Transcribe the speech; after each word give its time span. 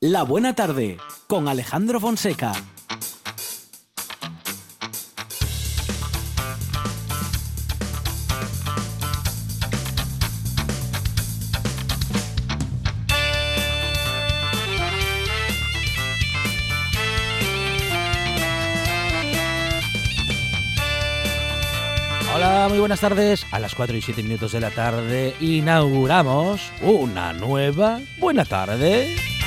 La 0.00 0.22
Buena 0.22 0.54
Tarde 0.54 0.96
con 1.26 1.48
Alejandro 1.48 1.98
Fonseca. 1.98 2.52
Hola, 22.36 22.68
muy 22.68 22.78
buenas 22.78 23.00
tardes. 23.00 23.44
A 23.50 23.58
las 23.58 23.74
4 23.74 23.96
y 23.96 24.02
7 24.02 24.22
minutos 24.22 24.52
de 24.52 24.60
la 24.60 24.70
tarde 24.70 25.34
inauguramos 25.40 26.70
una 26.82 27.32
nueva 27.32 27.98
Buena 28.20 28.44
Tarde. 28.44 29.37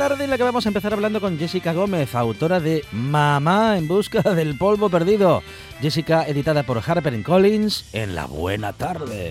Tarde 0.00 0.24
en 0.24 0.30
la 0.30 0.38
que 0.38 0.44
vamos 0.44 0.64
a 0.64 0.70
empezar 0.70 0.94
hablando 0.94 1.20
con 1.20 1.38
Jessica 1.38 1.74
Gómez, 1.74 2.14
autora 2.14 2.58
de 2.58 2.82
Mamá 2.90 3.76
en 3.76 3.86
busca 3.86 4.22
del 4.34 4.56
polvo 4.56 4.88
perdido. 4.88 5.42
Jessica, 5.82 6.26
editada 6.26 6.62
por 6.62 6.78
Harper 6.78 7.22
Collins, 7.22 7.84
en 7.92 8.14
la 8.14 8.24
Buena 8.24 8.72
Tarde. 8.72 9.30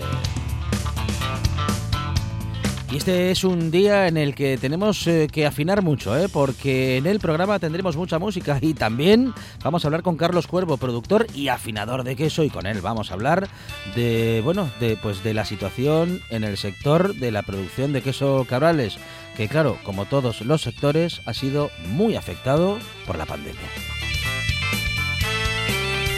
Y 2.92 2.96
este 2.96 3.30
es 3.30 3.44
un 3.44 3.70
día 3.70 4.08
en 4.08 4.16
el 4.16 4.34
que 4.34 4.58
tenemos 4.58 5.06
eh, 5.06 5.28
que 5.30 5.46
afinar 5.46 5.80
mucho, 5.80 6.16
¿eh? 6.18 6.28
porque 6.28 6.96
en 6.96 7.06
el 7.06 7.20
programa 7.20 7.60
tendremos 7.60 7.96
mucha 7.96 8.18
música 8.18 8.58
y 8.60 8.74
también 8.74 9.32
vamos 9.62 9.84
a 9.84 9.88
hablar 9.88 10.02
con 10.02 10.16
Carlos 10.16 10.48
Cuervo, 10.48 10.76
productor 10.76 11.28
y 11.32 11.48
afinador 11.48 12.02
de 12.02 12.16
queso, 12.16 12.42
y 12.42 12.50
con 12.50 12.66
él 12.66 12.80
vamos 12.80 13.10
a 13.10 13.14
hablar 13.14 13.48
de, 13.94 14.40
bueno, 14.44 14.68
de, 14.80 14.96
pues 14.96 15.22
de 15.22 15.34
la 15.34 15.44
situación 15.44 16.20
en 16.30 16.42
el 16.42 16.56
sector 16.56 17.14
de 17.14 17.30
la 17.30 17.42
producción 17.42 17.92
de 17.92 18.02
queso 18.02 18.44
cabrales, 18.48 18.98
que 19.40 19.48
claro, 19.48 19.78
como 19.84 20.04
todos 20.04 20.42
los 20.42 20.60
sectores, 20.60 21.22
ha 21.24 21.32
sido 21.32 21.70
muy 21.86 22.14
afectado 22.14 22.78
por 23.06 23.16
la 23.16 23.24
pandemia. 23.24 23.70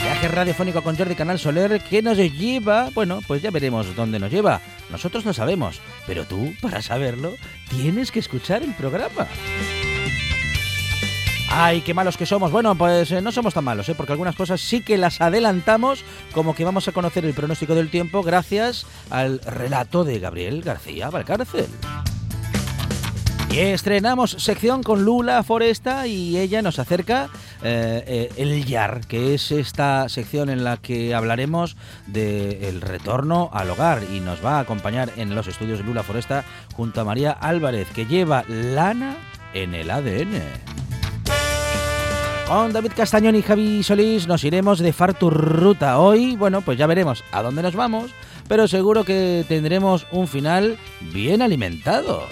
Viaje 0.03 0.27
radiofónico 0.27 0.83
con 0.83 0.97
Jordi 0.97 1.15
Canal 1.15 1.39
Soler 1.39 1.81
que 1.83 2.03
nos 2.03 2.19
lleva, 2.19 2.91
bueno, 2.93 3.21
pues 3.29 3.41
ya 3.41 3.53
veremos 3.53 3.95
dónde 3.95 4.19
nos 4.19 4.33
lleva. 4.33 4.61
Nosotros 4.91 5.25
lo 5.25 5.33
sabemos, 5.33 5.81
pero 6.05 6.25
tú, 6.25 6.53
para 6.61 6.83
saberlo, 6.83 7.35
tienes 7.71 8.11
que 8.11 8.19
escuchar 8.19 8.65
el 8.65 8.75
programa. 8.75 9.29
Ay, 11.49 11.83
qué 11.83 11.95
malos 11.95 12.17
que 12.17 12.27
somos. 12.27 12.51
Bueno, 12.51 12.75
pues 12.75 13.13
eh, 13.13 13.23
no 13.23 13.31
somos 13.31 13.55
tan 13.55 13.63
malos, 13.63 13.89
¿eh? 13.89 13.95
porque 13.95 14.15
algunas 14.15 14.35
cosas 14.35 14.61
sí 14.61 14.81
que 14.81 14.99
las 14.99 15.21
adelantamos, 15.21 16.03
como 16.33 16.57
que 16.57 16.65
vamos 16.65 16.89
a 16.89 16.93
conocer 16.93 17.25
el 17.25 17.35
pronóstico 17.35 17.77
del 17.77 17.89
tiempo 17.89 18.25
gracias 18.25 18.85
al 19.11 19.39
relato 19.43 20.03
de 20.03 20.19
Gabriel 20.19 20.61
García 20.63 21.09
Valcárcel. 21.09 21.69
Estrenamos 23.55 24.31
sección 24.31 24.83
con 24.83 25.05
Lula 25.05 25.43
Foresta 25.43 26.07
y 26.07 26.39
ella 26.39 26.63
nos 26.63 26.79
acerca 26.79 27.29
eh, 27.63 28.03
eh, 28.07 28.33
el 28.37 28.65
YAR, 28.65 29.07
que 29.07 29.35
es 29.35 29.53
esta 29.53 30.09
sección 30.09 30.49
en 30.49 30.65
la 30.65 30.79
que 30.79 31.15
hablaremos 31.15 31.77
del 32.07 32.81
retorno 32.81 33.51
al 33.53 33.69
hogar 33.69 34.05
y 34.11 34.21
nos 34.21 34.43
va 34.43 34.57
a 34.57 34.61
acompañar 34.61 35.13
en 35.17 35.35
los 35.35 35.49
estudios 35.49 35.79
de 35.79 35.85
Lula 35.85 36.03
Foresta 36.03 36.45
junto 36.75 37.03
a 37.03 37.05
María 37.05 37.33
Álvarez, 37.33 37.89
que 37.95 38.07
lleva 38.07 38.45
lana 38.49 39.17
en 39.53 39.75
el 39.75 39.91
ADN. 39.91 40.41
Con 42.49 42.73
David 42.73 42.93
Castañón 42.97 43.37
y 43.37 43.43
Javi 43.43 43.83
Solís 43.83 44.27
nos 44.27 44.45
iremos 44.45 44.79
de 44.79 44.95
Fartur 44.95 45.35
Ruta. 45.35 45.99
Hoy, 45.99 46.37
bueno, 46.37 46.63
pues 46.63 46.79
ya 46.79 46.87
veremos 46.87 47.23
a 47.33 47.43
dónde 47.43 47.63
nos 47.63 47.77
vamos, 47.77 48.13
pero 48.49 48.67
seguro 48.67 49.05
que 49.05 49.45
tendremos 49.47 50.07
un 50.11 50.27
final 50.27 50.79
bien 51.13 51.43
alimentado 51.43 52.27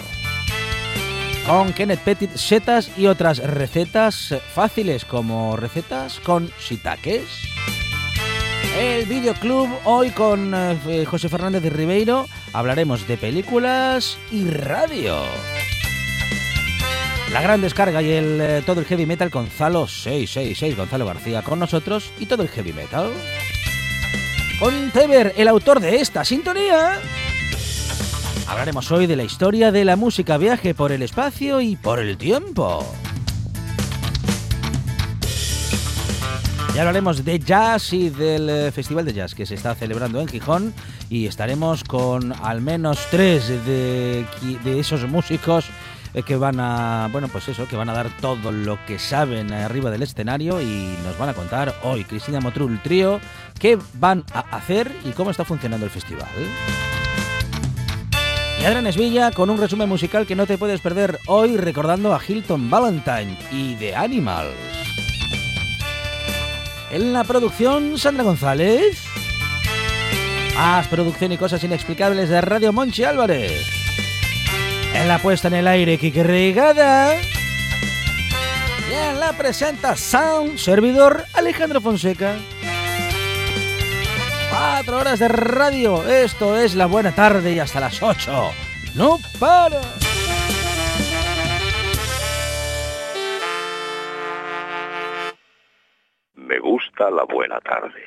con 1.45 1.73
Kenneth 1.73 1.99
Petit, 1.99 2.31
setas 2.35 2.91
y 2.97 3.07
otras 3.07 3.39
recetas 3.39 4.35
fáciles 4.53 5.05
como 5.05 5.55
recetas 5.55 6.19
con 6.19 6.49
shiitakes. 6.59 7.27
El 8.77 9.05
videoclub 9.05 9.69
hoy 9.83 10.11
con 10.11 10.53
eh, 10.53 11.05
José 11.05 11.29
Fernández 11.29 11.63
de 11.63 11.69
Ribeiro 11.69 12.27
hablaremos 12.53 13.07
de 13.07 13.17
películas 13.17 14.17
y 14.31 14.49
radio. 14.49 15.17
La 17.31 17.41
gran 17.41 17.61
descarga 17.61 18.01
y 18.01 18.11
el 18.11 18.41
eh, 18.41 18.63
todo 18.65 18.81
el 18.81 18.85
heavy 18.85 19.05
metal 19.05 19.29
Gonzalo 19.29 19.87
666 19.87 20.75
Gonzalo 20.75 21.05
García 21.05 21.41
con 21.41 21.59
nosotros 21.59 22.11
y 22.19 22.25
todo 22.25 22.43
el 22.43 22.49
heavy 22.49 22.73
metal. 22.73 23.11
Con 24.59 24.91
Teber, 24.91 25.33
el 25.37 25.47
autor 25.47 25.79
de 25.79 25.95
esta 25.97 26.23
sintonía. 26.23 27.01
Hablaremos 28.51 28.91
hoy 28.91 29.07
de 29.07 29.15
la 29.15 29.23
historia 29.23 29.71
de 29.71 29.85
la 29.85 29.95
música 29.95 30.37
viaje 30.37 30.75
por 30.75 30.91
el 30.91 31.01
espacio 31.03 31.61
y 31.61 31.77
por 31.77 31.99
el 31.99 32.17
tiempo. 32.17 32.85
Y 36.75 36.77
hablaremos 36.77 37.23
de 37.23 37.39
jazz 37.39 37.93
y 37.93 38.09
del 38.09 38.49
eh, 38.49 38.71
Festival 38.73 39.05
de 39.05 39.13
Jazz 39.13 39.35
que 39.35 39.45
se 39.45 39.55
está 39.55 39.73
celebrando 39.73 40.19
en 40.19 40.27
Gijón 40.27 40.73
y 41.09 41.27
estaremos 41.27 41.85
con 41.85 42.33
al 42.43 42.59
menos 42.59 42.99
tres 43.09 43.47
de, 43.47 44.25
esos 44.65 45.07
músicos 45.07 45.67
eh, 46.13 46.21
que 46.21 46.35
van 46.35 46.59
a, 46.59 47.07
bueno, 47.09 47.29
pues 47.29 47.47
eso, 47.47 47.69
que 47.69 47.77
van 47.77 47.89
a 47.89 47.93
dar 47.93 48.09
todo 48.17 48.51
lo 48.51 48.77
que 48.85 48.99
saben 48.99 49.53
arriba 49.53 49.89
del 49.91 50.03
escenario 50.03 50.61
y 50.61 50.97
nos 51.05 51.17
van 51.17 51.29
a 51.29 51.33
contar 51.33 51.73
hoy 51.83 52.03
Cristina 52.03 52.41
Motrul 52.41 52.81
Trío 52.81 53.21
qué 53.57 53.79
van 53.93 54.25
a 54.33 54.41
hacer 54.57 54.91
y 55.05 55.11
cómo 55.11 55.31
está 55.31 55.45
funcionando 55.45 55.85
el 55.85 55.91
festival. 55.91 56.27
Y 58.61 58.63
Adrián 58.63 58.85
Esvilla 58.85 59.31
con 59.31 59.49
un 59.49 59.57
resumen 59.57 59.89
musical 59.89 60.27
que 60.27 60.35
no 60.35 60.45
te 60.45 60.59
puedes 60.59 60.81
perder 60.81 61.19
hoy 61.25 61.57
recordando 61.57 62.13
a 62.13 62.21
Hilton 62.23 62.69
Valentine 62.69 63.35
y 63.51 63.73
The 63.73 63.95
Animals. 63.95 64.53
En 66.91 67.11
la 67.11 67.23
producción, 67.23 67.97
Sandra 67.97 68.23
González. 68.23 69.03
Más 70.53 70.87
producción 70.89 71.31
y 71.31 71.39
cosas 71.39 71.63
inexplicables 71.63 72.29
de 72.29 72.39
Radio 72.39 72.71
Monchi 72.71 73.03
Álvarez. 73.03 73.67
En 74.93 75.07
la 75.07 75.17
puesta 75.17 75.47
en 75.47 75.55
el 75.55 75.67
aire, 75.67 75.97
Kike 75.97 76.21
Regada. 76.21 77.15
Y 77.15 78.93
en 78.93 79.19
la 79.19 79.33
presenta 79.33 79.95
Sound, 79.95 80.59
servidor 80.59 81.25
Alejandro 81.33 81.81
Fonseca. 81.81 82.35
Cuatro 84.61 84.99
horas 84.99 85.17
de 85.17 85.27
radio. 85.27 86.07
Esto 86.07 86.55
es 86.55 86.75
la 86.75 86.85
buena 86.85 87.11
tarde 87.15 87.51
y 87.51 87.57
hasta 87.57 87.79
las 87.79 87.99
ocho. 88.03 88.51
¡No 88.95 89.17
para! 89.39 89.81
Me 96.35 96.59
gusta 96.59 97.09
la 97.09 97.23
buena 97.23 97.59
tarde. 97.61 98.03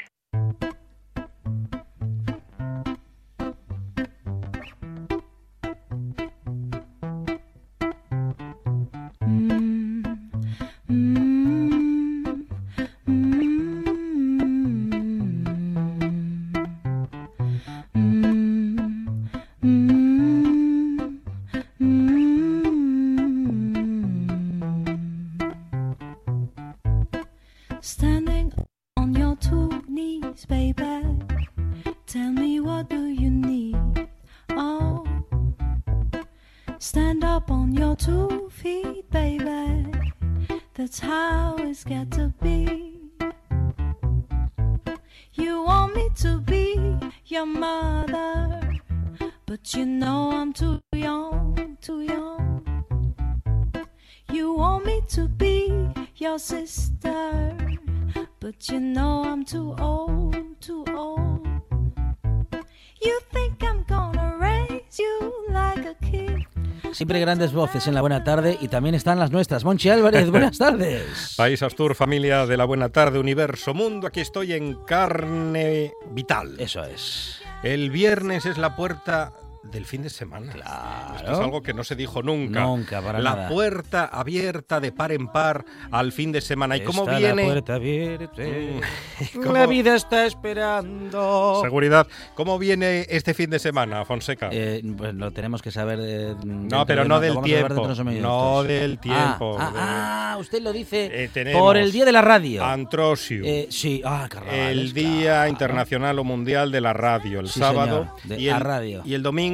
Siempre 67.14 67.26
grandes 67.32 67.52
voces 67.52 67.87
en 67.87 67.94
la 67.94 68.00
buena 68.00 68.25
tarde 68.25 68.58
y 68.61 68.66
también 68.66 68.96
están 68.96 69.20
las 69.20 69.31
nuestras. 69.31 69.62
Monchi 69.62 69.88
Álvarez, 69.88 70.31
buenas 70.31 70.58
tardes. 70.58 71.34
País 71.37 71.62
Astur, 71.62 71.94
familia 71.94 72.44
de 72.44 72.56
la 72.56 72.64
buena 72.64 72.88
tarde, 72.88 73.20
universo, 73.20 73.72
mundo. 73.72 74.08
Aquí 74.08 74.19
estoy 74.20 74.52
en 74.52 74.75
carne 74.84 75.93
vital. 76.11 76.56
Eso 76.58 76.82
es. 76.82 77.40
El 77.62 77.93
viernes 77.93 78.46
es 78.46 78.58
la 78.58 78.75
puerta 78.75 79.32
del 79.70 79.87
fin 79.87 80.02
de 80.02 80.11
semana. 80.11 80.52
Claro. 80.52 81.16
Esto 81.16 81.32
es 81.32 81.38
algo 81.38 81.62
que 81.62 81.75
no 81.75 81.84
se 81.84 81.96
dijo 81.96 82.22
nunca. 82.22 82.61
Nunca, 82.61 83.00
para 83.02 83.19
la 83.20 83.34
nada. 83.34 83.49
puerta 83.49 84.05
abierta 84.06 84.78
de 84.81 84.93
par 84.93 85.12
en 85.12 85.26
par 85.28 85.64
al 85.90 86.12
fin 86.12 86.32
de 86.32 86.40
semana. 86.40 86.76
¿Y 86.76 86.82
cómo 86.82 87.02
Está 87.05 87.19
viene? 87.19 87.43
La 87.43 87.49
puerta 87.52 87.75
abierta. 87.75 88.43
¿Cómo- 89.34 89.52
La 89.52 89.66
vida 89.66 89.94
está 89.96 90.26
esperando. 90.26 91.61
Seguridad. 91.62 92.06
¿Cómo 92.34 92.58
viene 92.58 93.06
este 93.08 93.34
fin 93.34 93.50
de 93.50 93.58
semana, 93.58 94.05
Fonseca? 94.05 94.49
Eh, 94.52 94.82
pues 94.96 95.14
lo 95.14 95.31
tenemos 95.31 95.62
que 95.62 95.70
saber. 95.70 95.99
eh, 96.02 96.34
no, 96.44 96.84
pero 96.87 97.02
de- 97.02 97.08
no 97.08 97.20
del 97.20 97.34
vamos 97.34 97.49
a 97.50 97.52
saber 97.52 97.66
tiempo. 97.72 98.05
de. 98.05 98.20
No 98.20 98.62
del 98.62 98.99
tiempo. 98.99 99.56
Ah, 99.58 99.72
ah, 99.75 100.32
ah, 100.34 100.37
usted 100.38 100.61
lo 100.62 100.72
dice 100.72 101.11
Eh, 101.34 101.52
por 101.52 101.76
el 101.76 101.90
día 101.93 102.05
de 102.05 102.12
la 102.12 102.22
radio. 102.22 102.64
Antrosiu. 102.64 103.44
Eh, 103.44 103.66
sí, 103.70 104.02
ah, 104.05 104.26
carnavales, 104.28 104.69
el 104.69 104.93
Día 104.93 105.22
claro. 105.22 105.49
Internacional 105.50 106.19
o 106.19 106.25
Mundial 106.25 106.70
de 106.70 106.81
la 106.81 106.93
Radio, 106.93 107.40
el 107.40 107.49
Sí, 107.49 107.61
sábado. 107.61 108.12
de- 108.25 108.40
y, 108.40 108.49
el, 108.49 108.61
radio. 108.61 109.02
y 109.05 109.14
el 109.14 109.22
domingo, 109.22 109.53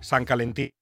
San 0.00 0.24
Calentín. 0.24 0.77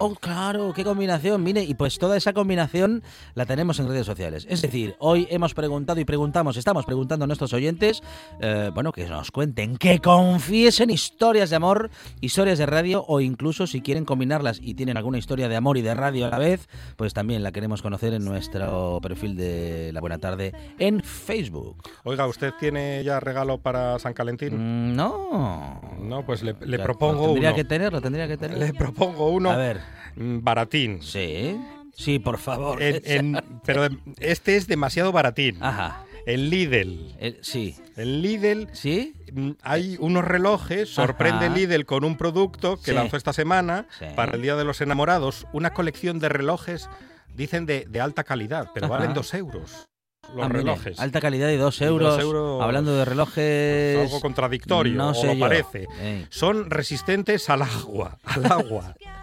Oh, 0.00 0.14
claro, 0.14 0.72
qué 0.74 0.82
combinación. 0.82 1.42
Mire, 1.42 1.62
y 1.62 1.74
pues 1.74 1.98
toda 1.98 2.16
esa 2.16 2.32
combinación 2.32 3.02
la 3.34 3.44
tenemos 3.44 3.78
en 3.80 3.86
redes 3.86 4.06
sociales. 4.06 4.46
Es 4.48 4.62
decir, 4.62 4.96
hoy 4.98 5.28
hemos 5.30 5.52
preguntado 5.52 6.00
y 6.00 6.06
preguntamos, 6.06 6.56
estamos 6.56 6.86
preguntando 6.86 7.24
a 7.24 7.26
nuestros 7.26 7.52
oyentes, 7.52 8.02
eh, 8.40 8.70
bueno, 8.72 8.92
que 8.92 9.04
nos 9.04 9.30
cuenten, 9.30 9.76
que 9.76 9.98
confiesen 9.98 10.88
historias 10.88 11.50
de 11.50 11.56
amor, 11.56 11.90
historias 12.22 12.56
de 12.56 12.64
radio, 12.64 13.04
o 13.06 13.20
incluso 13.20 13.66
si 13.66 13.82
quieren 13.82 14.06
combinarlas 14.06 14.58
y 14.62 14.72
tienen 14.72 14.96
alguna 14.96 15.18
historia 15.18 15.50
de 15.50 15.56
amor 15.56 15.76
y 15.76 15.82
de 15.82 15.92
radio 15.92 16.28
a 16.28 16.30
la 16.30 16.38
vez, 16.38 16.66
pues 16.96 17.12
también 17.12 17.42
la 17.42 17.52
queremos 17.52 17.82
conocer 17.82 18.14
en 18.14 18.24
nuestro 18.24 19.00
perfil 19.02 19.36
de 19.36 19.90
La 19.92 20.00
Buena 20.00 20.16
Tarde 20.16 20.54
en 20.78 21.02
Facebook. 21.02 21.82
Oiga, 22.04 22.26
¿usted 22.26 22.54
tiene 22.58 23.04
ya 23.04 23.20
regalo 23.20 23.58
para 23.58 23.98
San 23.98 24.14
Calentín? 24.14 24.54
Mm, 24.54 24.96
no. 24.96 25.78
No, 26.00 26.24
pues 26.24 26.42
le, 26.42 26.54
le 26.62 26.78
Lo 26.78 26.84
propongo 26.84 27.26
tendría 27.26 27.50
uno. 27.50 27.56
que 27.56 27.64
tenerlo, 27.64 28.00
tendría 28.00 28.26
que 28.26 28.38
tenerlo. 28.38 28.64
Le 28.64 28.72
propongo 28.72 29.28
uno 29.28 29.50
A 29.50 29.56
ver, 29.56 29.73
baratín. 30.16 31.02
sí, 31.02 31.60
sí, 31.96 32.18
por 32.18 32.38
favor. 32.38 32.82
En- 32.82 33.02
en- 33.04 33.60
pero 33.64 33.86
este 34.20 34.56
es 34.56 34.66
demasiado 34.66 35.12
baratín. 35.12 35.58
Ajá. 35.62 36.04
En 36.26 36.48
Lidl. 36.48 37.14
El- 37.18 37.38
sí. 37.42 37.76
En 37.96 38.22
Lidl 38.22 38.68
¿Sí? 38.72 39.12
mm, 39.32 39.50
hay 39.62 39.96
unos 40.00 40.24
relojes, 40.24 40.88
sorprende 40.88 41.46
Ajá. 41.46 41.54
Lidl 41.54 41.84
con 41.84 42.02
un 42.04 42.16
producto 42.16 42.76
que 42.78 42.92
Sí. 42.92 42.96
lanzó 42.96 43.16
esta 43.18 43.32
semana 43.34 43.86
Sí. 43.98 44.06
para 44.16 44.34
el 44.36 44.42
Día 44.42 44.56
de 44.56 44.64
los 44.64 44.80
Enamorados, 44.80 45.46
una 45.52 45.74
colección 45.74 46.20
de 46.20 46.30
relojes, 46.30 46.88
dicen 47.34 47.66
de, 47.66 47.84
de 47.90 48.00
alta 48.00 48.24
calidad, 48.24 48.70
pero 48.72 48.86
Ajá. 48.86 48.94
valen 48.96 49.12
dos 49.14 49.34
euros 49.34 49.86
los 50.34 50.42
Ah, 50.46 50.48
mire, 50.48 50.60
relojes. 50.60 50.98
alta 50.98 51.20
calidad 51.20 51.50
y 51.50 51.56
dos 51.56 51.76
Y 51.82 51.84
dos 51.84 51.90
euros. 51.90 52.18
euros, 52.18 52.62
Hablando 52.62 52.96
de 52.96 53.04
relojes. 53.04 53.98
algo 54.06 54.20
contradictorio, 54.22 54.94
no 54.94 55.10
o 55.10 55.24
lo 55.26 55.34
yo. 55.34 55.38
parece. 55.40 55.86
Ey. 56.00 56.26
Son 56.30 56.70
resistentes 56.70 57.50
al 57.50 57.60
agua, 57.60 58.18
al 58.24 58.46
agua. 58.50 58.94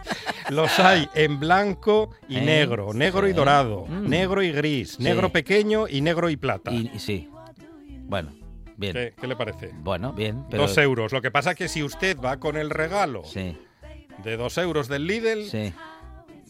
Los 0.50 0.80
hay 0.80 1.08
en 1.14 1.40
blanco 1.40 2.10
y 2.28 2.38
Eh, 2.38 2.42
negro, 2.42 2.94
negro 2.94 3.28
y 3.28 3.34
dorado, 3.34 3.86
Mm. 3.88 4.08
negro 4.10 4.42
y 4.44 4.52
gris, 4.52 4.92
Sí. 4.98 5.04
negro 5.04 5.30
pequeño 5.32 5.88
y 5.88 6.02
negro 6.02 6.30
y 6.30 6.38
plata. 6.38 6.72
Y, 6.72 6.92
y 6.94 7.00
sí. 7.00 7.30
Bueno, 8.08 8.32
bien. 8.78 8.94
¿Qué, 8.94 9.14
qué 9.20 9.28
le 9.28 9.36
parece? 9.36 9.72
Bueno, 9.76 10.14
bien. 10.14 10.44
Pero, 10.50 10.64
Dos 10.64 10.78
euros. 10.78 11.12
Lo 11.12 11.22
que 11.22 11.32
pasa 11.32 11.52
es 11.52 11.58
que 11.58 11.68
si 11.68 11.84
usted 11.84 12.18
va 12.20 12.38
con 12.40 12.58
el 12.58 12.70
regalo 12.70 13.24
Sí, 13.24 13.58
de 14.24 14.38
dos 14.38 14.58
euros 14.58 14.88
del 14.88 15.08
Lidl, 15.08 15.46
sí, 15.50 15.74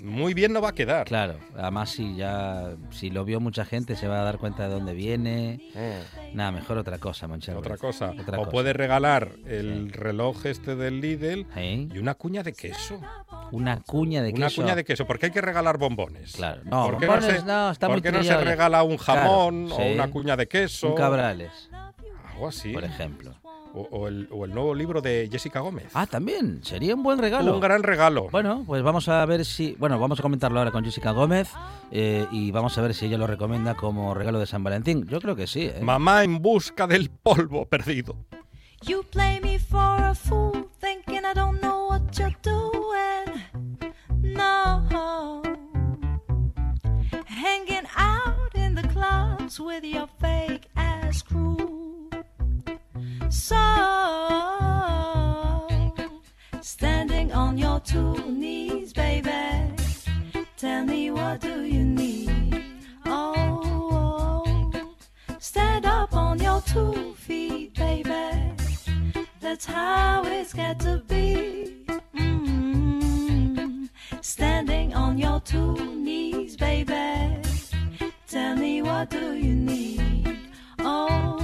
muy 0.01 0.33
bien 0.33 0.53
no 0.53 0.61
va 0.61 0.69
a 0.69 0.75
quedar. 0.75 1.05
claro. 1.07 1.35
Además, 1.55 1.89
si 1.91 2.15
ya. 2.15 2.75
Si 2.91 3.09
lo 3.09 3.23
vio 3.25 3.39
mucha 3.39 3.65
gente, 3.65 3.95
se 3.95 4.07
va 4.07 4.21
a 4.21 4.23
dar 4.23 4.37
cuenta 4.37 4.67
de 4.67 4.73
dónde 4.73 4.93
viene. 4.93 5.59
Mm, 5.73 6.35
Nada, 6.37 6.51
mejor 6.51 6.77
otra 6.77 6.97
cosa, 6.97 7.27
Monchero. 7.27 7.59
otra 7.59 7.77
cosa. 7.77 8.11
Otra 8.19 8.37
o 8.37 8.41
cosa. 8.41 8.51
puede 8.51 8.73
regalar 8.73 9.29
el 9.45 9.91
reloj 9.91 10.45
este 10.45 10.75
del 10.75 11.01
Lidl 11.01 11.45
¿Eh? 11.55 11.87
y 11.93 11.97
una 11.97 12.15
cuña 12.15 12.43
de 12.43 12.53
queso. 12.53 12.99
Una 13.51 13.81
cuña 13.81 14.21
de 14.21 14.31
Una 14.31 14.47
queso. 14.47 14.61
cuña 14.61 14.75
de 14.75 14.83
queso, 14.85 15.05
porque 15.05 15.25
hay 15.27 15.31
que 15.31 15.41
regalar 15.41 15.77
bombones. 15.77 16.33
Claro. 16.33 16.61
No, 16.65 16.85
¿Por 16.85 16.97
qué 16.99 17.05
bombones 17.07 17.39
se, 17.41 17.45
no, 17.45 17.71
está 17.71 17.87
por 17.87 17.95
muy 17.97 18.01
qué 18.01 18.11
no 18.11 18.23
se 18.23 18.37
regala 18.37 18.83
un 18.83 18.97
Claro, 18.97 19.21
jamón 19.21 19.67
sí. 19.69 19.75
o 19.81 19.93
una 19.93 20.09
cuña 20.09 20.37
de 20.37 20.47
queso? 20.47 20.89
Un 20.89 20.95
cabrales, 20.95 21.69
Algo 22.31 22.47
así. 22.47 22.71
por 22.71 22.83
ejemplo. 22.85 23.35
O, 23.73 23.87
o 23.91 24.07
el, 24.07 24.27
o 24.31 24.45
el 24.45 24.53
nuevo 24.53 24.75
libro 24.75 25.01
de 25.01 25.29
Jessica 25.31 25.61
Gómez. 25.61 25.91
Ah, 25.93 26.05
también. 26.05 26.61
Sería 26.63 26.93
un 26.93 27.03
buen 27.03 27.19
regalo. 27.19 27.53
Un 27.53 27.61
gran 27.61 27.83
regalo. 27.83 28.27
Bueno, 28.29 28.63
pues 28.67 28.83
vamos 28.83 29.07
a 29.07 29.25
ver 29.25 29.45
si. 29.45 29.75
Bueno, 29.79 29.97
vamos 29.97 30.19
a 30.19 30.21
comentarlo 30.21 30.59
ahora 30.59 30.71
con 30.71 30.83
Jessica 30.83 31.11
Gómez 31.11 31.49
eh, 31.91 32.27
y 32.31 32.51
vamos 32.51 32.77
a 32.77 32.81
ver 32.81 32.93
si 32.93 33.05
ella 33.05 33.17
lo 33.17 33.27
recomienda 33.27 33.75
como 33.75 34.13
regalo 34.13 34.39
de 34.39 34.45
San 34.45 34.63
Valentín. 34.63 35.07
Yo 35.07 35.21
creo 35.21 35.35
que 35.35 35.47
sí. 35.47 35.67
¿eh? 35.67 35.79
Mamá 35.81 36.23
en 36.23 36.41
busca 36.41 36.85
del 36.87 37.09
polvo 37.09 37.65
perdido. 37.65 38.15
You 38.83 39.03
play 39.11 39.39
me 39.41 39.59
for 39.59 40.03
a 40.03 40.15
fool, 40.15 40.67
thinking 40.79 41.23
I 41.23 41.33
don't 41.35 41.61
know 41.61 41.89
what 41.89 42.01
you're 42.17 42.35
doing. 42.41 43.41
No. 44.23 45.41
Hanging 47.27 47.87
out 47.95 48.55
in 48.55 48.73
the 48.75 48.87
clubs 48.87 49.59
with 49.59 49.83
your 49.83 50.07
fake 50.19 50.67
ass 50.75 51.21
crew. 51.21 51.90
So, 53.31 53.55
standing 56.59 57.31
on 57.31 57.57
your 57.57 57.79
two 57.79 58.13
knees, 58.29 58.91
baby. 58.91 59.31
Tell 60.57 60.83
me 60.83 61.11
what 61.11 61.39
do 61.39 61.63
you 61.63 61.85
need? 61.85 62.65
Oh, 63.05 64.73
stand 65.39 65.85
up 65.85 66.13
on 66.13 66.39
your 66.41 66.59
two 66.59 67.13
feet, 67.15 67.73
baby. 67.75 68.51
That's 69.39 69.65
how 69.65 70.23
it's 70.25 70.53
got 70.53 70.81
to 70.81 71.01
be. 71.07 71.85
Mm. 72.13 73.87
Standing 74.19 74.93
on 74.93 75.17
your 75.17 75.39
two 75.39 75.95
knees, 75.95 76.57
baby. 76.57 77.37
Tell 78.27 78.57
me 78.57 78.81
what 78.81 79.09
do 79.09 79.35
you 79.35 79.55
need? 79.55 80.37
Oh. 80.79 81.40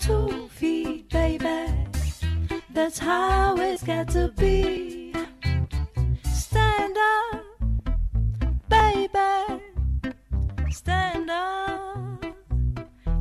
Two 0.00 0.48
feet, 0.48 1.08
baby. 1.10 1.74
That's 2.70 2.98
how 2.98 3.56
it's 3.58 3.82
got 3.82 4.08
to 4.10 4.32
be. 4.36 5.12
Stand 6.24 6.96
up, 6.96 7.44
baby. 8.68 9.62
Stand 10.70 11.30
up. 11.30 12.24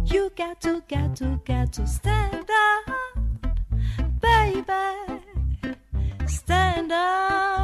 You 0.05 0.31
got 0.35 0.61
to, 0.61 0.83
got 0.87 1.15
to, 1.17 1.41
got 1.45 1.73
to 1.73 1.87
stand 1.87 2.49
up, 2.49 2.85
baby. 4.21 5.21
Stand 6.27 6.91
up. 6.91 7.56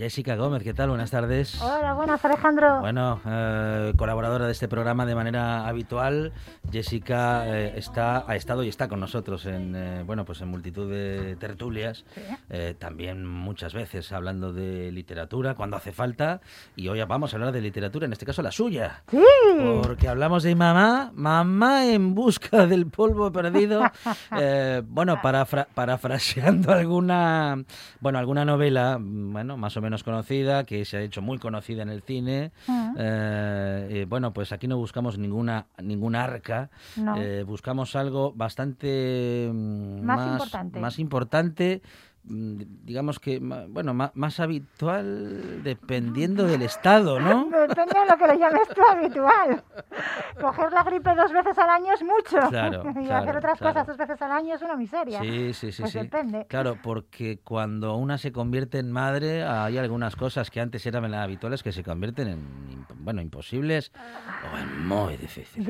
Jessica 0.00 0.34
Gómez, 0.34 0.62
¿qué 0.62 0.72
tal? 0.72 0.88
Buenas 0.88 1.10
tardes. 1.10 1.60
Hola, 1.60 1.92
buenas, 1.92 2.24
Alejandro. 2.24 2.80
Bueno, 2.80 3.20
eh, 3.26 3.92
colaboradora 3.98 4.46
de 4.46 4.52
este 4.52 4.66
programa 4.66 5.04
de 5.04 5.14
manera 5.14 5.68
habitual, 5.68 6.32
Jessica 6.72 7.44
eh, 7.58 7.72
está, 7.76 8.24
ha 8.30 8.36
estado 8.36 8.62
y 8.64 8.68
está 8.68 8.88
con 8.88 9.00
nosotros 9.00 9.46
en, 9.46 9.74
eh, 9.76 10.02
bueno, 10.04 10.24
pues 10.24 10.40
en 10.40 10.48
multitud 10.48 10.90
de 10.90 11.36
tertulias, 11.36 12.04
eh, 12.48 12.74
también 12.78 13.26
muchas 13.26 13.74
veces 13.74 14.12
hablando 14.12 14.52
de 14.52 14.90
literatura 14.92 15.54
cuando 15.54 15.76
hace 15.76 15.92
falta, 15.92 16.40
y 16.76 16.88
hoy 16.88 17.02
vamos 17.04 17.32
a 17.32 17.36
hablar 17.36 17.52
de 17.52 17.60
literatura, 17.60 18.06
en 18.06 18.12
este 18.12 18.26
caso 18.26 18.42
la 18.42 18.50
suya, 18.52 19.02
Sí. 19.10 19.18
porque 19.82 20.08
hablamos 20.08 20.42
de 20.42 20.54
mamá, 20.54 21.10
mamá 21.14 21.86
en 21.86 22.14
busca 22.14 22.66
del 22.66 22.86
polvo 22.86 23.32
perdido, 23.32 23.82
bueno, 24.88 25.16
parafra- 25.22 25.66
parafraseando 25.74 26.72
alguna, 26.72 27.64
bueno, 28.00 28.18
alguna 28.18 28.44
novela, 28.44 28.98
mm, 28.98 29.32
bueno, 29.32 29.56
más 29.56 29.76
o 29.76 29.80
menos 29.80 30.02
conocida, 30.04 30.64
que 30.64 30.84
se 30.84 30.96
ha 30.98 31.00
hecho 31.00 31.22
muy 31.22 31.38
conocida 31.38 31.82
en 31.82 31.88
el 31.90 32.02
cine. 32.02 32.52
Mm. 32.66 32.94
Eh, 32.98 34.06
bueno, 34.08 34.32
pues 34.32 34.52
aquí 34.52 34.68
no 34.68 34.76
buscamos 34.76 35.18
ninguna, 35.18 35.66
ninguna 35.82 36.24
arca, 36.24 36.59
No. 36.96 37.16
eh, 37.16 37.44
buscamos 37.44 37.96
algo 37.96 38.32
bastante 38.34 39.48
mm, 39.52 40.02
Más 40.04 40.16
más, 40.18 40.32
importante. 40.32 40.80
más 40.80 40.98
importante, 40.98 41.82
digamos 42.22 43.18
que, 43.18 43.38
bueno, 43.40 43.94
ma- 43.94 44.12
más 44.14 44.40
habitual 44.40 45.62
dependiendo 45.62 46.44
del 46.46 46.62
estado, 46.62 47.18
¿no? 47.18 47.44
Depende 47.46 47.98
de 47.98 48.06
lo 48.06 48.16
que 48.18 48.26
le 48.26 48.38
llames 48.38 48.68
tú 48.74 48.82
habitual. 48.88 49.64
Coger 50.40 50.72
la 50.72 50.82
gripe 50.84 51.14
dos 51.14 51.32
veces 51.32 51.58
al 51.58 51.70
año 51.70 51.94
es 51.94 52.02
mucho. 52.02 52.38
Claro, 52.48 52.82
y 53.00 53.06
claro, 53.06 53.16
hacer 53.22 53.36
otras 53.36 53.58
claro. 53.58 53.74
cosas 53.74 53.86
dos 53.88 53.96
veces 53.96 54.22
al 54.22 54.32
año 54.32 54.54
es 54.54 54.62
una 54.62 54.76
miseria. 54.76 55.20
Sí, 55.20 55.52
sí, 55.54 55.72
sí, 55.72 55.82
Pues 55.82 55.92
sí. 55.92 55.98
depende. 55.98 56.46
Claro, 56.46 56.76
porque 56.82 57.40
cuando 57.42 57.96
una 57.96 58.18
se 58.18 58.32
convierte 58.32 58.78
en 58.78 58.90
madre, 58.92 59.42
hay 59.44 59.78
algunas 59.78 60.14
cosas 60.16 60.50
que 60.50 60.60
antes 60.60 60.84
eran 60.86 61.12
habituales 61.14 61.62
que 61.62 61.72
se 61.72 61.82
convierten 61.82 62.28
en, 62.28 62.86
bueno, 62.96 63.20
imposibles 63.22 63.92
o 64.52 64.58
en 64.58 64.86
muy 64.86 65.16
difíciles. 65.16 65.66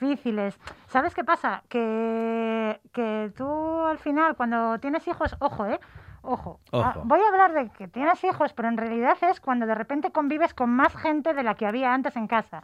Difíciles. 0.00 0.58
¿Sabes 0.88 1.14
qué 1.14 1.24
pasa? 1.24 1.62
Que, 1.68 2.80
que 2.92 3.32
tú 3.36 3.46
al 3.86 3.98
final, 3.98 4.36
cuando 4.36 4.78
tienes 4.78 5.06
hijos, 5.08 5.34
ojo, 5.40 5.66
¿eh? 5.66 5.80
Ojo. 6.24 6.60
Ojo. 6.70 6.84
Ah, 6.96 7.00
voy 7.04 7.20
a 7.20 7.28
hablar 7.28 7.52
de 7.52 7.68
que 7.70 7.86
tienes 7.88 8.22
hijos, 8.24 8.52
pero 8.52 8.68
en 8.68 8.76
realidad 8.76 9.16
es 9.30 9.40
cuando 9.40 9.66
de 9.66 9.74
repente 9.74 10.10
convives 10.10 10.54
con 10.54 10.70
más 10.70 10.94
gente 10.96 11.34
de 11.34 11.42
la 11.42 11.54
que 11.54 11.66
había 11.66 11.92
antes 11.94 12.16
en 12.16 12.26
casa. 12.26 12.62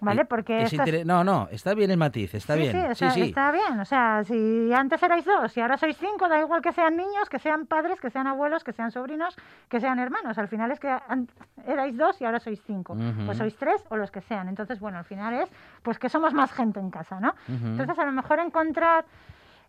¿vale? 0.00 0.26
Porque 0.26 0.62
es 0.64 1.06
No, 1.06 1.24
no, 1.24 1.48
está 1.50 1.72
bien 1.72 1.90
el 1.90 1.96
matiz, 1.96 2.34
está 2.34 2.54
sí, 2.54 2.60
bien. 2.60 2.72
Sí, 2.72 2.78
o 2.78 2.88
Sí, 2.90 2.94
sea, 2.96 3.10
sí. 3.12 3.22
está 3.22 3.50
bien. 3.52 3.80
O 3.80 3.84
sea, 3.86 4.22
si 4.24 4.70
antes 4.74 5.02
erais 5.02 5.24
dos 5.24 5.56
y 5.56 5.62
ahora 5.62 5.78
sois 5.78 5.96
cinco, 5.96 6.28
da 6.28 6.38
igual 6.40 6.60
que 6.60 6.72
sean 6.72 6.94
niños, 6.96 7.28
que 7.30 7.38
sean 7.38 7.64
padres, 7.64 8.00
que 8.00 8.10
sean 8.10 8.26
abuelos, 8.26 8.64
que 8.64 8.72
sean 8.72 8.90
sobrinos, 8.90 9.34
que 9.70 9.80
sean 9.80 9.98
hermanos. 9.98 10.36
Al 10.36 10.48
final 10.48 10.70
es 10.72 10.80
que 10.80 10.88
an- 10.90 11.28
erais 11.66 11.96
dos 11.96 12.20
y 12.20 12.26
ahora 12.26 12.38
sois 12.38 12.60
cinco. 12.66 12.92
Ujú. 12.92 13.24
Pues 13.24 13.38
sois 13.38 13.56
tres 13.56 13.82
o 13.88 13.96
los 13.96 14.10
que 14.10 14.20
sean. 14.20 14.48
Entonces, 14.48 14.78
bueno, 14.78 14.98
al 14.98 15.04
final 15.04 15.32
es 15.34 15.50
pues 15.82 15.98
que 15.98 16.10
somos 16.10 16.34
más 16.34 16.52
gente 16.52 16.80
en 16.80 16.90
casa, 16.90 17.18
¿no? 17.18 17.34
Entonces, 17.48 17.98
a 17.98 18.04
lo 18.04 18.12
mejor 18.12 18.40
encontrar 18.40 19.06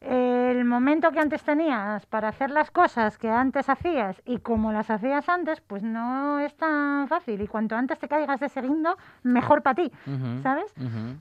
el 0.06 0.66
momento 0.66 1.12
que 1.12 1.20
antes 1.20 1.44
tenías 1.44 2.06
para 2.06 2.30
hacer 2.30 2.52
las 2.52 2.70
cosas 2.72 3.18
que 3.18 3.30
antes 3.30 3.70
hacías 3.70 4.22
y 4.26 4.38
como 4.38 4.72
las 4.72 4.90
hacías 4.90 5.28
antes, 5.28 5.62
pues 5.62 5.84
no 5.84 6.40
es 6.40 6.56
tan 6.56 7.08
fácil. 7.08 7.42
Y 7.42 7.48
cuanto 7.48 7.76
antes 7.76 7.98
te 8.00 8.08
caigas 8.08 8.40
de 8.40 8.46
ese 8.46 8.62
guindo, 8.62 8.98
mejor 9.24 9.64
para 9.64 9.76
ti, 9.76 9.92
¿sabes? 10.44 10.74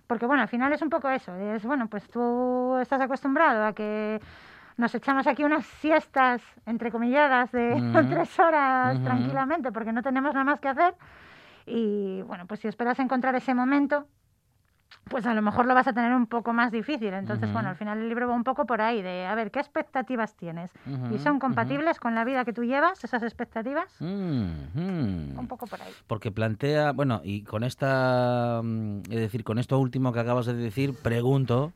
Porque 0.06 0.26
bueno, 0.26 0.42
al 0.42 0.48
final 0.48 0.72
es 0.72 0.82
un 0.82 0.90
poco 0.90 1.08
eso, 1.08 1.34
es 1.34 1.64
bueno, 1.64 1.88
pues 1.88 2.08
tú 2.08 2.76
estás 2.78 3.00
acostumbrado 3.00 3.64
a 3.64 3.72
que 3.72 4.20
nos 4.76 4.94
echamos 4.94 5.26
aquí 5.26 5.44
unas 5.44 5.64
siestas 5.64 6.42
entrecomilladas 6.66 7.52
de 7.52 7.74
Ujú. 7.74 8.08
tres 8.10 8.38
horas 8.38 9.02
tranquilamente 9.02 9.72
porque 9.72 9.92
no 9.92 10.02
tenemos 10.02 10.34
nada 10.34 10.44
más 10.44 10.60
que 10.60 10.68
hacer 10.68 10.94
y 11.66 12.22
bueno, 12.22 12.46
pues 12.46 12.60
si 12.60 12.68
esperas 12.68 12.98
encontrar 12.98 13.34
ese 13.34 13.54
momento, 13.54 14.06
pues 15.04 15.26
a 15.26 15.34
lo 15.34 15.42
mejor 15.42 15.66
lo 15.66 15.74
vas 15.74 15.86
a 15.86 15.92
tener 15.92 16.12
un 16.14 16.26
poco 16.26 16.52
más 16.52 16.72
difícil. 16.72 17.12
Entonces, 17.12 17.52
bueno, 17.52 17.68
al 17.68 17.76
final 17.76 17.98
el 17.98 18.08
libro 18.08 18.28
va 18.28 18.34
un 18.34 18.44
poco 18.44 18.66
por 18.66 18.80
ahí 18.80 19.02
de, 19.02 19.26
a 19.26 19.34
ver, 19.34 19.50
¿qué 19.50 19.60
expectativas 19.60 20.34
tienes? 20.34 20.70
¿Y 21.12 21.18
son 21.18 21.38
compatibles 21.38 22.00
con 22.00 22.14
la 22.14 22.24
vida 22.24 22.44
que 22.44 22.52
tú 22.52 22.64
llevas, 22.64 23.02
esas 23.04 23.22
expectativas? 23.22 24.00
Un 24.00 25.46
poco 25.48 25.66
por 25.66 25.80
ahí. 25.80 25.92
Porque 26.06 26.30
plantea, 26.30 26.92
bueno, 26.92 27.20
y 27.24 27.42
con 27.42 27.64
esta, 27.64 28.60
mm, 28.62 29.00
es 29.10 29.20
decir, 29.20 29.44
con 29.44 29.58
esto 29.58 29.78
último 29.78 30.12
que 30.12 30.20
acabas 30.20 30.46
de 30.46 30.54
decir, 30.54 30.94
pregunto, 31.02 31.72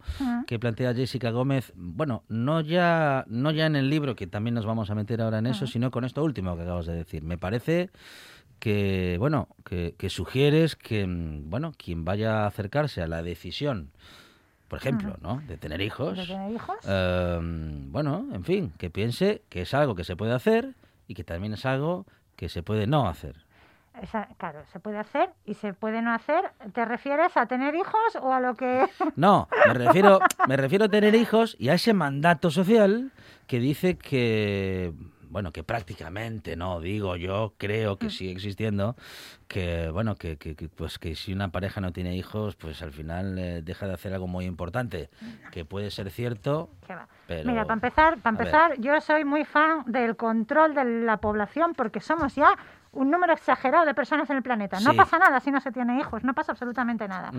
que 0.46 0.58
plantea 0.58 0.94
Jessica 0.94 1.30
Gómez, 1.30 1.72
bueno, 1.76 2.24
no 2.28 2.60
ya, 2.60 3.24
no 3.28 3.50
ya 3.50 3.66
en 3.66 3.76
el 3.76 3.90
libro, 3.90 4.16
que 4.16 4.26
también 4.26 4.54
nos 4.54 4.66
vamos 4.66 4.90
a 4.90 4.94
meter 4.94 5.20
ahora 5.20 5.38
en 5.38 5.46
eso, 5.46 5.66
sino 5.66 5.90
con 5.90 6.04
esto 6.04 6.24
último 6.24 6.56
que 6.56 6.62
acabas 6.62 6.86
de 6.86 6.94
decir. 6.94 7.22
Me 7.22 7.38
parece 7.38 7.90
que, 8.58 9.16
bueno, 9.18 9.48
que, 9.64 9.94
que 9.98 10.10
sugieres 10.10 10.76
que, 10.76 11.06
mm, 11.06 11.50
bueno, 11.50 11.72
quien 11.76 12.04
vaya 12.04 12.42
a 12.44 12.46
acercarse 12.46 13.02
a 13.02 13.06
la 13.06 13.22
decisión, 13.22 13.90
por 14.68 14.78
ejemplo, 14.78 15.16
¿no?, 15.22 15.40
de 15.46 15.56
tener 15.56 15.80
hijos, 15.80 16.16
¿De 16.18 16.26
tener 16.26 16.52
hijos? 16.52 16.76
eh, 16.86 17.38
bueno, 17.42 18.26
en 18.32 18.44
fin, 18.44 18.72
que 18.78 18.90
piense 18.90 19.42
que 19.48 19.62
es 19.62 19.72
algo 19.74 19.94
que 19.94 20.04
se 20.04 20.16
puede 20.16 20.32
hacer 20.34 20.74
y 21.06 21.14
que 21.14 21.24
también 21.24 21.54
es 21.54 21.64
algo 21.64 22.04
que 22.36 22.48
se 22.48 22.62
puede 22.62 22.86
no 22.86 23.08
hacer. 23.08 23.36
Esa- 24.02 24.28
claro, 24.36 24.60
se 24.72 24.78
puede 24.78 24.98
hacer 24.98 25.30
y 25.44 25.54
se 25.54 25.72
puede 25.72 26.02
no 26.02 26.12
hacer. 26.12 26.44
¿Te 26.72 26.84
refieres 26.84 27.36
a 27.36 27.46
tener 27.46 27.74
hijos 27.74 28.16
o 28.20 28.32
a 28.32 28.38
lo 28.40 28.54
que... 28.54 28.86
No, 29.16 29.48
me 29.66 29.74
refiero, 29.74 30.20
me 30.46 30.56
refiero 30.56 30.84
a 30.84 30.88
tener 30.88 31.14
hijos 31.16 31.56
y 31.58 31.70
a 31.70 31.74
ese 31.74 31.94
mandato 31.94 32.50
social 32.50 33.10
que 33.48 33.58
dice 33.58 33.96
que, 33.98 34.92
bueno, 35.30 35.52
que 35.52 35.62
prácticamente, 35.62 36.56
no, 36.56 36.80
digo 36.80 37.16
yo, 37.16 37.54
creo 37.58 37.94
Mm. 37.94 37.98
que 37.98 38.10
sigue 38.10 38.32
existiendo, 38.32 38.96
que, 39.46 39.88
bueno, 39.90 40.14
que, 40.16 40.36
que- 40.36 40.54
que, 40.56 40.68
pues 40.68 40.98
que 40.98 41.14
si 41.14 41.32
una 41.32 41.48
pareja 41.50 41.80
no 41.80 41.92
tiene 41.92 42.16
hijos, 42.16 42.56
pues 42.56 42.82
al 42.82 42.92
final 42.92 43.38
eh, 43.38 43.62
deja 43.62 43.86
de 43.86 43.94
hacer 43.94 44.12
algo 44.14 44.26
muy 44.26 44.44
importante, 44.44 45.10
que 45.52 45.64
puede 45.64 45.90
ser 45.90 46.10
cierto, 46.10 46.70
pero... 47.26 47.44
Mira, 47.50 47.62
para 47.62 47.74
empezar, 47.74 48.18
para 48.18 48.36
empezar, 48.38 48.80
yo 48.80 49.00
soy 49.00 49.24
muy 49.24 49.44
fan 49.44 49.84
del 49.86 50.16
control 50.16 50.74
de 50.74 50.84
la 50.84 51.18
población 51.18 51.74
porque 51.74 52.00
somos 52.00 52.34
ya 52.34 52.50
un 52.92 53.10
número 53.10 53.32
exagerado 53.34 53.84
de 53.84 53.94
personas 53.94 54.28
en 54.30 54.36
el 54.38 54.42
planeta. 54.42 54.80
No 54.80 54.92
Sí. 54.92 54.96
pasa 54.96 55.18
nada 55.18 55.40
si 55.40 55.50
no 55.50 55.60
se 55.60 55.70
tiene 55.72 55.98
hijos, 56.00 56.24
no 56.24 56.32
pasa 56.34 56.52
absolutamente 56.52 57.06
nada. 57.06 57.30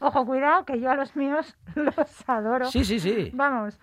Ojo, 0.00 0.24
cuidado, 0.24 0.64
que 0.64 0.78
yo 0.78 0.90
a 0.90 0.94
los 0.94 1.16
míos 1.16 1.56
los 1.74 2.28
adoro. 2.28 2.66
Sí, 2.70 2.84
sí, 2.84 3.00
sí. 3.00 3.30
Vamos, 3.34 3.78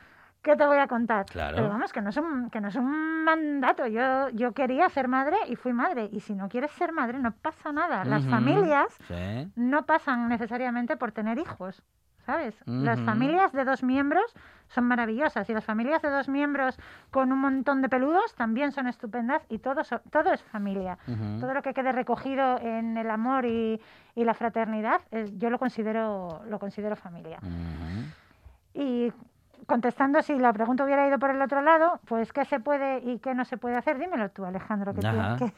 ¿qué 0.46 0.56
te 0.56 0.66
voy 0.66 0.78
a 0.78 0.88
contar? 0.88 1.26
Claro. 1.26 1.56
Pero 1.58 1.68
vamos, 1.70 1.92
que 1.92 2.02
no 2.02 2.12
es 2.12 2.18
un, 2.18 2.50
que 2.50 2.62
no 2.62 2.70
es 2.70 2.76
un 2.76 3.24
mandato. 3.26 3.88
Yo, 3.88 4.30
yo 4.30 4.54
quería 4.54 4.88
ser 4.90 5.08
madre 5.08 5.36
y 5.48 5.56
fui 5.56 5.74
madre. 5.74 6.08
Y 6.12 6.20
si 6.22 6.36
no 6.36 6.48
quieres 6.48 6.72
ser 6.72 6.94
madre, 6.94 7.20
no 7.20 7.32
pasa 7.34 7.72
nada. 7.74 8.06
Las 8.06 8.24
familias 8.28 8.96
Sí. 9.08 9.52
no 9.56 9.86
pasan 9.86 10.30
necesariamente 10.30 10.96
por 10.98 11.12
tener 11.12 11.40
hijos, 11.40 11.82
¿sabes? 12.26 12.56
Las 12.66 13.00
familias 13.02 13.52
de 13.52 13.66
dos 13.66 13.84
miembros 13.84 14.34
son 14.68 14.86
maravillosas 14.86 15.48
y 15.50 15.54
las 15.54 15.64
familias 15.66 16.02
de 16.02 16.10
dos 16.10 16.28
miembros 16.30 16.78
con 17.12 17.32
un 17.32 17.40
montón 17.40 17.82
de 17.84 17.90
peludos 17.90 18.34
también 18.36 18.72
son 18.72 18.88
estupendas 18.88 19.44
y 19.50 19.60
todo, 19.60 19.84
so- 19.84 20.02
todo 20.12 20.32
es 20.32 20.42
familia. 20.44 20.98
Todo 21.40 21.54
lo 21.54 21.62
que 21.62 21.74
quede 21.74 21.92
recogido 21.92 22.60
en 22.60 22.98
el 22.98 23.10
amor 23.12 23.46
y, 23.46 23.80
y 24.16 24.24
la 24.24 24.34
fraternidad, 24.34 25.02
eh, 25.12 25.26
yo 25.38 25.50
lo 25.50 25.60
considero, 25.60 26.42
lo 26.48 26.58
considero 26.60 26.96
familia. 26.96 27.40
Y 28.74 29.12
contestando 29.66 30.22
si 30.22 30.38
la 30.38 30.54
pregunta 30.54 30.84
hubiera 30.84 31.08
ido 31.08 31.18
por 31.20 31.30
el 31.32 31.42
otro 31.42 31.62
lado, 31.62 32.00
pues 32.06 32.32
qué 32.34 32.46
se 32.46 32.60
puede 32.60 33.00
y 33.00 33.20
qué 33.20 33.34
no 33.36 33.46
se 33.46 33.58
puede 33.58 33.76
hacer, 33.76 33.98
dímelo 34.00 34.30
tú, 34.30 34.46
Alejandro. 34.46 34.94
Que 34.94 35.02
tú- 35.02 35.08
Ajá. 35.08 35.38
que- 35.40 35.52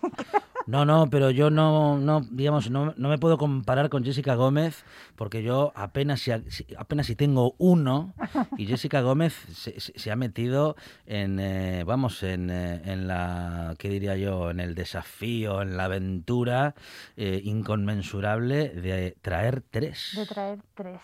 No, 0.66 0.84
no, 0.84 1.08
pero 1.10 1.32
yo 1.32 1.50
no, 1.50 1.98
no 1.98 2.20
digamos, 2.30 2.70
no, 2.70 2.94
no 2.98 3.08
me 3.10 3.18
puedo 3.18 3.38
comparar 3.38 3.88
con 3.90 4.04
Jessica 4.04 4.36
Gómez 4.36 4.84
porque 5.16 5.42
yo 5.42 5.72
apenas 5.76 6.20
si, 6.20 6.32
si- 6.50 6.68
apenas 6.78 7.06
si 7.06 7.16
tengo 7.16 7.56
uno 7.58 8.14
y 8.58 8.66
Jessica 8.66 9.00
Gómez 9.00 9.34
se, 9.54 9.80
se- 9.80 9.98
se 9.98 10.12
ha 10.12 10.18
metido 10.18 10.76
en, 11.06 11.40
eh, 11.40 11.84
vamos, 11.86 12.22
en, 12.24 12.50
eh, 12.50 12.82
en 12.84 13.08
la, 13.08 13.76
¿qué 13.80 13.88
diría 13.88 14.18
yo? 14.18 14.50
En 14.52 14.60
el 14.60 14.76
desafío, 14.76 15.62
en 15.62 15.78
la 15.78 15.86
aventura 15.86 16.76
eh, 17.16 17.40
inconmensurable 17.46 18.70
de 18.70 19.16
traer 19.22 19.62
tres. 19.72 20.12
de 20.16 20.26
traer 20.26 20.60
tres. 20.76 21.00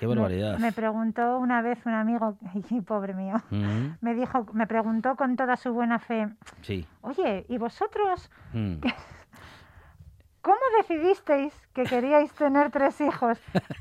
Qué 0.00 0.06
barbaridad. 0.06 0.58
Me, 0.58 0.72
preguntó 0.72 1.36
una 1.38 1.60
vez 1.60 1.84
un 1.84 1.92
amigo, 1.92 2.38
y 2.70 2.80
pobre 2.80 3.12
mío, 3.12 3.34
Mm, 3.50 3.96
me 4.00 4.14
dijo, 4.14 4.46
me 4.54 4.66
preguntó 4.66 5.14
con 5.14 5.36
toda 5.36 5.56
su 5.58 5.74
buena 5.74 5.98
fe, 5.98 6.26
sí. 6.62 6.86
oye, 7.02 7.44
¿y 7.48 7.58
vosotros 7.58 8.30
Mm. 8.54 8.76
cómo 10.42 10.56
decidisteis 10.78 11.52
que 11.74 11.84
queríais 11.84 12.32
tener 12.32 12.70
tres 12.70 12.98
hijos? 13.02 13.38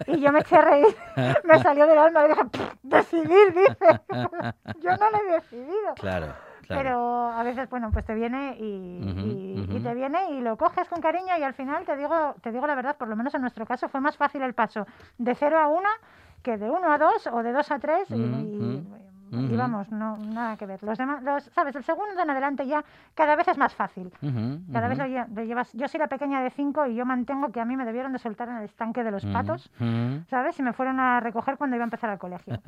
Y 0.07 0.19
yo 0.19 0.31
me 0.33 0.39
eché 0.39 0.57
a 0.57 0.61
reír, 0.61 0.93
me 1.45 1.59
salió 1.59 1.88
del 1.88 1.97
alma 1.99 2.25
y 2.25 2.27
dije, 2.29 2.45
"Pff, 2.45 2.73
decidir, 2.83 3.53
dice. 3.53 4.01
yo 4.81 4.91
no 4.97 5.09
lo 5.11 5.17
he 5.29 5.33
decidido. 5.35 5.93
Claro, 5.95 6.33
claro. 6.69 6.81
Pero 6.83 7.27
a 7.31 7.43
veces, 7.43 7.69
bueno, 7.69 7.91
pues 7.91 8.05
te 8.05 8.13
viene 8.15 8.55
y, 8.59 9.01
Ujú, 9.03 9.19
y- 9.27 9.65
y 9.69 9.75
ujú. 9.75 9.83
te 9.83 9.93
viene 9.95 10.31
y 10.31 10.39
lo 10.41 10.55
coges 10.55 10.88
con 10.88 11.01
cariño 11.01 11.38
y 11.38 11.43
al 11.43 11.53
final 11.53 11.83
te 11.85 11.97
digo, 11.97 12.35
te 12.41 12.51
digo 12.51 12.65
la 12.65 12.75
verdad, 12.75 12.95
por 12.95 13.07
lo 13.09 13.15
menos 13.17 13.33
en 13.35 13.41
nuestro 13.41 13.65
caso 13.65 13.89
fue 13.89 13.99
más 13.99 14.15
fácil 14.15 14.41
el 14.43 14.53
paso 14.53 14.85
de 15.17 15.35
cero 15.35 15.59
a 15.59 15.67
una 15.67 15.89
que 16.41 16.57
de 16.57 16.69
uno 16.69 16.89
a 16.91 16.97
dos 16.97 17.27
o 17.27 17.43
de 17.43 17.51
dos 17.51 17.69
a 17.69 17.79
tres 17.79 18.09
y, 18.11 18.81
y- 19.31 19.55
vamos, 19.55 19.91
no 19.91 20.17
nada 20.17 20.57
que 20.57 20.65
ver. 20.65 20.81
Los 20.83 20.98
demás, 20.98 21.21
los, 21.24 21.43
sabes, 21.53 21.75
el 21.75 21.83
segundo 21.83 22.21
en 22.21 22.29
adelante 22.29 22.65
ya 22.67 22.83
cada 23.15 23.36
vez 23.36 23.48
es 23.48 23.57
más 23.57 23.74
fácil. 23.74 24.12
Cada 24.71 24.88
vez 24.88 24.98
lo, 24.98 25.05
lle- 25.05 25.27
lo 25.33 25.43
llevas. 25.43 25.71
Yo 25.74 25.88
soy 25.88 26.00
la 26.00 26.07
pequeña 26.07 26.41
de 26.41 26.50
cinco 26.50 26.86
y 26.88 26.95
yo 26.95 27.05
mantengo 27.05 27.51
que 27.51 27.59
a 27.59 27.65
mí 27.65 27.75
me 27.77 27.86
debieron 27.86 28.12
de 28.13 28.19
soltar 28.19 28.50
en 28.50 28.57
el 28.57 28.63
estanque 28.65 29.03
de 29.03 29.12
los 29.12 29.25
patos. 29.25 29.71
¿sabes? 30.29 30.57
Y 30.59 30.63
me 30.63 30.74
fueron 30.74 31.00
a 31.00 31.19
recoger 31.19 31.57
cuando 31.57 31.75
iba 31.75 31.83
a 31.83 31.88
empezar 31.88 32.09
al 32.09 32.17
colegio. 32.19 32.59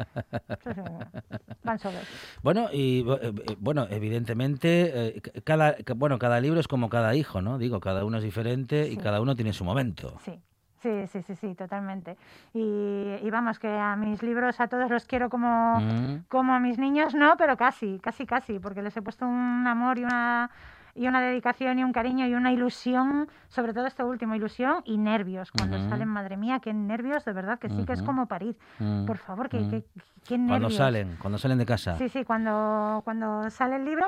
Van 1.63 1.79
solos. 1.79 2.01
Bueno, 2.43 2.67
y 2.71 3.01
eh, 3.07 3.33
eh, 3.49 3.55
bueno, 3.59 3.87
evidentemente, 3.89 5.17
eh, 5.17 5.21
cada, 5.43 5.75
bueno, 5.95 6.17
cada 6.19 6.39
libro 6.39 6.59
es 6.59 6.67
como 6.67 6.89
cada 6.89 7.15
hijo, 7.15 7.41
¿no? 7.41 7.57
Digo, 7.57 7.79
cada 7.79 8.05
uno 8.05 8.17
es 8.17 8.23
diferente 8.23 8.87
y 8.87 8.97
cada 8.97 9.21
uno 9.21 9.35
tiene 9.35 9.53
su 9.53 9.63
momento. 9.63 10.17
Sí, 10.21 10.39
sí, 10.81 11.07
sí, 11.07 11.21
sí, 11.23 11.35
sí, 11.35 11.55
totalmente. 11.55 12.17
Y, 12.53 13.15
y 13.21 13.29
vamos, 13.31 13.59
que 13.59 13.67
a 13.69 13.95
mis 13.95 14.21
libros 14.23 14.59
a 14.59 14.67
todos 14.67 14.89
los 14.89 15.05
quiero 15.05 15.29
como, 15.29 15.79
Mm, 15.79 16.23
como 16.27 16.53
a 16.53 16.59
mis 16.59 16.77
niños, 16.77 17.13
no, 17.15 17.35
pero 17.37 17.55
casi, 17.57 17.99
casi, 17.99 18.25
casi, 18.25 18.59
porque 18.59 18.81
les 18.81 18.95
he 18.97 19.01
puesto 19.01 19.25
un 19.25 19.65
amor 19.67 19.97
y 19.99 20.03
una 20.03 20.49
y 20.93 21.07
una 21.07 21.21
dedicación 21.21 21.79
y 21.79 21.85
un 21.85 21.93
cariño 21.93 22.25
y 22.27 22.33
una 22.35 22.51
ilusión, 22.51 23.29
sobre 23.47 23.73
todo 23.73 23.87
este 23.87 24.03
último, 24.03 24.35
ilusión 24.35 24.81
y 24.83 24.97
nervios. 24.97 25.49
Cuando 25.53 25.79
salen, 25.87 26.09
madre 26.09 26.35
mía, 26.35 26.59
qué 26.59 26.73
nervios, 26.73 27.23
de 27.23 27.31
verdad, 27.31 27.59
que 27.59 27.69
sí 27.69 27.85
que 27.85 27.93
es 27.93 28.01
como 28.03 28.27
parir. 28.27 28.57
mm, 28.79 29.05
Por 29.05 29.17
favor, 29.17 29.47
que, 29.47 29.59
mm. 29.59 29.69
que- 29.69 29.85
qué 30.27 30.37
nervios. 30.37 30.59
Cuando 30.59 30.69
salen, 30.71 31.15
cuando 31.21 31.37
salen 31.37 31.57
de 31.59 31.65
casa. 31.65 31.95
Sí, 31.97 32.09
sí, 32.09 32.25
cuando, 32.25 33.01
cuando 33.05 33.49
sale 33.49 33.77
el 33.77 33.85
libro, 33.85 34.05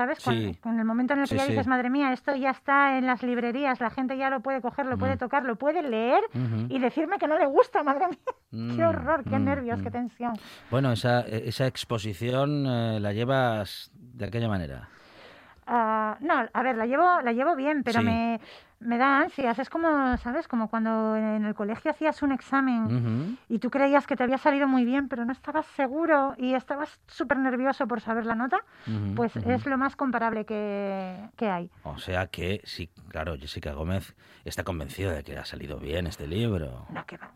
¿sabes? 0.00 0.18
Sí. 0.22 0.58
en 0.64 0.78
el 0.78 0.84
momento 0.84 1.12
en 1.14 1.20
el 1.20 1.24
que 1.24 1.30
Sí, 1.30 1.36
ya 1.36 1.44
sí. 1.44 1.50
dices, 1.52 1.66
madre 1.66 1.90
mía, 1.90 2.12
esto 2.12 2.34
ya 2.34 2.50
está 2.50 2.96
en 2.98 3.06
las 3.06 3.22
librerías, 3.22 3.80
la 3.80 3.90
gente 3.90 4.16
ya 4.16 4.30
lo 4.30 4.40
puede 4.40 4.60
coger, 4.60 4.86
lo 4.86 4.96
puede 4.98 5.16
tocar, 5.16 5.44
lo 5.44 5.56
puede 5.56 5.82
leer 5.82 6.22
y 6.68 6.78
decirme 6.78 7.18
que 7.18 7.26
no 7.26 7.38
le 7.38 7.46
gusta, 7.46 7.82
madre 7.84 8.06
mía. 8.08 8.18
Qué 8.50 8.56
Mm, 8.56 8.80
horror, 8.80 9.22
qué 9.24 9.38
mm, 9.38 9.44
nervios, 9.44 9.80
qué 9.82 9.90
mm. 9.90 9.92
tensión. 9.92 10.32
Bueno, 10.70 10.90
esa, 10.92 11.20
esa 11.20 11.66
exposición 11.66 12.66
eh, 12.66 12.98
la 13.00 13.12
llevas 13.12 13.90
de 13.94 14.24
aquella 14.26 14.48
manera. 14.48 14.88
Ah, 15.66 16.16
no, 16.20 16.34
a 16.52 16.62
ver, 16.62 16.76
la 16.76 16.86
llevo, 16.86 17.20
la 17.22 17.32
llevo 17.32 17.54
bien, 17.54 17.82
pero 17.84 18.02
me, 18.02 18.40
me 18.80 18.98
da 18.98 19.20
ansias. 19.20 19.58
Es 19.58 19.68
como, 19.70 20.16
¿sabes? 20.18 20.48
Como 20.48 20.68
cuando 20.68 21.14
en 21.16 21.44
el 21.44 21.54
colegio 21.54 21.90
hacías 21.90 22.22
un 22.22 22.32
examen 22.32 23.38
y 23.48 23.58
tú 23.58 23.70
creías 23.70 24.06
que 24.06 24.16
te 24.16 24.22
había 24.24 24.38
salido 24.38 24.66
muy 24.66 24.84
bien, 24.84 25.08
pero 25.08 25.24
no 25.24 25.32
estabas 25.32 25.66
seguro 25.76 26.34
y 26.38 26.54
estabas 26.54 26.98
súper 27.06 27.38
nervioso 27.38 27.86
por 27.86 28.00
saber 28.00 28.26
la 28.26 28.34
nota, 28.34 28.58
pues 29.14 29.36
es 29.36 29.66
lo 29.66 29.76
más 29.78 29.96
comparable 29.96 30.44
que, 30.46 31.16
que 31.36 31.48
hay. 31.50 31.70
O 31.84 31.98
sea 31.98 32.26
que, 32.28 32.60
sí, 32.64 32.88
claro, 33.08 33.36
Jessica 33.38 33.72
Gómez 33.72 34.14
está 34.44 34.64
convencida 34.64 35.12
de 35.12 35.22
que 35.22 35.36
ha 35.36 35.44
salido 35.44 35.78
bien 35.78 36.06
este 36.06 36.26
libro. 36.26 36.86
No, 36.90 37.04
que 37.06 37.18
va. 37.18 37.30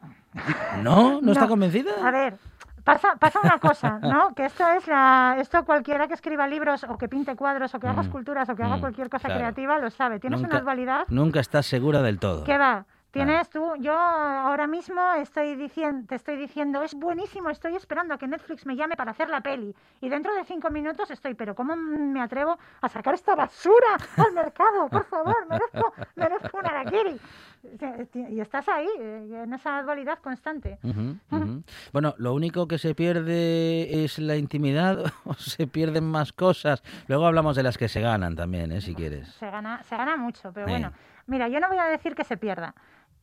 ¿No? 0.82 1.20
¿No, 1.20 1.32
está 1.32 1.44
No. 1.44 1.50
convencida? 1.50 1.92
A 2.02 2.10
ver, 2.10 2.38
pasa, 2.84 3.16
pasa 3.18 3.40
una 3.42 3.58
cosa, 3.58 3.98
¿no? 4.02 4.34
Que 4.34 4.46
esto 4.46 4.68
es 4.70 4.86
la, 4.86 5.36
esto 5.38 5.64
cualquiera 5.64 6.06
que 6.08 6.14
escriba 6.14 6.46
libros 6.46 6.84
o 6.84 6.96
que 6.98 7.08
pinte 7.08 7.34
cuadros 7.36 7.74
o 7.74 7.80
que 7.80 7.88
haga 7.88 8.02
Mm, 8.02 8.06
esculturas 8.06 8.48
o 8.48 8.54
que 8.56 8.62
haga 8.62 8.76
mm, 8.76 8.80
cualquier 8.80 9.08
cosa 9.10 9.26
claro. 9.28 9.40
creativa 9.40 9.78
lo 9.78 9.90
sabe. 9.90 10.20
Tienes 10.20 10.40
Nunca- 10.40 10.56
una 10.56 10.62
dualidad 10.64 11.04
Nunca 11.08 11.40
estás 11.40 11.66
segura 11.66 12.02
del 12.02 12.18
todo. 12.18 12.44
¿Qué 12.44 12.56
va? 12.58 12.84
Tienes 13.14 13.48
tú, 13.48 13.74
yo 13.78 13.92
ahora 13.96 14.66
mismo 14.66 15.00
estoy 15.14 15.54
diciendo, 15.54 16.04
te 16.08 16.16
estoy 16.16 16.36
diciendo, 16.36 16.82
es 16.82 16.94
buenísimo, 16.94 17.48
estoy 17.48 17.76
esperando 17.76 18.12
a 18.14 18.18
que 18.18 18.26
Netflix 18.26 18.66
me 18.66 18.74
llame 18.76 18.96
para 18.96 19.12
hacer 19.12 19.30
la 19.30 19.40
peli. 19.40 19.74
Y 20.00 20.08
dentro 20.08 20.34
de 20.34 20.44
cinco 20.44 20.68
minutos 20.70 21.10
estoy, 21.12 21.34
pero 21.34 21.54
¿cómo 21.54 21.76
me 21.76 22.20
atrevo 22.20 22.58
a 22.80 22.88
sacar 22.88 23.14
esta 23.14 23.34
basura 23.36 23.96
al 24.16 24.32
mercado? 24.32 24.88
Por 24.88 25.04
favor, 25.04 25.46
merezco, 25.48 25.92
merezco 26.16 26.58
un 26.58 26.66
araquiri. 26.66 27.16
Y 28.30 28.40
estás 28.40 28.68
ahí, 28.68 28.88
eh, 28.98 29.42
en 29.44 29.54
esa 29.54 29.82
dualidad 29.82 30.18
constante. 30.18 30.78
Ujú. 30.82 31.62
Bueno, 31.92 32.14
lo 32.18 32.34
único 32.34 32.66
que 32.68 32.78
se 32.78 32.94
pierde 32.96 34.04
es 34.04 34.18
la 34.18 34.36
intimidad 34.36 34.98
o 35.24 35.34
se 35.34 35.66
pierden 35.66 36.04
más 36.04 36.32
cosas. 36.32 36.82
Luego 37.06 37.26
hablamos 37.26 37.54
de 37.56 37.62
las 37.62 37.78
que 37.78 37.88
se 37.88 38.00
ganan 38.00 38.34
también, 38.36 38.72
¿eh? 38.72 38.80
si 38.80 38.94
quieres. 38.94 39.28
Se 39.34 39.48
gana, 39.50 39.82
se 39.84 39.96
gana 39.96 40.16
mucho, 40.16 40.52
pero 40.52 40.66
Sí. 40.66 40.72
bueno, 40.72 40.92
mira, 41.26 41.48
yo 41.48 41.60
no 41.60 41.68
voy 41.68 41.78
a 41.78 41.84
decir 41.84 42.14
que 42.14 42.24
se 42.24 42.36
pierda. 42.36 42.74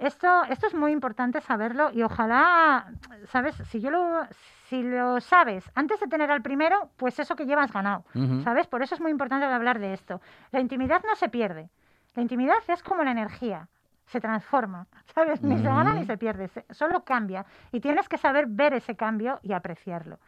Esto, 0.02 0.44
esto 0.50 0.68
es 0.68 0.74
muy 0.74 0.92
importante 0.92 1.42
saberlo 1.42 1.92
y 1.94 2.02
ojalá, 2.02 2.88
¿sabes? 3.28 3.56
Si 3.70 3.80
yo 3.80 3.92
lo, 3.92 4.22
si 4.68 4.82
lo 4.82 5.22
sabes 5.22 5.70
antes 5.76 6.00
de 6.00 6.08
tener 6.08 6.32
al 6.32 6.42
primero, 6.42 6.90
pues 6.98 7.20
eso 7.20 7.36
que 7.36 7.46
llevas 7.46 7.72
ganado. 7.72 8.04
¿sabes? 8.44 8.66
Por 8.68 8.82
eso 8.82 8.96
es 8.96 9.02
muy 9.02 9.12
importante 9.12 9.46
hablar 9.46 9.78
de 9.80 9.94
esto. 9.94 10.20
La 10.52 10.60
intimidad 10.60 11.04
no 11.08 11.16
se 11.16 11.30
pierde. 11.30 11.70
La 12.16 12.22
intimidad 12.24 12.58
es 12.68 12.82
como 12.84 13.04
la 13.04 13.12
energía, 13.12 13.68
se 14.08 14.20
transforma, 14.20 14.88
¿sabes? 15.14 15.44
Ni 15.44 15.58
se 15.58 15.64
gana 15.64 15.94
ni 15.94 16.04
se 16.04 16.18
pierde, 16.18 16.48
se- 16.48 16.66
solo 16.72 17.04
cambia. 17.04 17.46
Y 17.72 17.80
tienes 17.80 18.10
que 18.10 18.18
saber 18.18 18.48
ver 18.48 18.74
ese 18.74 18.96
cambio 18.96 19.40
y 19.44 19.54
apreciarlo. 19.54 20.20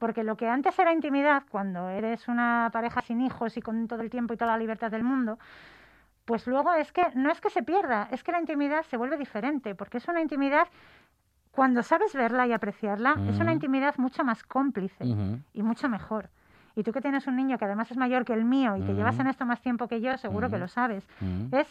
Porque 0.00 0.24
lo 0.24 0.36
que 0.36 0.48
antes 0.48 0.78
era 0.78 0.92
intimidad, 0.92 1.42
cuando 1.50 1.88
eres 1.90 2.26
una 2.26 2.70
pareja 2.72 3.00
sin 3.02 3.20
hijos 3.20 3.56
y 3.56 3.62
con 3.62 3.86
todo 3.86 4.00
el 4.02 4.10
tiempo 4.10 4.32
y 4.34 4.36
toda 4.38 4.52
la 4.52 4.58
libertad 4.58 4.90
del 4.90 5.04
mundo, 5.04 5.38
pues 6.30 6.46
luego 6.46 6.72
es 6.74 6.92
que 6.92 7.02
no 7.16 7.28
es 7.32 7.40
que 7.40 7.50
se 7.50 7.64
pierda, 7.64 8.06
es 8.12 8.22
que 8.22 8.30
la 8.30 8.38
intimidad 8.38 8.84
se 8.84 8.96
vuelve 8.96 9.16
diferente, 9.16 9.74
porque 9.74 9.98
es 9.98 10.06
una 10.06 10.20
intimidad, 10.20 10.68
cuando 11.50 11.82
sabes 11.82 12.14
verla 12.14 12.46
y 12.46 12.52
apreciarla, 12.52 13.16
es 13.28 13.40
una 13.40 13.52
intimidad 13.52 13.96
mucho 13.96 14.22
más 14.22 14.44
cómplice 14.44 15.04
y 15.52 15.62
mucho 15.64 15.88
mejor. 15.88 16.30
Y 16.76 16.84
tú 16.84 16.92
que 16.92 17.00
tienes 17.00 17.26
un 17.26 17.34
niño 17.34 17.58
que 17.58 17.64
además 17.64 17.90
es 17.90 17.96
mayor 17.96 18.24
que 18.24 18.32
el 18.32 18.44
mío 18.44 18.76
y 18.76 18.82
que 18.82 18.94
llevas 18.94 19.18
en 19.18 19.26
esto 19.26 19.44
más 19.44 19.60
tiempo 19.60 19.88
que 19.88 20.00
yo, 20.00 20.16
seguro 20.18 20.48
que 20.48 20.58
lo 20.58 20.68
sabes, 20.68 21.04
es 21.50 21.66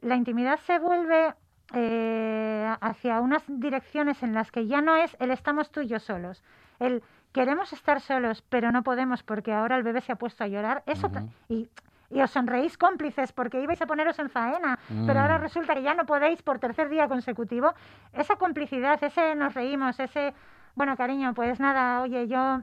la 0.00 0.16
intimidad 0.16 0.58
se 0.66 0.80
vuelve 0.80 1.34
eh, 1.72 2.74
hacia 2.80 3.20
unas 3.20 3.44
direcciones 3.46 4.20
en 4.24 4.34
las 4.34 4.50
que 4.50 4.66
ya 4.66 4.80
no 4.80 4.96
es 4.96 5.16
el 5.20 5.30
estamos 5.30 5.70
tú 5.70 5.82
y 5.82 5.86
yo 5.86 6.00
solos, 6.00 6.42
el 6.80 7.04
queremos 7.32 7.72
estar 7.72 8.00
solos 8.00 8.42
pero 8.48 8.72
no 8.72 8.82
podemos 8.82 9.22
porque 9.22 9.52
ahora 9.52 9.76
el 9.76 9.84
bebé 9.84 10.00
se 10.00 10.10
ha 10.10 10.16
puesto 10.16 10.42
a 10.42 10.48
llorar, 10.48 10.82
eso 10.86 11.08
y, 11.48 11.68
y 12.12 12.20
os 12.20 12.30
sonreís 12.30 12.76
cómplices 12.76 13.32
porque 13.32 13.60
ibais 13.62 13.80
a 13.82 13.86
poneros 13.86 14.18
en 14.18 14.28
faena, 14.30 14.78
pero 15.06 15.20
ahora 15.20 15.38
Mm. 15.38 15.42
resulta 15.42 15.74
que 15.74 15.82
ya 15.82 15.94
no 15.94 16.04
podéis 16.06 16.42
por 16.42 16.58
tercer 16.58 16.88
día 16.88 17.08
consecutivo, 17.08 17.72
esa 18.12 18.36
complicidad, 18.36 19.02
ese 19.02 19.34
nos 19.34 19.54
reímos, 19.54 19.98
ese 19.98 20.34
bueno 20.74 20.96
cariño, 20.96 21.32
pues 21.34 21.58
nada, 21.60 22.02
oye 22.02 22.28
yo 22.28 22.60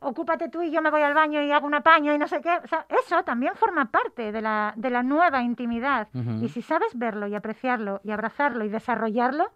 ocúpate 0.00 0.48
tú 0.50 0.62
y 0.62 0.70
yo 0.70 0.82
me 0.82 0.90
voy 0.90 1.02
al 1.02 1.14
baño 1.14 1.40
y 1.42 1.50
hago 1.50 1.66
un 1.66 1.74
apaño 1.74 2.12
y 2.14 2.18
no 2.18 2.28
sé 2.28 2.40
qué. 2.42 2.50
O 2.62 2.66
sea, 2.68 2.84
eso 3.02 3.24
también 3.24 3.54
forma 3.56 3.86
parte 3.86 4.30
de 4.30 4.42
la, 4.42 4.72
de 4.76 4.90
la 4.90 5.02
nueva 5.02 5.42
intimidad. 5.42 6.08
Y 6.44 6.48
si 6.50 6.60
sabes 6.62 6.96
verlo 6.96 7.26
y 7.26 7.34
apreciarlo 7.34 8.00
y 8.04 8.10
abrazarlo 8.12 8.64
y 8.64 8.68
desarrollarlo, 8.68 9.50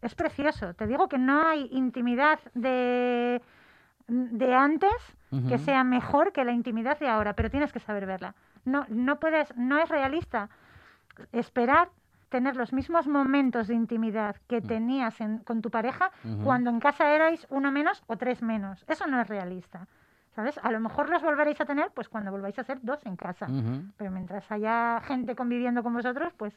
es 0.00 0.14
precioso. 0.14 0.72
Te 0.74 0.86
digo 0.86 1.08
que 1.08 1.18
no 1.18 1.46
hay 1.46 1.68
intimidad 1.70 2.38
de, 2.54 3.40
de 4.08 4.54
antes 4.54 4.92
que 5.48 5.58
sea 5.58 5.82
mejor 5.84 6.32
que 6.32 6.44
la 6.44 6.52
intimidad 6.52 6.98
de 6.98 7.08
ahora, 7.08 7.34
pero 7.34 7.50
tienes 7.50 7.72
que 7.72 7.78
saber 7.80 8.06
verla. 8.06 8.34
No, 8.64 8.86
no 8.88 9.18
puedes, 9.20 9.54
no 9.56 9.78
es 9.78 9.88
realista 9.88 10.48
esperar 11.32 11.88
tener 12.28 12.56
los 12.56 12.72
mismos 12.72 13.06
momentos 13.06 13.68
de 13.68 13.74
intimidad 13.74 14.36
que 14.48 14.60
tenías 14.60 15.20
en- 15.20 15.38
con 15.38 15.62
tu 15.62 15.70
pareja 15.70 16.10
cuando 16.42 16.70
en 16.70 16.80
casa 16.80 17.14
erais 17.14 17.46
uno 17.50 17.70
menos 17.70 18.02
o 18.06 18.16
tres 18.16 18.42
menos. 18.42 18.84
Eso 18.88 19.06
no 19.06 19.20
es 19.20 19.28
realista. 19.28 19.86
¿Sabes? 20.34 20.58
A 20.64 20.72
lo 20.72 20.80
mejor 20.80 21.10
los 21.10 21.22
volveréis 21.22 21.60
a 21.60 21.64
tener 21.64 21.92
pues 21.94 22.08
cuando 22.08 22.32
volváis 22.32 22.58
a 22.58 22.64
ser 22.64 22.80
dos 22.82 22.98
en 23.06 23.14
casa. 23.14 23.46
Pero 23.96 24.10
mientras 24.10 24.50
haya 24.50 25.00
gente 25.04 25.36
conviviendo 25.36 25.84
con 25.84 25.94
vosotros, 25.94 26.32
pues, 26.36 26.52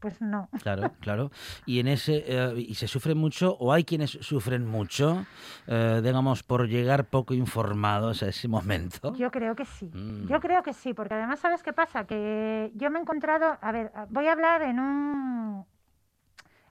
pues 0.00 0.20
no. 0.20 0.48
Claro, 0.62 0.90
claro. 1.00 1.30
Y 1.66 1.80
en 1.80 1.88
ese 1.88 2.24
eh, 2.26 2.54
y 2.56 2.74
se 2.74 2.88
sufre 2.88 3.14
mucho 3.14 3.56
o 3.58 3.72
hay 3.72 3.84
quienes 3.84 4.10
sufren 4.10 4.66
mucho, 4.66 5.26
eh, 5.66 6.00
digamos 6.02 6.42
por 6.42 6.68
llegar 6.68 7.04
poco 7.04 7.34
informados 7.34 8.22
a 8.22 8.28
ese 8.28 8.48
momento. 8.48 9.14
Yo 9.14 9.30
creo 9.30 9.54
que 9.54 9.64
sí. 9.64 9.90
Mm. 9.92 10.26
Yo 10.26 10.40
creo 10.40 10.62
que 10.62 10.72
sí, 10.72 10.94
porque 10.94 11.14
además, 11.14 11.40
¿sabes 11.40 11.62
qué 11.62 11.72
pasa? 11.72 12.04
Que 12.04 12.72
yo 12.74 12.90
me 12.90 12.98
he 12.98 13.02
encontrado, 13.02 13.58
a 13.60 13.72
ver, 13.72 13.92
voy 14.08 14.26
a 14.26 14.32
hablar 14.32 14.62
en 14.62 14.80
un 14.80 15.64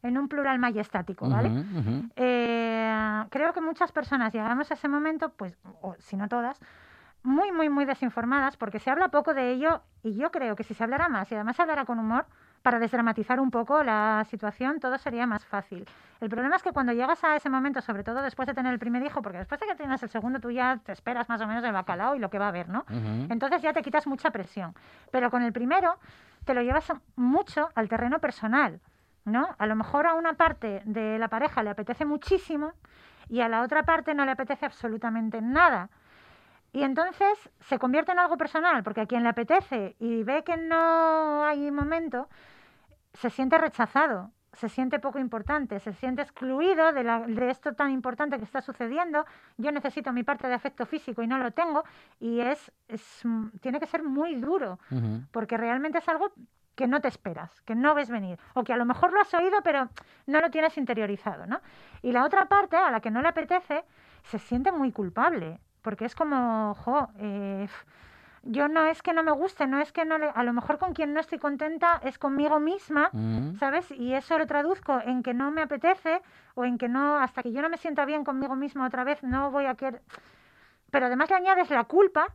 en 0.02 0.18
un 0.18 0.30
plural 0.30 0.60
majestático, 0.60 1.30
¿vale? 1.30 1.52
Eh, 2.15 3.24
creo 3.30 3.54
que 3.54 3.62
muchas 3.62 3.92
personas 3.92 4.34
llegamos 4.34 4.72
a 4.72 4.76
ese 4.76 4.88
momento, 4.88 5.30
pues, 5.30 5.58
o 5.82 5.96
si 6.00 6.15
no 6.15 6.30
todas, 6.30 6.60
muy, 7.24 7.52
muy, 7.52 7.70
muy 7.70 7.86
desinformadas, 7.86 8.56
porque 8.58 8.80
se 8.80 8.89
habla 8.89 9.10
poco 9.10 9.34
de 9.34 9.52
ello 9.52 9.82
y 10.04 10.15
yo 10.15 10.32
creo 10.32 10.56
que 10.56 10.63
si 10.63 10.74
se 10.74 10.84
hablara 10.84 11.10
más 11.10 11.32
y 11.32 11.36
además 11.36 11.56
se 11.56 11.63
hablara 11.63 11.86
con 11.86 12.00
humor, 12.00 12.26
para 12.62 12.80
desdramatizar 12.80 13.39
un 13.39 13.52
poco 13.52 13.84
la 13.84 14.26
situación, 14.30 14.80
todo 14.80 14.98
sería 14.98 15.26
más 15.26 15.45
fácil. 15.45 15.86
El 16.19 16.30
problema 16.30 16.58
es 16.58 16.63
que 16.63 16.72
cuando 16.72 16.91
llegas 16.91 17.24
a 17.24 17.36
ese 17.36 17.50
momento, 17.50 17.82
sobre 17.82 18.04
todo 18.04 18.22
después 18.22 18.48
de 18.48 18.54
tener 18.54 18.74
el 18.74 18.80
primer 18.80 19.02
hijo, 19.04 19.22
porque 19.22 19.38
después 19.38 19.60
de 19.62 19.67
que 19.67 19.76
tienes 19.76 20.04
el 20.04 20.10
segundo, 20.10 20.39
tú 20.39 20.52
ya 20.52 20.78
te 20.84 20.91
esperas 20.91 21.30
más 21.30 21.39
o 21.41 21.48
menos 21.48 21.63
el 21.63 21.72
bacalao 21.72 22.15
y 22.15 22.19
lo 22.19 22.30
que 22.30 22.39
va 22.39 22.45
a 22.45 22.50
haber, 22.50 22.67
¿no? 22.67 22.86
Entonces 23.30 23.62
ya 23.62 23.72
te 23.72 23.82
quitas 23.82 24.06
mucha 24.08 24.32
presión. 24.32 24.76
Pero 25.12 25.32
con 25.32 25.43
el 25.43 25.54
primero 25.54 25.98
te 26.43 26.54
lo 26.54 26.62
llevas 26.62 26.91
mucho 27.15 27.69
al 27.76 27.88
terreno 27.88 28.19
personal, 28.19 28.82
¿no? 29.24 29.56
A 29.58 29.65
lo 29.65 29.76
mejor 29.76 30.08
a 30.08 30.13
una 30.15 30.34
parte 30.34 30.82
de 30.86 31.17
la 31.19 31.30
pareja 31.30 31.63
le 31.63 31.69
apetece 31.69 32.04
muchísimo 32.06 32.74
y 33.30 33.41
a 33.41 33.48
la 33.48 33.62
otra 33.62 33.84
parte 33.84 34.13
no 34.13 34.26
le 34.26 34.32
apetece 34.32 34.65
absolutamente 34.65 35.41
nada. 35.41 35.89
Y 36.71 36.84
entonces 36.84 37.49
se 37.62 37.79
convierte 37.79 38.12
en 38.12 38.19
algo 38.19 38.38
personal, 38.38 38.84
porque 38.84 39.01
a 39.01 39.05
quien 39.05 39.23
le 39.23 39.29
apetece 39.29 39.95
y 39.99 40.23
ve 40.23 40.43
que 40.43 40.55
no 40.58 41.43
hay 41.43 41.71
momento, 41.71 42.27
se 43.13 43.29
siente 43.29 43.58
rechazado, 43.58 44.32
se 44.53 44.69
siente 44.69 44.99
poco 44.99 45.19
importante, 45.19 45.79
se 45.79 45.93
siente 45.93 46.21
excluido 46.21 46.91
de, 46.91 47.03
la- 47.03 47.19
de 47.21 47.49
esto 47.49 47.73
tan 47.73 47.91
importante 47.91 48.38
que 48.38 48.43
está 48.43 48.62
sucediendo. 48.62 49.25
Yo 49.58 49.71
necesito 49.71 50.12
mi 50.13 50.23
parte 50.23 50.47
de 50.47 50.53
afecto 50.53 50.86
físico 50.86 51.21
y 51.23 51.27
no 51.27 51.38
lo 51.38 51.51
tengo, 51.51 51.84
y 52.19 52.39
es, 52.41 52.71
es 52.88 53.23
tiene 53.62 53.79
que 53.79 53.86
ser 53.88 54.03
muy 54.03 54.36
duro, 54.36 54.79
porque 55.32 55.58
realmente 55.58 55.97
es 55.99 56.08
algo 56.10 56.32
que 56.75 56.88
no 56.88 57.01
te 57.01 57.08
esperas, 57.10 57.62
que 57.62 57.75
no 57.75 57.93
ves 57.93 58.10
venir, 58.10 58.39
o 58.53 58.63
que 58.63 58.73
a 58.73 58.77
lo 58.77 58.86
mejor 58.86 59.12
lo 59.12 59.19
has 59.21 59.34
oído, 59.34 59.62
pero 59.63 59.89
no 60.27 60.39
lo 60.39 60.49
tienes 60.49 60.77
interiorizado, 60.77 61.45
¿no? 61.45 61.60
Y 62.01 62.12
la 62.12 62.23
otra 62.25 62.45
parte, 62.47 62.77
a 62.77 62.89
la 62.91 63.01
que 63.01 63.12
no 63.12 63.21
le 63.21 63.27
apetece, 63.27 63.84
se 64.23 64.39
siente 64.39 64.71
muy 64.71 64.91
culpable, 64.91 65.60
porque 65.82 66.06
es 66.06 66.15
como, 66.15 66.74
jo, 66.76 67.10
eh, 67.18 67.68
yo 68.44 68.68
no 68.68 68.86
es 68.86 69.02
que 69.02 69.13
no 69.13 69.22
me 69.24 69.32
guste, 69.32 69.68
no 69.68 69.80
es 69.82 69.92
que 69.92 70.06
no 70.06 70.18
le, 70.18 70.30
a 70.30 70.44
lo 70.44 70.54
mejor 70.54 70.78
con 70.78 70.94
quien 70.94 71.13
no 71.13 71.20
estoy 71.20 71.39
contenta 71.39 72.00
es 72.04 72.18
conmigo 72.18 72.60
misma. 72.60 73.10
¿sabes? 73.60 73.92
Y 73.92 74.13
eso 74.13 74.38
lo 74.38 74.48
traduzco 74.48 75.00
en 75.06 75.24
que 75.24 75.34
no 75.34 75.52
me 75.52 75.62
apetece 75.62 76.22
o 76.56 76.63
en 76.65 76.78
que 76.78 76.88
no, 76.88 77.18
hasta 77.20 77.44
que 77.44 77.52
yo 77.52 77.62
no 77.62 77.70
me 77.70 77.78
sienta 77.78 78.06
bien 78.06 78.24
conmigo 78.24 78.56
misma 78.56 78.86
otra 78.88 79.04
vez, 79.04 79.22
no 79.24 79.52
voy 79.52 79.65
a 79.65 79.76
querer. 79.76 80.02
Pero 80.92 81.06
además 81.08 81.30
le 81.30 81.36
añades 81.36 81.70
la 81.70 81.84
culpa 81.84 82.28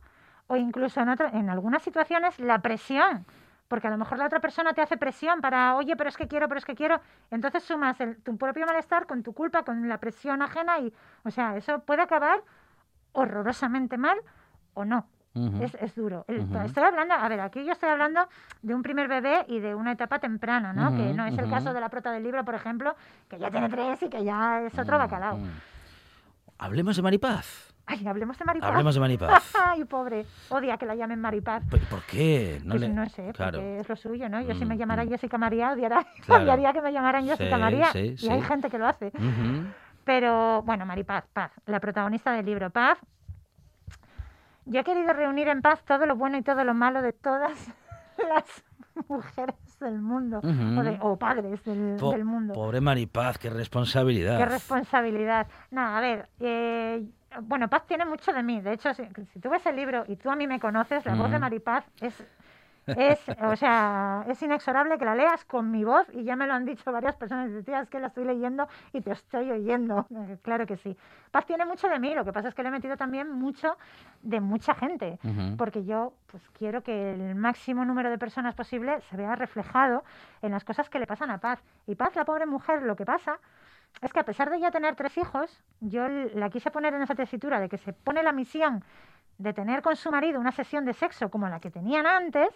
o 0.47 0.55
incluso 0.55 1.01
en, 1.01 1.09
otra- 1.09 1.29
en 1.31 1.49
algunas 1.49 1.81
situaciones 1.81 2.39
la 2.39 2.59
presión. 2.59 3.25
Porque 3.67 3.87
a 3.87 3.89
lo 3.89 3.97
mejor 3.97 4.19
la 4.19 4.27
otra 4.27 4.39
persona 4.39 4.73
te 4.73 4.81
hace 4.81 4.95
presión 4.95 5.41
para, 5.41 5.75
oye, 5.75 5.95
pero 5.97 6.07
es 6.09 6.15
que 6.17 6.27
quiero, 6.27 6.47
pero 6.47 6.59
es 6.59 6.65
que 6.65 6.75
quiero. 6.75 7.01
Entonces 7.31 7.63
sumas 7.63 7.99
el- 7.99 8.21
tu 8.21 8.37
propio 8.37 8.65
malestar 8.67 9.07
con 9.07 9.23
tu 9.23 9.33
culpa, 9.33 9.63
con 9.63 9.89
la 9.89 9.97
presión 9.97 10.43
ajena 10.43 10.77
y, 10.79 10.93
o 11.23 11.31
sea, 11.31 11.57
eso 11.57 11.79
puede 11.79 12.03
acabar 12.03 12.41
horrorosamente 13.15 13.97
mal 13.97 14.17
o 14.73 14.85
no. 14.85 15.07
Ujú. 15.33 15.63
Es, 15.63 15.75
es 15.75 15.93
duro. 15.95 16.23
El- 16.29 16.41
Ujú. 16.41 16.57
Estoy 16.59 16.83
hablando, 16.83 17.13
a 17.13 17.27
ver, 17.27 17.41
aquí 17.41 17.65
yo 17.65 17.73
estoy 17.73 17.89
hablando 17.89 18.21
de 18.61 18.73
un 18.73 18.81
primer 18.81 19.07
bebé 19.09 19.43
y 19.49 19.59
de 19.59 19.75
una 19.75 19.91
etapa 19.91 20.19
temprana, 20.19 20.71
¿no? 20.71 20.95
que 20.95 21.03
Ujú, 21.07 21.13
no 21.13 21.25
es 21.25 21.37
el 21.37 21.49
caso 21.49 21.73
de 21.73 21.81
la 21.81 21.89
prota 21.89 22.11
del 22.11 22.23
libro, 22.23 22.45
por 22.45 22.55
ejemplo, 22.55 22.95
que 23.29 23.37
ya 23.37 23.51
tiene 23.51 23.67
tres 23.67 24.01
y 24.03 24.09
que 24.09 24.23
ya 24.23 24.61
es 24.61 24.77
otro 24.79 24.97
bacalao. 24.97 25.37
Hablemos 26.57 26.95
de 26.95 27.01
Maripaz. 27.01 27.73
Ay, 27.87 28.07
hablemos 28.07 28.39
de 28.39 28.45
Maripaz. 28.45 28.69
Hablemos 28.71 28.95
de 28.95 29.01
Maripaz. 29.01 29.53
Ay, 29.61 29.83
pobre. 29.83 30.25
Odia 30.49 30.77
que 30.77 30.85
la 30.85 30.95
llamen 30.95 31.19
Maripaz. 31.21 31.63
¿Por 31.69 31.79
por 31.81 32.01
qué? 32.03 32.59
Pues 32.67 32.79
le- 32.81 32.89
no 32.89 33.05
sé, 33.09 33.31
Claro. 33.33 33.59
porque 33.59 33.79
es 33.81 33.89
lo 33.89 33.95
suyo, 33.95 34.27
¿no? 34.29 34.41
Yo 34.41 34.55
si 34.55 34.65
me 34.65 34.75
Mm, 34.75 34.77
llamara 34.79 35.05
mm. 35.05 35.09
Jessica 35.09 35.37
María, 35.37 35.73
odiará, 35.73 36.03
Claro. 36.25 36.43
odiaría 36.45 36.71
que 36.73 36.81
me 36.81 36.91
llamaran 36.93 37.25
Jessica 37.25 37.55
Sí, 37.55 37.61
María. 37.61 37.91
sí, 37.91 37.99
y 37.99 38.17
sí. 38.17 38.29
hay 38.29 38.41
gente 38.41 38.69
que 38.69 38.77
lo 38.79 38.87
hace. 38.87 39.11
Pero 40.05 40.61
bueno, 40.61 40.85
Maripaz, 40.85 41.25
Paz, 41.33 41.51
la 41.65 41.79
protagonista 41.79 42.31
del 42.31 42.45
libro 42.45 42.69
Paz. 42.69 42.97
Yo 44.65 44.79
he 44.79 44.83
querido 44.83 45.13
reunir 45.13 45.47
en 45.47 45.61
Paz 45.61 45.83
todo 45.83 46.05
lo 46.05 46.15
bueno 46.15 46.37
y 46.37 46.41
todo 46.43 46.63
lo 46.63 46.73
malo 46.73 47.01
de 47.01 47.11
todas 47.13 47.51
las 48.29 48.63
mujeres 49.09 49.55
del 49.79 49.99
mundo, 49.99 50.39
o, 50.39 50.83
de- 50.83 50.97
o 51.01 51.17
padres 51.17 51.63
del, 51.65 51.97
Po- 51.99 52.11
del 52.11 52.23
mundo. 52.23 52.53
Pobre 52.53 52.79
Maripaz, 52.81 53.37
qué 53.37 53.49
responsabilidad. 53.49 54.37
Qué 54.37 54.45
responsabilidad. 54.45 55.47
No, 55.71 55.81
a 55.81 55.99
ver, 56.01 56.29
eh, 56.39 57.05
bueno, 57.41 57.67
Paz 57.67 57.85
tiene 57.85 58.05
mucho 58.05 58.31
de 58.31 58.41
mí. 58.41 58.61
De 58.61 58.73
hecho, 58.73 58.93
si, 58.93 59.03
si 59.33 59.39
tú 59.39 59.49
ves 59.49 59.65
el 59.65 59.75
libro 59.75 60.05
y 60.07 60.15
tú 60.15 60.29
a 60.31 60.35
mí 60.35 60.47
me 60.47 60.59
conoces, 60.59 61.05
la 61.05 61.15
voz 61.15 61.29
de. 61.31 61.39
Maripaz 61.39 61.83
es, 61.99 62.23
es, 62.87 63.19
o 63.41 63.55
sea, 63.55 64.25
es 64.27 64.41
inexorable 64.41 64.97
que 64.97 65.05
la 65.05 65.15
leas 65.15 65.43
con 65.45 65.71
mi 65.71 65.83
voz 65.83 66.07
y 66.13 66.23
ya 66.23 66.35
me 66.35 66.47
lo 66.47 66.53
han 66.53 66.65
dicho 66.65 66.91
varias 66.91 67.15
personas. 67.15 67.63
Tía, 67.65 67.81
es 67.81 67.89
que 67.89 67.99
la 67.99 68.07
estoy 68.07 68.25
leyendo 68.25 68.67
y 68.93 69.01
te 69.01 69.11
estoy 69.11 69.51
oyendo. 69.51 70.07
Claro 70.41 70.65
que 70.65 70.77
sí. 70.77 70.95
Paz 71.31 71.45
tiene 71.45 71.65
mucho 71.65 71.87
de 71.87 71.99
mí, 71.99 72.13
lo 72.13 72.23
que 72.23 72.31
pasa 72.31 72.49
es 72.49 72.55
que 72.55 72.61
le 72.61 72.69
he 72.69 72.71
metido 72.71 72.97
también 72.97 73.31
mucho 73.31 73.77
de 74.21 74.39
mucha 74.39 74.75
gente 74.75 75.17
porque 75.57 75.83
yo 75.85 76.13
pues 76.27 76.43
quiero 76.57 76.81
que 76.81 77.13
el 77.13 77.35
máximo 77.35 77.85
número 77.85 78.09
de 78.09 78.17
personas 78.17 78.55
posible 78.55 79.01
se 79.09 79.17
vea 79.17 79.35
reflejado 79.35 80.03
en 80.41 80.51
las 80.51 80.63
cosas 80.63 80.89
que 80.89 80.99
le 80.99 81.07
pasan 81.07 81.31
a 81.31 81.39
Paz. 81.39 81.59
Y 81.87 81.95
Paz, 81.95 82.15
la 82.15 82.25
pobre 82.25 82.45
mujer, 82.45 82.83
lo 82.83 82.95
que 82.95 83.05
pasa 83.05 83.39
es 84.01 84.11
que 84.11 84.19
a 84.19 84.25
pesar 84.25 84.49
de 84.49 84.59
ya 84.59 84.71
tener 84.71 84.95
tres 84.95 85.17
hijos, 85.17 85.63
yo 85.79 86.07
la 86.07 86.49
quise 86.49 86.71
poner 86.71 86.93
en 86.93 87.01
esa 87.01 87.15
tesitura 87.15 87.59
de 87.59 87.69
que 87.69 87.77
se 87.77 87.93
pone 87.93 88.23
la 88.23 88.31
misión 88.31 88.83
de 89.37 89.53
tener 89.53 89.81
con 89.81 89.95
su 89.95 90.11
marido 90.11 90.39
una 90.39 90.51
sesión 90.51 90.85
de 90.85 90.93
sexo 90.93 91.29
como 91.29 91.47
la 91.49 91.59
que 91.59 91.71
tenían 91.71 92.05
antes, 92.05 92.49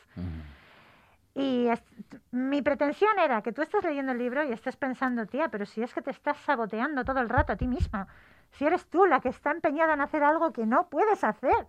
y 1.35 1.67
es- 1.67 1.83
mi 2.31 2.61
pretensión 2.61 3.17
era 3.19 3.41
que 3.41 3.51
tú 3.51 3.61
estés 3.61 3.83
leyendo 3.83 4.11
el 4.11 4.17
libro 4.17 4.43
y 4.43 4.51
estés 4.51 4.75
pensando, 4.75 5.25
tía, 5.25 5.49
pero 5.49 5.65
si 5.65 5.81
es 5.81 5.93
que 5.93 6.01
te 6.01 6.11
estás 6.11 6.37
saboteando 6.37 7.03
todo 7.03 7.19
el 7.19 7.29
rato 7.29 7.53
a 7.53 7.55
ti 7.55 7.67
misma, 7.67 8.07
si 8.51 8.65
eres 8.65 8.85
tú 8.87 9.05
la 9.05 9.19
que 9.19 9.29
está 9.29 9.51
empeñada 9.51 9.93
en 9.93 10.01
hacer 10.01 10.23
algo 10.23 10.51
que 10.51 10.65
no 10.65 10.87
puedes 10.87 11.23
hacer. 11.23 11.65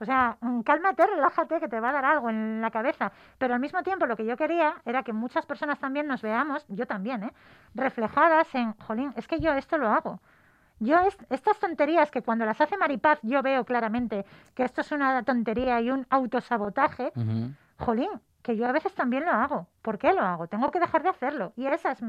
O 0.00 0.04
sea, 0.04 0.36
mm, 0.40 0.62
cálmate, 0.62 1.06
relájate, 1.06 1.60
que 1.60 1.68
te 1.68 1.78
va 1.78 1.90
a 1.90 1.92
dar 1.92 2.04
algo 2.04 2.28
en 2.28 2.60
la 2.60 2.70
cabeza. 2.72 3.12
Pero 3.38 3.54
al 3.54 3.60
mismo 3.60 3.82
tiempo 3.84 4.06
lo 4.06 4.16
que 4.16 4.26
yo 4.26 4.36
quería 4.36 4.74
era 4.84 5.04
que 5.04 5.12
muchas 5.12 5.46
personas 5.46 5.78
también 5.78 6.08
nos 6.08 6.20
veamos, 6.20 6.66
yo 6.68 6.86
también, 6.86 7.22
¿eh? 7.22 7.32
reflejadas 7.74 8.52
en, 8.56 8.72
jolín, 8.74 9.12
es 9.16 9.28
que 9.28 9.38
yo 9.38 9.52
esto 9.52 9.78
lo 9.78 9.88
hago. 9.88 10.20
Yo 10.80 10.98
es- 11.00 11.16
estas 11.30 11.58
tonterías 11.58 12.10
que 12.10 12.22
cuando 12.22 12.44
las 12.44 12.60
hace 12.60 12.76
Maripaz 12.76 13.18
yo 13.22 13.42
veo 13.42 13.64
claramente 13.64 14.24
que 14.54 14.64
esto 14.64 14.80
es 14.80 14.90
una 14.92 15.22
tontería 15.22 15.80
y 15.80 15.90
un 15.90 16.06
autosabotaje, 16.10 17.12
jolín, 17.78 18.10
que 18.42 18.56
yo 18.56 18.66
a 18.66 18.72
veces 18.72 18.94
también 18.94 19.24
lo 19.24 19.30
hago. 19.30 19.66
¿Por 19.82 19.98
qué 19.98 20.12
lo 20.12 20.20
hago? 20.22 20.46
Tengo 20.48 20.70
que 20.70 20.80
dejar 20.80 21.02
de 21.02 21.08
hacerlo. 21.08 21.52
Y 21.56 21.66
esa 21.66 21.92
es, 21.92 22.00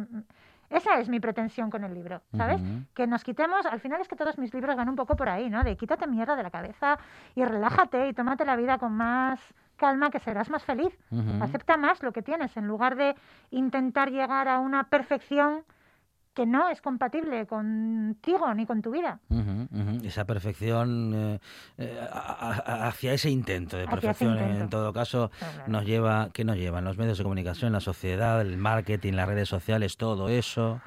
esa 0.69 0.99
es 0.99 1.08
mi 1.10 1.19
pretensión 1.19 1.69
con 1.69 1.84
el 1.84 1.93
libro, 1.93 2.21
¿sabes? 2.36 2.62
Que 2.93 3.08
nos 3.08 3.23
quitemos, 3.23 3.65
al 3.65 3.80
final 3.80 4.01
es 4.01 4.08
que 4.08 4.15
todos 4.15 4.38
mis 4.38 4.54
libros 4.54 4.75
van 4.75 4.89
un 4.89 4.95
poco 4.95 5.15
por 5.15 5.30
ahí, 5.30 5.49
¿no? 5.49 5.63
De 5.63 5.78
quítate 5.78 6.08
mierda 6.08 6.36
de 6.36 6.43
la 6.43 6.49
cabeza 6.51 6.97
y 7.36 7.45
relájate 7.45 8.08
y 8.10 8.13
tómate 8.13 8.43
la 8.45 8.56
vida 8.56 8.78
con 8.80 8.91
más 8.93 9.39
calma 9.78 10.10
que 10.10 10.19
serás 10.19 10.49
más 10.49 10.63
feliz. 10.63 10.97
Acepta 11.41 11.78
más 11.78 12.01
lo 12.01 12.12
que 12.12 12.21
tienes 12.21 12.56
en 12.58 12.67
lugar 12.67 12.95
de 12.95 13.15
intentar 13.51 14.10
llegar 14.12 14.47
a 14.47 14.60
una 14.60 14.86
perfección 14.86 15.63
que 16.36 16.45
no 16.45 16.69
es 16.69 16.82
compatible 16.82 17.48
contigo 17.48 18.54
ni 18.54 18.65
con 18.65 18.82
tu 18.82 18.91
vida. 18.91 19.19
Ujú, 19.30 19.67
ujú. 19.71 20.06
Esa 20.06 20.26
perfección 20.26 21.13
eh, 21.15 21.39
eh, 21.78 22.08
hacia 22.12 23.13
ese 23.13 23.30
intento 23.30 23.78
de 23.78 23.88
perfección, 23.88 24.38
en 24.38 24.50
intento. 24.52 24.78
todo 24.78 24.93
caso, 24.93 25.32
Claro, 25.39 25.63
nos 25.67 25.86
lleva, 25.86 26.30
¿qué 26.34 26.43
nos 26.43 26.58
llevan? 26.58 26.84
Los 26.84 26.98
medios 26.98 27.17
de 27.17 27.24
comunicación, 27.24 27.71
la 27.71 27.80
sociedad, 27.80 28.41
el 28.41 28.58
marketing, 28.58 29.13
las 29.13 29.28
redes 29.30 29.48
sociales, 29.50 29.95
todo 29.98 30.28
eso. 30.30 30.80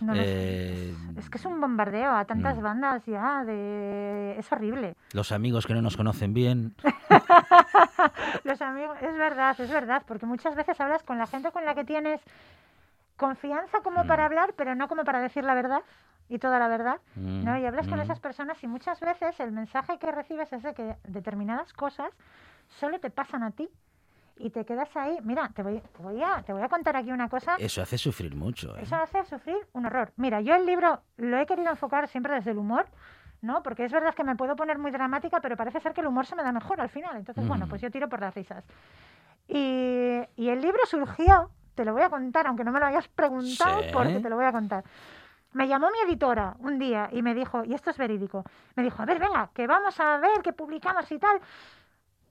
No 0.00 0.14
sé. 0.14 0.22
eh, 0.24 0.94
Es 1.16 1.30
que 1.30 1.38
es 1.38 1.44
un 1.44 1.60
bombardeo 1.60 2.12
a 2.12 2.24
tantas 2.24 2.56
Mm. 2.58 2.62
bandas 2.62 3.04
ya 3.06 3.44
de... 3.44 4.36
Es 4.38 4.50
horrible. 4.52 4.94
Los 5.12 5.30
amigos 5.32 5.66
que 5.66 5.74
no 5.74 5.80
nos 5.82 5.96
conocen 5.96 6.32
bien. 6.34 6.74
Los 8.44 8.60
amigos, 8.62 8.96
es 9.02 9.14
verdad, 9.16 9.58
es 9.58 9.70
verdad, 9.70 10.02
porque 10.06 10.26
muchas 10.26 10.54
veces 10.54 10.78
hablas 10.80 11.02
con 11.02 11.18
la 11.18 11.26
gente 11.26 11.50
con 11.50 11.64
la 11.64 11.74
que 11.74 11.84
tienes 11.84 12.20
confianza 13.16 13.80
como 13.82 14.04
Mm. 14.04 14.06
para 14.06 14.24
hablar, 14.26 14.54
pero 14.56 14.74
no 14.74 14.88
como 14.88 15.04
para 15.04 15.20
decir 15.20 15.44
la 15.44 15.54
verdad 15.54 15.80
y 16.28 16.38
toda 16.38 16.58
la 16.58 16.68
verdad, 16.68 17.00
¿no? 17.14 17.52
Mm, 17.54 17.58
Y 17.62 17.66
hablas 17.66 17.86
con 17.88 17.98
mm. 17.98 18.02
esas 18.02 18.20
personas 18.20 18.62
y 18.62 18.66
muchas 18.66 18.98
veces 19.00 19.38
el 19.40 19.52
mensaje 19.52 19.98
que 19.98 20.10
recibes 20.10 20.52
es 20.52 20.62
de 20.62 20.74
que 20.74 20.96
determinadas 21.04 21.72
cosas 21.72 22.10
solo 22.80 22.98
te 22.98 23.10
pasan 23.10 23.42
a 23.44 23.52
ti 23.52 23.68
y 24.38 24.50
te 24.50 24.64
quedas 24.66 24.94
ahí. 24.96 25.16
Mira, 25.22 25.50
te 25.54 25.62
voy, 25.62 25.80
te 25.80 26.02
voy, 26.02 26.22
a, 26.22 26.42
te 26.42 26.52
voy 26.52 26.62
a 26.62 26.68
contar 26.68 26.96
aquí 26.96 27.10
una 27.12 27.28
cosa. 27.28 27.54
Eso 27.58 27.80
hace 27.80 27.96
sufrir 27.96 28.34
mucho. 28.34 28.76
¿eh? 28.76 28.80
Eso 28.82 28.96
hace 28.96 29.24
sufrir 29.24 29.56
un 29.72 29.86
horror. 29.86 30.12
Mira, 30.16 30.40
yo 30.40 30.54
el 30.56 30.66
libro 30.66 31.00
lo 31.16 31.38
he 31.38 31.46
querido 31.46 31.70
enfocar 31.70 32.06
siempre 32.08 32.34
desde 32.34 32.50
el 32.50 32.58
humor, 32.58 32.86
¿no? 33.40 33.62
Porque 33.62 33.84
es 33.84 33.92
verdad 33.92 34.14
que 34.14 34.24
me 34.24 34.34
puedo 34.36 34.56
poner 34.56 34.78
muy 34.78 34.90
dramática, 34.90 35.40
pero 35.40 35.56
parece 35.56 35.80
ser 35.80 35.94
que 35.94 36.00
el 36.02 36.08
humor 36.08 36.26
se 36.26 36.34
me 36.36 36.42
da 36.42 36.52
mejor 36.52 36.80
al 36.80 36.88
final. 36.90 37.16
Entonces, 37.16 37.46
bueno, 37.46 37.66
pues 37.68 37.80
yo 37.80 37.90
tiro 37.90 38.08
por 38.08 38.20
las 38.20 38.34
risas. 38.34 38.64
Y, 39.48 40.20
y 40.36 40.48
el 40.48 40.60
libro 40.60 40.80
surgió, 40.86 41.50
te 41.76 41.84
lo 41.84 41.92
voy 41.92 42.02
a 42.02 42.10
contar, 42.10 42.48
aunque 42.48 42.64
no 42.64 42.72
me 42.72 42.80
lo 42.80 42.86
hayas 42.86 43.06
preguntado, 43.06 43.82
Sí. 43.82 43.90
porque 43.92 44.18
te 44.18 44.28
lo 44.28 44.34
voy 44.36 44.46
a 44.46 44.50
contar. 44.52 44.82
Me 45.52 45.68
llamó 45.68 45.90
mi 45.90 45.98
editora 46.10 46.56
un 46.58 46.78
día 46.78 47.08
y 47.12 47.22
me 47.22 47.34
dijo, 47.34 47.64
y 47.64 47.72
esto 47.74 47.90
es 47.90 47.96
verídico, 47.98 48.42
me 48.74 48.82
dijo, 48.82 49.00
a 49.02 49.06
ver, 49.06 49.18
venga, 49.20 49.50
que 49.54 49.66
vamos 49.68 49.98
a 50.00 50.18
ver, 50.18 50.42
que 50.42 50.52
publicamos 50.52 51.10
y 51.12 51.18
tal. 51.18 51.40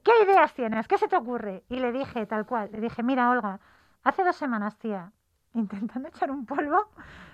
¿Qué 0.03 0.11
ideas 0.23 0.53
tienes? 0.53 0.87
¿Qué 0.87 0.97
se 0.97 1.07
te 1.07 1.15
ocurre? 1.15 1.63
Y 1.69 1.79
le 1.79 1.91
dije 1.91 2.25
tal 2.25 2.45
cual, 2.45 2.69
le 2.71 2.79
dije, 2.81 3.01
mira, 3.01 3.29
Olga, 3.31 3.59
hace 4.03 4.23
dos 4.23 4.35
semanas, 4.35 4.77
tía, 4.77 5.11
intentando 5.53 6.07
echar 6.09 6.29
un 6.29 6.45
polvo, 6.45 6.89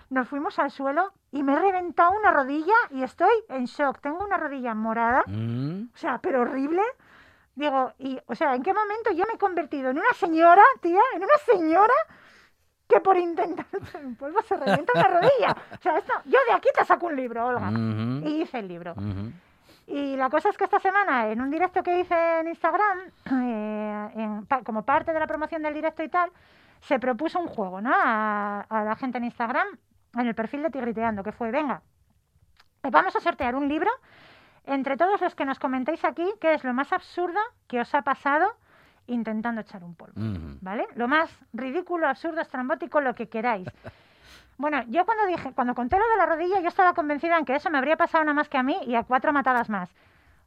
nos 0.10 0.28
fuimos 0.28 0.58
al 0.60 0.72
suelo 0.72 1.12
y 1.32 1.44
me 1.44 1.54
he 1.54 1.60
reventado 1.60 2.12
una 2.18 2.32
rodilla 2.32 2.76
y 2.92 3.04
estoy 3.04 3.34
en 3.50 3.66
shock. 3.66 4.00
Tengo 4.00 4.24
una 4.24 4.38
rodilla 4.38 4.74
morada, 4.76 5.24
Mm, 5.28 5.90
o 5.94 5.98
sea, 5.98 6.20
pero 6.20 6.42
horrible. 6.42 6.82
Digo, 7.56 7.94
y, 8.00 8.20
o 8.28 8.36
sea, 8.36 8.56
¿en 8.56 8.64
qué 8.64 8.74
momento 8.74 9.12
yo 9.12 9.26
me 9.28 9.34
he 9.34 9.38
convertido 9.38 9.90
en 9.90 9.98
una 9.98 10.14
señora, 10.14 10.64
tía, 10.82 11.02
en 11.16 11.24
una 11.24 11.38
señora 11.46 11.94
que 12.88 13.00
por 13.02 13.18
intentar 13.18 13.66
un 14.04 14.16
polvo 14.16 14.42
se 14.44 14.56
revienta 14.56 14.94
una 14.96 15.08
rodilla? 15.08 15.56
O 15.78 15.82
sea, 15.82 15.98
esto, 15.98 16.14
yo 16.26 16.40
de 16.48 16.54
aquí 16.54 16.70
te 16.78 16.86
saco 16.86 17.08
un 17.08 17.16
libro, 17.16 17.46
Olga. 17.48 17.70
ujú, 17.70 18.28
Y 18.28 18.42
hice 18.42 18.60
el 18.60 18.68
libro. 18.68 18.94
ujú. 18.94 19.32
Y 19.88 20.16
la 20.16 20.30
cosa 20.30 20.50
es 20.50 20.58
que 20.58 20.64
esta 20.64 20.80
semana, 20.80 21.28
en 21.28 21.42
un 21.42 21.52
directo 21.52 21.84
que 21.84 22.00
hice 22.00 22.40
en 22.40 22.48
Instagram, 22.48 23.00
eh, 23.44 24.10
en 24.16 24.46
pa- 24.46 24.64
como 24.64 24.84
parte 24.84 25.12
de 25.12 25.20
la 25.20 25.28
promoción 25.28 25.62
del 25.62 25.74
directo 25.74 26.02
y 26.04 26.10
tal, 26.10 26.32
se 26.82 26.98
propuso 27.00 27.40
un 27.40 27.48
juego, 27.48 27.82
¿no? 27.82 27.92
A, 27.94 28.62
a 28.62 28.84
la 28.86 28.96
gente 28.96 29.18
en 29.18 29.26
Instagram, 29.26 29.68
en 30.16 30.28
el 30.28 30.34
perfil 30.36 30.64
de 30.64 30.70
Tigriteando, 30.70 31.24
que 31.24 31.32
fue, 31.34 31.52
venga, 31.52 31.82
vamos 32.84 33.16
a 33.16 33.20
sortear 33.20 33.56
un 33.56 33.68
libro 33.68 33.92
entre 34.66 34.98
todos 34.98 35.22
los 35.22 35.36
que 35.36 35.46
nos 35.46 35.60
comentéis 35.60 36.04
aquí 36.06 36.26
qué 36.40 36.54
es 36.54 36.64
lo 36.64 36.74
más 36.74 36.92
absurdo 36.94 37.40
que 37.68 37.82
os 37.82 37.94
ha 37.96 38.02
pasado 38.02 38.56
intentando 39.08 39.62
echar 39.62 39.84
un 39.84 39.96
polvo. 39.96 40.14
¿vale? 40.62 40.88
Lo 40.96 41.08
más 41.08 41.30
ridículo, 41.54 42.08
absurdo, 42.08 42.42
estrambótico, 42.42 43.02
lo 43.02 43.16
que 43.16 43.30
queráis. 43.30 43.68
Bueno, 44.58 44.84
yo 44.90 45.06
cuando 45.06 45.26
dije, 45.26 45.54
cuando 45.56 45.74
conté 45.74 45.98
lo 45.98 46.08
de 46.08 46.18
la 46.18 46.28
rodilla, 46.28 46.60
yo 46.60 46.68
estaba 46.68 46.94
convencida 46.94 47.36
en 47.36 47.46
que 47.46 47.56
eso 47.56 47.72
me 47.72 47.80
habría 47.80 47.98
pasado 47.98 48.24
nada 48.24 48.36
más 48.36 48.48
que 48.48 48.60
a 48.60 48.64
mí 48.64 48.78
y 48.86 48.94
a 48.94 49.02
cuatro 49.02 49.34
matadas 49.34 49.72
más. 49.72 49.90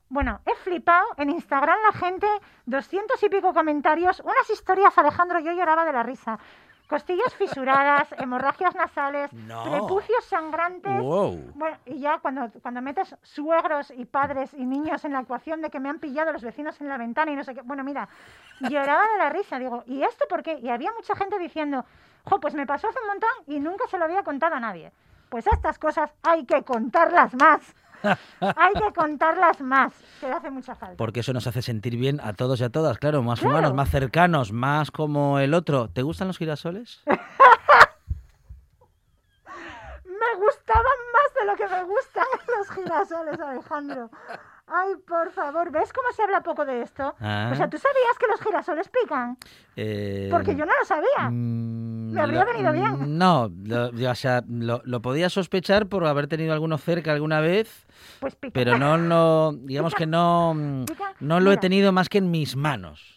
Bueno, 0.09 0.41
he 0.47 0.55
flipado. 0.55 1.05
En 1.17 1.31
Instagram 1.31 1.77
la 1.83 1.99
gente, 1.99 2.29
doscientos 2.65 3.21
y 3.25 3.29
pico 3.29 3.53
comentarios, 3.53 4.21
unas 4.21 4.49
historias, 4.51 4.97
Alejandro, 4.99 5.41
yo 5.41 5.51
lloraba 5.51 5.85
de 5.85 5.93
la 5.93 6.05
risa. 6.05 6.39
Costillas 6.95 7.35
fisuradas, 7.35 8.07
hemorragias 8.19 8.73
nasales, 8.77 9.33
No. 9.33 9.65
prepucios 9.65 10.25
sangrantes. 10.27 11.03
Wow. 11.03 11.51
Bueno, 11.57 11.77
y 11.87 11.99
ya 11.99 12.19
cuando, 12.21 12.49
cuando 12.63 12.81
metes 12.83 13.17
suegros 13.23 13.91
y 13.97 14.05
padres 14.05 14.55
y 14.55 14.65
niños 14.65 15.05
en 15.05 15.13
la 15.13 15.23
ecuación 15.23 15.61
de 15.61 15.71
que 15.71 15.81
me 15.81 15.89
han 15.89 15.99
pillado 15.99 16.33
los 16.33 16.43
vecinos 16.45 16.81
en 16.81 16.89
la 16.89 16.97
ventana 16.97 17.33
y 17.33 17.35
no 17.35 17.43
sé 17.43 17.53
qué, 17.53 17.63
bueno, 17.63 17.83
mira, 17.83 18.09
lloraba 18.61 19.03
de 19.11 19.19
la 19.19 19.29
risa, 19.29 19.59
digo, 19.59 19.83
¿y 19.87 20.05
esto 20.05 20.27
por 20.29 20.45
qué? 20.45 20.61
Y 20.63 20.69
había 20.69 20.93
mucha 20.93 21.17
gente 21.17 21.37
diciendo, 21.41 21.85
jo, 22.27 22.39
pues 22.39 22.55
me 22.55 22.65
pasó 22.65 22.89
hace 22.89 23.01
un 23.01 23.09
montón 23.09 23.31
y 23.49 23.59
nunca 23.59 23.89
se 23.89 23.99
lo 23.99 24.05
había 24.05 24.23
contado 24.23 24.55
a 24.55 24.61
nadie. 24.61 24.93
Pues 25.31 25.49
estas 25.49 25.81
cosas 25.81 26.13
hay 26.23 26.47
que 26.47 26.63
contarlas 26.63 27.35
más. 27.35 27.75
Hay 28.41 28.73
que 28.75 28.93
contarlas 28.95 29.61
más, 29.61 29.93
que 30.21 30.27
hace 30.27 30.51
mucha 30.51 30.75
falta. 30.75 30.97
Porque 30.97 31.21
eso 31.21 31.33
nos 31.33 31.47
hace 31.47 31.63
sentir 31.63 31.97
bien 31.97 32.21
a 32.23 32.33
todos 32.35 32.61
y 32.61 32.65
a 32.65 32.71
todas, 32.71 32.99
claro, 32.99 33.23
más 33.23 33.41
Claro. 33.41 33.55
humanos, 33.57 33.75
más 33.75 33.91
cercanos, 33.91 34.53
más 34.53 34.91
como 34.91 35.39
el 35.39 35.55
otro. 35.55 35.89
¿Te 35.89 36.03
gustan 36.03 36.29
los 36.29 36.39
girasoles? 36.39 37.03
Me 40.05 40.41
gustaban 40.41 40.99
más 41.13 41.35
de 41.39 41.47
lo 41.47 41.57
que 41.57 41.69
me 41.69 41.85
gustan 41.85 42.25
los 42.59 42.71
girasoles, 42.71 43.41
Alejandro. 43.41 44.11
Ay, 44.67 44.95
por 45.07 45.31
favor, 45.33 45.71
¿ves 45.71 45.93
cómo 45.93 46.09
se 46.17 46.23
habla 46.23 46.43
poco 46.43 46.65
de 46.65 46.81
esto? 46.81 47.15
Ah. 47.21 47.51
O 47.53 47.55
sea, 47.55 47.69
¿tú 47.69 47.77
sabías 47.77 48.19
que 48.19 48.27
los 48.31 48.41
girasoles 48.41 48.89
pican? 48.89 49.37
Eh, 49.77 50.29
Porque 50.31 50.57
yo 50.57 50.65
no 50.65 50.73
lo 50.79 50.85
sabía. 50.87 51.29
mm, 51.31 52.13
Me 52.13 52.21
habría 52.23 52.45
lo- 52.45 52.53
venido 52.53 52.73
bien. 52.73 53.19
No, 53.19 53.51
lo, 53.65 53.91
yo, 53.93 54.11
o 54.11 54.15
sea, 54.15 54.43
lo, 54.49 54.81
lo 54.85 55.03
podía 55.03 55.29
sospechar 55.29 55.87
por 55.87 56.07
haber 56.07 56.29
tenido 56.29 56.55
alguno 56.55 56.79
cerca 56.79 57.13
alguna 57.13 57.41
vez, 57.41 57.87
Pues 58.21 58.37
pican. 58.37 58.53
pero 58.55 58.79
no, 58.79 58.97
no, 58.97 59.53
digamos 59.53 59.95
que 59.95 60.07
no, 60.07 60.55
mm, 60.55 60.85
Pica. 60.87 61.13
no 61.21 61.41
lo 61.41 61.53
he 61.53 61.59
tenido 61.59 61.93
más 61.93 62.09
que 62.09 62.19
en 62.19 62.31
mis 62.31 62.57
manos. 62.57 63.14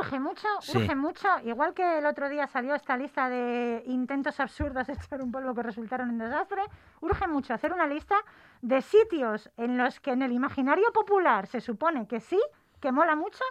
Urge 0.00 0.18
mucho, 0.18 0.48
Sí. 0.60 0.78
urge 0.78 0.94
mucho. 0.94 1.28
Igual 1.44 1.74
que 1.74 1.98
el 1.98 2.06
otro 2.06 2.28
día 2.28 2.46
salió 2.46 2.74
esta 2.74 2.96
lista 2.96 3.28
de 3.28 3.82
intentos 3.86 4.40
absurdos 4.40 4.86
de 4.86 4.94
echar 5.14 5.20
un 5.22 5.30
polvo 5.30 5.54
que 5.54 5.62
resultaron 5.62 6.08
en 6.10 6.18
desastre, 6.18 6.62
urge 7.00 7.26
mucho 7.28 7.52
hacer 7.54 7.72
una 7.72 7.86
lista 7.86 8.16
de 8.62 8.80
sitios 8.80 9.50
en 9.56 9.76
los 9.76 10.00
que 10.00 10.12
en 10.12 10.22
el 10.22 10.32
imaginario 10.32 10.90
popular 10.92 11.46
se 11.46 11.60
supone 11.60 12.06
que 12.06 12.20
sí, 12.20 12.40
que 12.80 12.92
mola 12.92 13.14
mucho, 13.14 13.44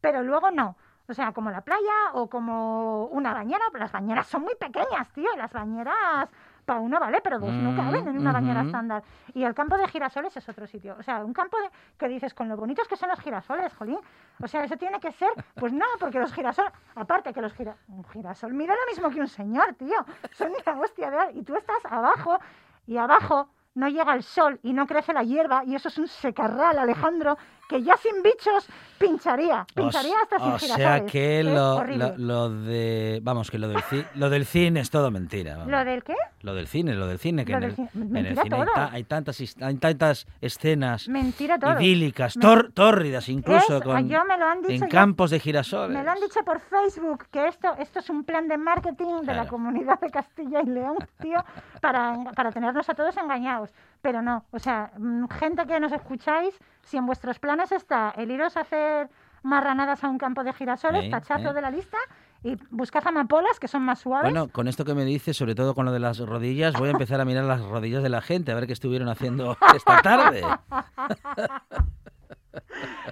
pero 0.00 0.22
luego 0.22 0.50
no. 0.50 0.76
O 1.08 1.12
sea, 1.14 1.32
como 1.32 1.50
la 1.50 1.60
playa 1.62 2.12
o 2.14 2.30
como 2.30 3.06
una 3.06 3.34
bañera. 3.34 3.64
Las 3.74 3.90
bañeras 3.92 4.26
son 4.28 4.42
muy 4.42 4.54
pequeñas, 4.54 5.10
tío. 5.12 5.28
Las 5.36 5.52
bañeras 5.52 6.28
para 6.64 6.80
uno 6.80 6.98
vale, 7.00 7.20
pero 7.22 7.38
dos 7.38 7.58
no 7.58 7.70
Mm, 7.70 7.76
caben 7.76 8.08
en 8.08 8.18
una 8.18 8.32
bañera 8.32 8.62
estándar. 8.62 9.02
Y 9.34 9.44
el 9.44 9.54
campo 9.54 9.76
de 9.76 9.86
girasoles 9.88 10.36
es 10.36 10.48
otro 10.48 10.66
sitio. 10.66 10.96
O 10.98 11.02
sea, 11.02 11.24
un 11.24 11.32
campo 11.32 11.56
de, 11.58 11.70
que 11.98 12.08
dices, 12.08 12.34
con 12.34 12.48
lo 12.48 12.56
bonitos 12.56 12.86
que 12.88 12.96
son 12.96 13.08
los 13.08 13.20
girasoles, 13.20 13.72
jolín. 13.74 13.98
O 14.42 14.48
sea, 14.48 14.64
eso 14.64 14.76
tiene 14.76 15.00
que 15.00 15.12
ser, 15.12 15.30
pues 15.54 15.72
no, 15.72 15.84
porque 15.98 16.18
los 16.18 16.32
girasoles, 16.32 16.72
aparte 16.94 17.32
que 17.32 17.40
los 17.40 17.52
gira, 17.54 17.76
un 17.88 18.04
girasol 18.04 18.52
mide 18.52 18.68
lo 18.74 18.90
mismo 18.90 19.10
que 19.10 19.20
un 19.20 19.28
señor, 19.28 19.74
tío. 19.74 20.04
Son 20.32 20.50
una 20.50 20.80
hostia 20.80 21.10
de... 21.10 21.32
Y 21.38 21.42
tú 21.42 21.56
estás 21.56 21.84
abajo 21.84 22.38
y 22.86 22.96
abajo 22.96 23.48
no 23.74 23.88
llega 23.88 24.14
el 24.14 24.22
sol 24.22 24.58
y 24.62 24.72
no 24.72 24.86
crece 24.86 25.12
la 25.12 25.22
hierba 25.22 25.64
y 25.64 25.74
eso 25.74 25.88
es 25.88 25.98
un 25.98 26.08
secarral, 26.08 26.78
Alejandro, 26.78 27.38
que 27.70 27.82
ya 27.82 27.96
sin 27.96 28.22
bichos 28.22 28.66
pincharía. 28.98 29.64
Pincharía 29.74 30.14
hasta 30.22 30.38
sin 30.38 30.48
o 30.52 30.58
sea 30.58 31.06
que 31.06 31.42
lo, 31.44 31.82
lo, 31.84 32.16
lo 32.18 32.50
de, 32.50 33.20
vamos, 33.22 33.50
que 33.50 33.58
lo 33.58 33.68
del, 33.68 33.78
ci- 33.78 34.04
lo 34.16 34.28
del 34.28 34.44
cine 34.44 34.80
es 34.80 34.90
todo 34.90 35.10
mentira. 35.10 35.52
vamos. 35.56 35.70
¿Lo 35.70 35.84
del 35.84 36.02
qué? 36.02 36.16
Lo 36.42 36.52
del 36.54 36.66
cine, 36.66 36.94
lo 36.94 37.06
del 37.06 37.18
cine, 37.18 37.44
que 37.44 37.52
en 37.52 37.62
el, 37.62 37.74
cine. 37.76 37.88
en 37.94 38.16
el 38.16 38.26
cine 38.36 38.40
hay, 38.42 38.50
todo. 38.50 38.64
ta- 38.74 38.90
hay 38.92 39.04
tantas, 39.04 39.40
hay 39.62 39.74
tantas 39.76 40.26
escenas 40.40 41.08
Mentira 41.08 41.58
todo. 41.58 41.80
idílicas, 41.80 42.36
tor- 42.36 42.72
tórridas 42.74 43.28
incluso, 43.28 43.78
Es- 43.78 43.82
con, 43.84 44.08
yo 44.08 44.24
me 44.24 44.36
lo 44.36 44.46
han 44.46 44.62
dicho 44.62 44.84
en 44.84 44.90
campos 44.90 45.30
de 45.30 45.38
girasoles. 45.40 45.96
Me 45.96 46.02
lo 46.04 46.10
han 46.10 46.20
dicho 46.20 46.40
por 46.44 46.60
Facebook 46.60 47.26
que 47.30 47.46
esto, 47.46 47.72
esto 47.78 48.00
es 48.00 48.10
un 48.10 48.24
plan 48.24 48.48
de 48.48 48.58
marketing 48.58 49.22
de 49.22 49.34
la 49.34 49.46
comunidad 49.46 50.00
de 50.00 50.10
Castilla 50.10 50.60
y 50.62 50.66
León, 50.66 50.96
tío, 51.22 51.42
para, 51.80 52.16
para 52.34 52.50
tenernos 52.50 52.88
a 52.90 52.94
todos 52.94 53.16
engañados. 53.16 53.70
Pero 54.02 54.22
no, 54.22 54.44
o 54.50 54.58
sea, 54.58 54.92
mm, 54.96 55.26
gente 55.28 55.66
que 55.66 55.78
nos 55.80 55.92
escucháis, 55.92 56.58
si 56.82 56.96
en 56.96 57.06
vuestros 57.06 57.38
planes 57.38 57.72
está 57.72 58.12
el 58.16 58.30
iros 58.30 58.56
a 58.56 58.60
hacer 58.60 59.08
marranadas 59.42 60.04
a 60.04 60.08
un 60.08 60.18
campo 60.18 60.44
de 60.44 60.52
girasoles, 60.52 61.04
Sí, 61.04 61.10
tachazo 61.10 61.52
de 61.52 61.60
la 61.60 61.70
lista, 61.70 61.98
y 62.42 62.56
buscad 62.70 63.06
amapolas, 63.06 63.58
que 63.60 63.68
son 63.68 63.82
más 63.82 64.00
suaves. 64.00 64.32
Bueno, 64.32 64.48
con 64.48 64.68
esto 64.68 64.84
que 64.84 64.94
me 64.94 65.04
dices, 65.04 65.36
sobre 65.36 65.54
todo 65.54 65.74
con 65.74 65.84
lo 65.84 65.92
de 65.92 66.00
las 66.00 66.18
rodillas, 66.18 66.74
voy 66.78 66.88
a 66.88 66.92
empezar 66.92 67.20
a 67.20 67.24
mirar 67.24 67.44
las 67.44 67.60
rodillas 67.60 68.02
de 68.02 68.08
la 68.08 68.22
gente, 68.22 68.52
a 68.52 68.54
ver 68.54 68.66
qué 68.66 68.72
estuvieron 68.72 69.08
haciendo 69.08 69.56
esta 69.74 70.00
tarde. 70.02 70.42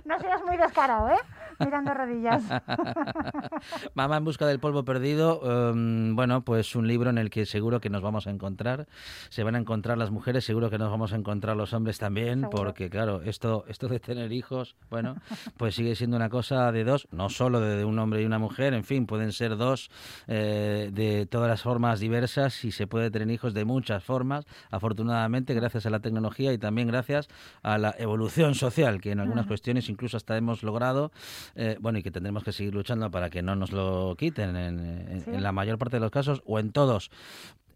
No 0.05 0.19
seas 0.19 0.43
muy 0.45 0.57
descarado, 0.57 1.11
¿eh? 1.11 1.19
Mirando 1.59 1.95
rodillas. 1.95 2.43
Mamá 3.95 4.19
en 4.19 4.25
busca 4.25 4.47
del 4.47 4.61
polvo 4.61 4.85
perdido, 4.85 5.71
em, 5.73 6.15
bueno, 6.15 6.43
pues 6.43 6.77
un 6.77 6.87
libro 6.87 7.11
en 7.11 7.19
el 7.19 7.31
que 7.31 7.47
seguro 7.47 7.81
que 7.81 7.91
nos 7.91 8.03
vamos 8.03 8.27
a 8.27 8.31
encontrar. 8.31 8.87
Se 9.29 9.43
van 9.43 9.55
a 9.55 9.59
encontrar 9.59 9.99
las 9.99 10.11
mujeres, 10.11 10.45
seguro 10.45 10.71
que 10.71 10.79
nos 10.79 10.91
vamos 10.91 11.13
a 11.13 11.17
encontrar 11.17 11.57
los 11.57 11.73
hombres 11.73 11.99
también, 11.99 12.41
Seguro. 12.41 12.51
porque 12.51 12.91
claro, 12.91 13.23
esto, 13.23 13.65
esto 13.69 13.89
de 13.89 14.01
tener 14.01 14.33
hijos, 14.33 14.77
bueno, 14.91 15.17
pues 15.57 15.75
sigue 15.75 15.95
siendo 15.95 16.17
una 16.17 16.29
cosa 16.29 16.71
de 16.73 16.85
dos, 16.85 17.09
no 17.11 17.29
solo 17.29 17.61
de, 17.61 17.85
un 17.85 17.99
hombre 17.99 18.23
y 18.23 18.27
una 18.27 18.39
mujer, 18.39 18.75
en 18.75 18.85
fin, 18.85 19.07
pueden 19.07 19.33
ser 19.33 19.57
dos 19.57 19.91
eh, 20.27 20.91
de 20.93 21.27
todas 21.27 21.49
las 21.49 21.63
formas 21.63 22.01
diversas 22.01 22.65
y 22.65 22.73
se 22.73 22.87
puede 22.87 23.11
tener 23.11 23.31
hijos 23.31 23.55
de 23.55 23.65
muchas 23.65 24.05
formas, 24.05 24.47
afortunadamente 24.71 25.55
gracias 25.55 25.87
a 25.87 25.91
la 25.91 26.01
tecnología 26.01 26.53
y 26.53 26.59
también 26.59 26.89
gracias 26.89 27.29
a 27.63 27.79
la 27.79 27.95
evolución 27.99 28.55
social, 28.55 29.01
que 29.01 29.13
en 29.13 29.21
algunas 29.21 29.47
cuestiones 29.47 29.89
incluso 29.89 30.17
hasta 30.17 30.37
hemos 30.37 30.63
logrado, 30.63 31.11
eh, 31.55 31.77
bueno, 31.81 31.99
y 31.99 32.03
que 32.03 32.11
tendremos 32.11 32.45
que 32.45 32.53
seguir 32.53 32.75
luchando 32.75 33.11
para 33.11 33.31
que 33.31 33.43
no 33.43 33.55
nos 33.57 33.73
lo 33.73 34.15
quiten 34.17 34.57
en, 34.57 34.79
en- 34.81 35.21
Sí. 35.21 35.31
en 35.31 35.43
la 35.43 35.53
mayor 35.53 35.79
parte 35.79 35.97
de 35.97 36.01
los 36.01 36.11
casos 36.11 36.43
o 36.47 36.59
en 36.59 36.73
todos. 36.73 37.11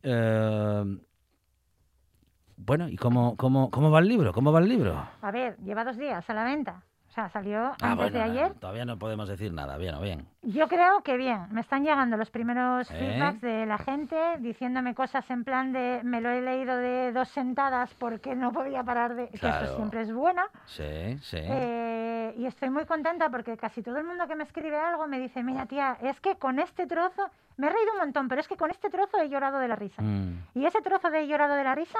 Eh, 0.02 0.85
bueno, 2.56 2.88
¿y 2.88 2.96
cómo, 2.96 3.37
cómo, 3.37 3.70
cómo 3.70 3.90
va 3.90 3.98
el 4.00 4.08
libro? 4.08 4.32
¿Cómo 4.32 4.52
va 4.52 4.61
el 4.61 4.68
libro? 4.68 5.04
A 5.20 5.30
ver, 5.30 5.56
lleva 5.64 5.85
dos 5.85 5.96
días 5.98 6.28
a 6.28 6.35
la 6.35 6.44
venta. 6.44 6.85
O 7.12 7.14
sea, 7.14 7.29
salió 7.29 7.61
Ah, 7.83 7.92
antes 7.92 7.96
bueno, 8.11 8.16
de 8.16 8.22
ayer. 8.22 8.55
todavía 8.55 8.87
no 8.87 8.98
podemos 8.98 9.29
decir 9.29 9.53
nada, 9.53 9.77
bien 9.77 9.94
o 9.96 10.01
bien. 10.01 10.27
Yo 10.40 10.66
creo 10.66 11.03
que 11.03 11.18
bien, 11.18 11.46
me 11.51 11.61
están 11.61 11.85
llegando 11.85 12.16
los 12.16 12.31
primeros 12.31 12.90
¿Eh? 12.90 12.94
feedbacks 12.98 13.42
de 13.42 13.66
la 13.66 13.77
gente 13.77 14.16
diciéndome 14.38 14.94
cosas 14.94 15.29
en 15.31 15.44
plan 15.44 15.75
de 15.75 16.01
me 16.05 16.22
lo 16.22 16.31
he 16.31 16.40
leído 16.40 16.75
de 16.75 17.12
dos 17.12 17.29
sentadas 17.29 17.92
porque 17.98 18.35
no 18.35 18.51
podía 18.51 18.83
parar 18.83 19.14
de... 19.14 19.29
que 19.29 19.38
Claro. 19.38 19.66
eso 19.66 19.77
siempre 19.77 20.01
es 20.01 20.11
bueno. 20.14 20.40
Sí, 20.64 21.18
sí. 21.20 21.37
Eh, 21.38 22.33
y 22.38 22.46
estoy 22.46 22.70
muy 22.70 22.87
contenta 22.87 23.29
porque 23.29 23.59
casi 23.59 23.83
todo 23.83 23.98
el 23.98 24.05
mundo 24.05 24.27
que 24.27 24.35
me 24.35 24.44
escribe 24.44 24.79
algo 24.79 25.07
me 25.07 25.18
dice, 25.20 25.42
mira 25.42 25.66
tía, 25.66 25.98
es 26.01 26.18
que 26.20 26.37
con 26.37 26.59
este 26.61 26.87
trozo, 26.87 27.29
me 27.59 27.66
he 27.66 27.70
reído 27.70 27.92
un 27.92 27.98
montón, 27.98 28.27
pero 28.27 28.40
es 28.40 28.48
que 28.48 28.57
con 28.57 28.70
este 28.70 28.88
trozo 28.88 29.18
he 29.20 29.29
llorado 29.29 29.59
de 29.59 29.68
la 29.68 29.77
risa. 29.77 30.01
Mm. 30.01 30.44
Y 30.55 30.64
ese 30.64 30.81
trozo 30.81 31.11
de 31.11 31.27
llorado 31.29 31.57
de 31.57 31.64
la 31.64 31.75
risa 31.75 31.98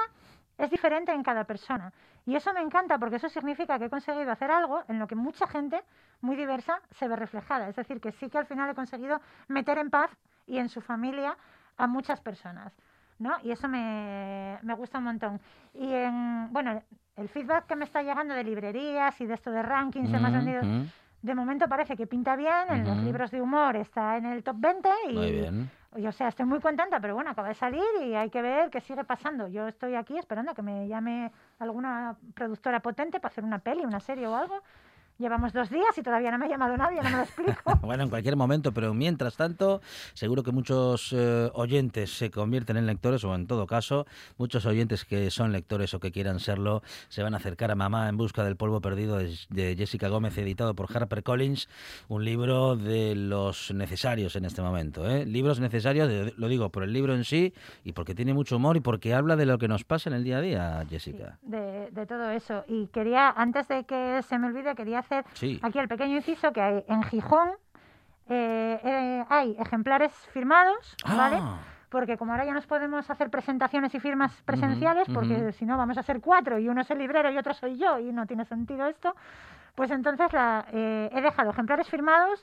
es 0.57 0.71
diferente 0.71 1.11
en 1.11 1.21
cada 1.21 1.43
persona. 1.43 1.93
Y 2.25 2.35
eso 2.35 2.53
me 2.53 2.61
encanta 2.61 2.97
porque 2.97 3.17
eso 3.17 3.29
significa 3.29 3.77
que 3.77 3.85
he 3.85 3.89
conseguido 3.89 4.31
hacer 4.31 4.49
algo 4.51 4.83
en 4.87 4.99
lo 4.99 5.07
que 5.07 5.15
mucha 5.15 5.47
gente 5.47 5.83
muy 6.21 6.35
diversa 6.35 6.79
se 6.91 7.07
ve 7.07 7.15
reflejada. 7.15 7.67
Es 7.67 7.75
decir, 7.75 7.99
que 7.99 8.11
sí 8.13 8.29
que 8.29 8.37
al 8.37 8.45
final 8.45 8.69
he 8.69 8.75
conseguido 8.75 9.19
meter 9.47 9.77
en 9.77 9.89
paz 9.89 10.09
y 10.47 10.57
en 10.57 10.69
su 10.69 10.81
familia 10.81 11.35
a 11.77 11.87
muchas 11.87 12.21
personas. 12.21 12.73
¿no? 13.19 13.37
Y 13.43 13.51
eso 13.51 13.67
me, 13.67 14.57
me 14.61 14.73
gusta 14.73 14.97
un 14.97 15.05
montón. 15.05 15.41
Y 15.73 15.91
en, 15.93 16.51
bueno, 16.51 16.81
el 17.15 17.29
feedback 17.29 17.67
que 17.67 17.75
me 17.75 17.85
está 17.85 18.01
llegando 18.01 18.33
de 18.33 18.43
librerías 18.43 19.19
y 19.21 19.25
de 19.25 19.33
esto 19.33 19.51
de 19.51 19.61
rankings 19.61 20.11
de 20.11 20.19
más 20.19 20.31
Mm, 20.31 20.35
vendidos, 20.35 20.65
mm. 20.65 20.83
de 21.21 21.35
momento 21.35 21.67
parece 21.67 21.95
que 21.95 22.07
pinta 22.07 22.35
bien. 22.35 22.69
En 22.69 22.85
los 22.85 22.97
libros 22.97 23.31
de 23.31 23.41
humor 23.41 23.75
está 23.75 24.17
en 24.17 24.25
el 24.25 24.43
top 24.43 24.55
20 24.59 24.89
y, 25.09 25.13
Muy 25.13 25.31
bien. 25.31 25.69
y, 25.82 25.82
o 25.95 26.11
sea, 26.11 26.27
estoy 26.27 26.45
muy 26.45 26.59
contenta, 26.59 26.99
pero 26.99 27.15
bueno, 27.15 27.31
acaba 27.31 27.49
de 27.49 27.53
salir 27.53 27.83
y 28.01 28.15
hay 28.15 28.29
que 28.29 28.41
ver 28.41 28.69
qué 28.69 28.81
sigue 28.81 29.03
pasando. 29.03 29.47
Yo 29.47 29.67
estoy 29.67 29.95
aquí 29.95 30.17
esperando 30.17 30.51
a 30.51 30.55
que 30.55 30.61
me 30.61 30.87
llame 30.87 31.31
alguna 31.59 32.17
productora 32.33 32.79
potente 32.81 33.19
para 33.19 33.31
hacer 33.31 33.43
una 33.43 33.59
peli, 33.59 33.85
una 33.85 33.99
serie 33.99 34.27
o 34.27 34.35
algo. 34.35 34.61
Llevamos 35.19 35.53
dos 35.53 35.69
días 35.69 35.97
y 35.97 36.01
todavía 36.01 36.31
no 36.31 36.39
me 36.39 36.45
ha 36.45 36.49
llamado 36.49 36.75
nadie, 36.75 37.01
no 37.01 37.09
me 37.09 37.17
lo 37.17 37.23
explico. 37.23 37.53
Bueno, 37.83 38.03
en 38.03 38.09
cualquier 38.09 38.35
momento, 38.35 38.71
pero 38.73 38.93
mientras 38.93 39.35
tanto, 39.35 39.81
seguro 40.13 40.41
que 40.41 40.51
muchos 40.51 41.13
eh, 41.13 41.51
oyentes 41.53 42.17
se 42.17 42.31
convierten 42.31 42.77
en 42.77 42.87
lectores, 42.87 43.23
o 43.23 43.35
en 43.35 43.45
todo 43.45 43.67
caso, 43.67 44.07
muchos 44.37 44.65
oyentes 44.65 45.05
que 45.05 45.29
son 45.29 45.51
lectores 45.51 45.93
o 45.93 45.99
que 45.99 46.11
quieran 46.11 46.39
serlo, 46.39 46.81
se 47.09 47.21
van 47.21 47.33
a 47.33 47.37
acercar 47.37 47.71
a 47.71 47.75
Mamá 47.75 48.09
en 48.09 48.17
busca 48.17 48.43
del 48.43 48.55
polvo 48.55 48.81
perdido 48.81 49.17
de, 49.17 49.37
de 49.49 49.75
Jessica 49.75 50.07
Gómez, 50.07 50.37
editado 50.37 50.73
por 50.75 50.87
HarperCollins, 50.95 51.69
un 52.07 52.25
libro 52.25 52.75
de 52.75 53.15
los 53.15 53.71
necesarios 53.71 54.35
en 54.35 54.45
este 54.45 54.61
momento. 54.61 55.07
¿eh? 55.07 55.25
Libros 55.25 55.59
necesarios, 55.59 56.33
lo 56.37 56.47
digo, 56.47 56.69
por 56.69 56.83
el 56.83 56.93
libro 56.93 57.13
en 57.13 57.25
sí 57.25 57.53
y 57.83 57.91
porque 57.91 58.15
tiene 58.15 58.33
mucho 58.33 58.55
humor 58.55 58.77
y 58.77 58.79
porque 58.79 59.13
habla 59.13 59.35
de 59.35 59.45
lo 59.45 59.57
que 59.57 59.67
nos 59.67 59.83
pasa 59.83 60.09
en 60.09 60.15
el 60.15 60.23
día 60.23 60.37
a 60.37 60.41
día, 60.41 60.85
Jessica. 60.89 61.37
de, 61.43 61.91
de 61.91 62.05
todo 62.07 62.29
eso. 62.31 62.63
Y 62.67 62.87
quería, 62.87 63.29
antes 63.29 63.67
de 63.67 63.83
que 63.83 64.21
se 64.27 64.39
me 64.39 64.47
olvide, 64.47 64.73
quería 64.75 65.02
hacer 65.03 65.25
Sí. 65.33 65.59
aquí 65.61 65.79
el 65.79 65.87
pequeño 65.87 66.15
inciso 66.15 66.51
que 66.53 66.61
hay 66.61 66.83
en 66.87 67.03
Gijón. 67.03 67.51
eh, 68.29 68.79
eh, 68.83 69.25
hay 69.29 69.55
ejemplares 69.59 70.13
firmados, 70.31 70.95
¿vale? 71.05 71.37
Ah. 71.41 71.57
Porque 71.89 72.17
como 72.17 72.31
ahora 72.31 72.45
ya 72.45 72.53
nos 72.53 72.65
podemos 72.65 73.09
hacer 73.09 73.29
presentaciones 73.29 73.93
y 73.93 73.99
firmas 73.99 74.31
presenciales, 74.43 75.07
porque 75.13 75.51
si 75.51 75.65
no 75.65 75.77
vamos 75.77 75.97
a 75.97 76.03
ser 76.03 76.21
cuatro 76.21 76.57
y 76.57 76.69
uno 76.69 76.81
es 76.81 76.89
el 76.89 76.99
librero 76.99 77.29
y 77.31 77.37
otro 77.37 77.53
soy 77.53 77.77
yo 77.77 77.99
y 77.99 78.11
no 78.13 78.25
tiene 78.25 78.45
sentido 78.45 78.87
esto, 78.87 79.13
pues 79.75 79.91
entonces 79.91 80.31
la, 80.31 80.65
eh, 80.71 81.09
he 81.13 81.21
dejado 81.21 81.51
ejemplares 81.51 81.87
firmados 81.89 82.41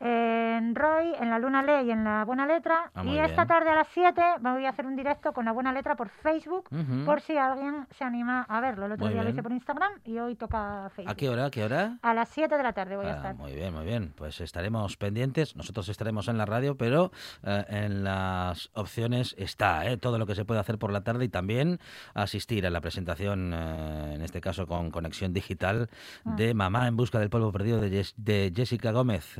en 0.00 0.74
Roy, 0.74 1.12
en 1.20 1.30
la 1.30 1.38
Luna 1.38 1.62
Ley 1.62 1.86
y 1.88 1.90
en 1.90 2.04
la 2.04 2.24
Buena 2.24 2.46
Letra. 2.46 2.90
Ah, 2.94 3.04
y 3.04 3.18
esta 3.18 3.46
tarde 3.46 3.70
a 3.70 3.74
las 3.74 3.88
7 3.88 4.22
voy 4.40 4.64
a 4.66 4.70
hacer 4.70 4.86
un 4.86 4.96
directo 4.96 5.32
con 5.32 5.44
la 5.44 5.52
Buena 5.52 5.72
Letra 5.72 5.96
por 5.96 6.08
Facebook, 6.08 6.68
por 7.04 7.20
si 7.20 7.36
alguien 7.36 7.86
se 7.90 8.04
anima 8.04 8.42
a 8.48 8.60
verlo. 8.60 8.86
El 8.86 8.92
otro 8.92 9.06
Muy 9.06 9.14
día 9.14 9.22
lo 9.24 9.30
hice 9.30 9.42
por 9.42 9.52
Instagram 9.52 9.92
y 10.04 10.18
hoy 10.18 10.34
toca 10.34 10.90
Facebook. 10.94 11.12
¿A 11.12 11.14
qué 11.16 11.28
hora? 11.28 11.46
¿A 11.46 11.50
qué 11.50 11.64
hora? 11.64 11.98
A 12.02 12.14
las 12.14 12.28
7 12.30 12.56
de 12.56 12.62
la 12.62 12.72
tarde 12.72 12.96
voy 12.96 13.06
a 13.06 13.12
Ah, 13.12 13.16
estar. 13.16 13.34
muy 13.34 13.52
bien, 13.54 13.72
muy 13.74 13.84
bien. 13.84 14.12
Pues 14.16 14.40
estaremos 14.40 14.96
pendientes. 14.96 15.56
Nosotros 15.56 15.88
estaremos 15.88 16.28
en 16.28 16.38
la 16.38 16.46
radio, 16.46 16.76
pero 16.76 17.12
eh, 17.42 17.64
en 17.68 18.04
las 18.04 18.70
opciones 18.74 19.34
está 19.38 19.86
¿eh? 19.86 19.96
todo 19.96 20.18
lo 20.18 20.26
que 20.26 20.34
se 20.34 20.44
puede 20.44 20.60
hacer 20.60 20.78
por 20.78 20.92
la 20.92 21.02
tarde 21.02 21.24
y 21.24 21.28
también 21.28 21.78
asistir 22.14 22.66
a 22.66 22.70
la 22.70 22.80
presentación, 22.80 23.52
eh, 23.54 24.12
en 24.14 24.22
este 24.22 24.40
caso 24.40 24.66
con 24.66 24.90
conexión 24.90 25.32
digital, 25.32 25.88
de 26.24 26.54
Mamá 26.54 26.86
en 26.88 26.96
busca 26.96 27.18
del 27.18 27.30
polvo 27.30 27.52
perdido 27.52 27.80
de, 27.80 28.06
de 28.16 28.52
Jessica 28.54 28.90
Gómez. 28.92 29.36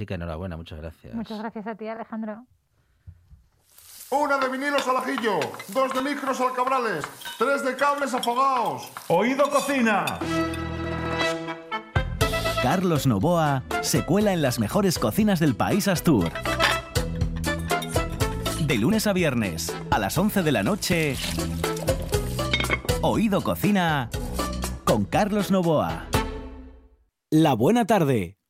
Eh, 0.00 0.06
Jessica, 0.06 0.14
enhorabuena, 0.14 0.56
muchas 0.56 0.80
gracias. 0.80 1.14
Muchas 1.14 1.38
gracias 1.38 1.66
a 1.66 1.74
ti, 1.74 1.86
Alejandro. 1.86 2.46
Una 4.10 4.38
de 4.38 4.48
vinilos 4.48 4.88
al 4.88 4.96
ajillo, 4.96 5.38
dos 5.68 5.92
de 5.94 6.02
micros 6.02 6.40
al 6.40 6.54
cabrales, 6.54 7.04
tres 7.38 7.64
de 7.64 7.76
cables 7.76 8.14
afogados. 8.14 8.90
Oído 9.08 9.48
cocina. 9.50 10.04
Carlos 12.62 13.06
Novoa 13.06 13.62
se 13.82 14.04
cuela 14.04 14.32
en 14.32 14.42
las 14.42 14.58
mejores 14.58 14.98
cocinas 14.98 15.38
del 15.38 15.54
país 15.54 15.86
Astur. 15.86 16.30
De 18.66 18.76
lunes 18.76 19.06
a 19.06 19.12
viernes, 19.12 19.74
a 19.90 19.98
las 19.98 20.16
11 20.16 20.42
de 20.42 20.52
la 20.52 20.62
noche, 20.62 21.16
Oído 23.02 23.42
Cocina 23.42 24.10
con 24.84 25.04
Carlos 25.04 25.50
Novoa. 25.50 26.06
La 27.30 27.54
buena 27.54 27.86
tarde 27.86 28.39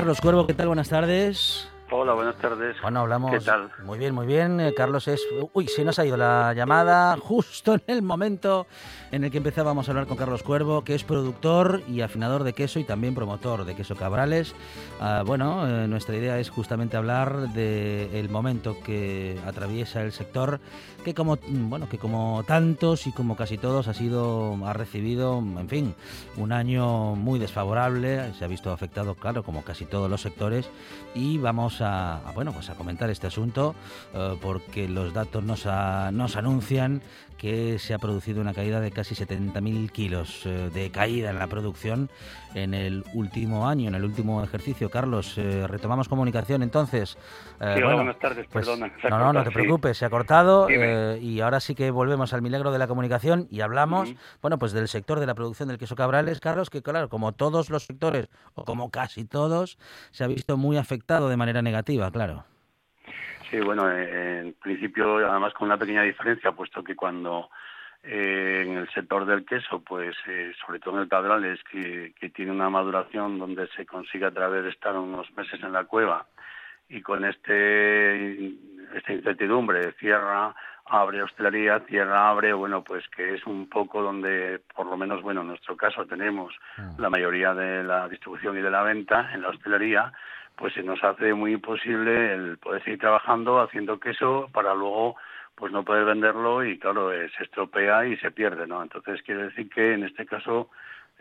Carlos 0.00 0.22
Cuervo, 0.22 0.46
¿qué 0.46 0.54
tal? 0.54 0.68
Buenas 0.68 0.88
tardes. 0.88 1.68
Hola, 1.90 2.14
buenas 2.14 2.34
tardes. 2.36 2.74
Bueno, 2.80 3.00
hablamos. 3.00 3.32
¿Qué 3.32 3.40
tal? 3.40 3.70
Muy 3.84 3.98
bien, 3.98 4.14
muy 4.14 4.26
bien. 4.26 4.58
Eh, 4.58 4.72
Carlos 4.74 5.06
es. 5.08 5.20
Uy, 5.52 5.68
se 5.68 5.84
nos 5.84 5.98
ha 5.98 6.06
ido 6.06 6.16
la 6.16 6.54
llamada 6.54 7.18
justo 7.18 7.74
en 7.74 7.82
el 7.86 8.00
momento 8.00 8.66
en 9.12 9.24
el 9.24 9.30
que 9.30 9.38
empezábamos 9.38 9.88
a 9.88 9.92
hablar 9.92 10.06
con 10.06 10.16
Carlos 10.16 10.42
Cuervo, 10.42 10.84
que 10.84 10.94
es 10.94 11.04
productor 11.04 11.82
y 11.88 12.00
afinador 12.00 12.44
de 12.44 12.52
queso 12.52 12.78
y 12.78 12.84
también 12.84 13.14
promotor 13.14 13.64
de 13.64 13.74
queso 13.74 13.96
Cabrales. 13.96 14.54
Ah, 15.00 15.22
bueno, 15.26 15.66
eh, 15.66 15.88
nuestra 15.88 16.16
idea 16.16 16.38
es 16.38 16.50
justamente 16.50 16.96
hablar 16.96 17.52
del 17.52 18.28
momento 18.28 18.76
que 18.84 19.38
atraviesa 19.46 20.02
el 20.02 20.12
sector, 20.12 20.60
que 21.04 21.14
como 21.14 21.38
bueno, 21.48 21.88
que 21.88 21.98
como 21.98 22.44
tantos 22.46 23.06
y 23.06 23.12
como 23.12 23.36
casi 23.36 23.58
todos 23.58 23.88
ha 23.88 23.94
sido 23.94 24.58
ha 24.66 24.72
recibido, 24.72 25.38
en 25.38 25.68
fin, 25.68 25.94
un 26.36 26.52
año 26.52 27.16
muy 27.16 27.38
desfavorable. 27.38 28.32
Se 28.38 28.44
ha 28.44 28.48
visto 28.48 28.70
afectado, 28.72 29.14
claro, 29.14 29.42
como 29.42 29.64
casi 29.64 29.86
todos 29.86 30.10
los 30.10 30.20
sectores. 30.20 30.68
Y 31.14 31.38
vamos 31.38 31.80
a, 31.80 32.20
bueno, 32.34 32.52
pues 32.52 32.70
a 32.70 32.74
comentar 32.74 33.10
este 33.10 33.26
asunto 33.26 33.74
eh, 34.14 34.36
porque 34.40 34.88
los 34.88 35.12
datos 35.12 35.42
nos, 35.42 35.66
nos 36.12 36.36
anuncian 36.36 37.02
que 37.40 37.78
se 37.78 37.94
ha 37.94 37.98
producido 37.98 38.42
una 38.42 38.52
caída 38.52 38.80
de 38.80 38.90
casi 38.90 39.14
70.000 39.14 39.90
kilos 39.90 40.44
eh, 40.44 40.68
de 40.74 40.90
caída 40.90 41.30
en 41.30 41.38
la 41.38 41.46
producción 41.46 42.10
en 42.54 42.74
el 42.74 43.02
último 43.14 43.66
año, 43.66 43.88
en 43.88 43.94
el 43.94 44.04
último 44.04 44.44
ejercicio. 44.44 44.90
Carlos, 44.90 45.38
eh, 45.38 45.66
retomamos 45.66 46.06
comunicación 46.06 46.62
entonces. 46.62 47.16
Eh, 47.60 47.74
Sí, 47.76 47.82
hola, 47.82 47.94
buenas 47.94 48.18
tardes, 48.18 48.46
perdona, 48.46 48.92
ha 49.02 49.08
No, 49.08 49.18
no, 49.18 49.32
no 49.32 49.42
te 49.42 49.48
sí. 49.48 49.54
preocupes, 49.54 49.96
se 49.96 50.04
ha 50.04 50.10
cortado 50.10 50.68
eh, 50.68 51.18
y 51.22 51.40
ahora 51.40 51.60
sí 51.60 51.74
que 51.74 51.90
volvemos 51.90 52.34
al 52.34 52.42
milagro 52.42 52.72
de 52.72 52.78
la 52.78 52.86
comunicación 52.86 53.48
y 53.50 53.62
hablamos, 53.62 54.12
bueno, 54.42 54.58
pues 54.58 54.72
del 54.72 54.88
sector 54.88 55.18
de 55.18 55.24
la 55.26 55.34
producción 55.34 55.68
del 55.68 55.78
queso 55.78 55.96
Cabrales, 55.96 56.40
Carlos, 56.40 56.68
que 56.68 56.82
claro, 56.82 57.08
como 57.08 57.32
todos 57.32 57.70
los 57.70 57.86
sectores, 57.86 58.28
o 58.52 58.66
como 58.66 58.90
casi 58.90 59.24
todos, 59.24 59.78
se 60.10 60.24
ha 60.24 60.26
visto 60.26 60.58
muy 60.58 60.76
afectado 60.76 61.30
de 61.30 61.38
manera 61.38 61.62
negativa, 61.62 62.10
claro. 62.10 62.44
Sí, 63.50 63.58
bueno, 63.58 63.90
eh, 63.90 64.40
en 64.40 64.52
principio, 64.54 65.16
además 65.28 65.52
con 65.54 65.66
una 65.66 65.76
pequeña 65.76 66.02
diferencia, 66.02 66.52
puesto 66.52 66.84
que 66.84 66.94
cuando 66.94 67.50
eh, 68.04 68.64
en 68.64 68.76
el 68.76 68.88
sector 68.90 69.26
del 69.26 69.44
queso, 69.44 69.80
pues 69.80 70.14
eh, 70.28 70.52
sobre 70.64 70.78
todo 70.78 70.94
en 70.96 71.02
el 71.02 71.08
Cabrales, 71.08 71.58
que, 71.64 72.14
que 72.18 72.30
tiene 72.30 72.52
una 72.52 72.70
maduración 72.70 73.38
donde 73.38 73.66
se 73.76 73.84
consigue 73.84 74.26
a 74.26 74.30
través 74.30 74.62
de 74.62 74.70
estar 74.70 74.96
unos 74.96 75.30
meses 75.36 75.60
en 75.62 75.72
la 75.72 75.84
cueva 75.84 76.26
y 76.88 77.02
con 77.02 77.24
este 77.24 78.54
esta 78.94 79.12
incertidumbre, 79.12 79.92
cierra, 79.92 80.54
abre 80.84 81.22
hostelería, 81.22 81.80
cierra, 81.80 82.28
abre, 82.28 82.52
bueno, 82.52 82.82
pues 82.82 83.06
que 83.08 83.34
es 83.34 83.46
un 83.46 83.68
poco 83.68 84.02
donde, 84.02 84.60
por 84.74 84.86
lo 84.86 84.96
menos, 84.96 85.22
bueno, 85.22 85.42
en 85.42 85.48
nuestro 85.48 85.76
caso 85.76 86.06
tenemos 86.06 86.52
la 86.98 87.08
mayoría 87.08 87.54
de 87.54 87.84
la 87.84 88.08
distribución 88.08 88.58
y 88.58 88.62
de 88.62 88.70
la 88.70 88.82
venta 88.82 89.30
en 89.32 89.42
la 89.42 89.50
hostelería, 89.50 90.12
pues 90.60 90.74
se 90.74 90.82
nos 90.82 91.02
hace 91.02 91.32
muy 91.32 91.54
imposible 91.54 92.34
el 92.34 92.58
poder 92.58 92.84
seguir 92.84 93.00
trabajando 93.00 93.60
haciendo 93.60 93.98
queso 93.98 94.48
para 94.52 94.74
luego 94.74 95.16
pues 95.54 95.72
no 95.72 95.84
poder 95.84 96.04
venderlo 96.04 96.62
y 96.64 96.78
claro 96.78 97.12
eh, 97.12 97.30
se 97.36 97.44
estropea 97.44 98.04
y 98.06 98.18
se 98.18 98.30
pierde 98.30 98.66
no 98.66 98.82
entonces 98.82 99.22
quiere 99.22 99.44
decir 99.44 99.70
que 99.70 99.94
en 99.94 100.04
este 100.04 100.26
caso 100.26 100.68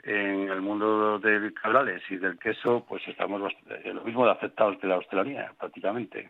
en 0.04 0.50
el 0.50 0.62
mundo 0.62 1.20
del 1.20 1.54
cabrales 1.54 2.02
y 2.10 2.18
del 2.18 2.38
queso 2.40 2.86
pues 2.88 3.02
estamos 3.08 3.52
eh, 3.70 3.92
lo 3.94 4.04
mismo 4.04 4.26
de 4.26 4.32
afectados 4.32 4.78
que 4.80 4.88
la 4.88 4.98
hostelería 4.98 5.54
prácticamente. 5.58 6.30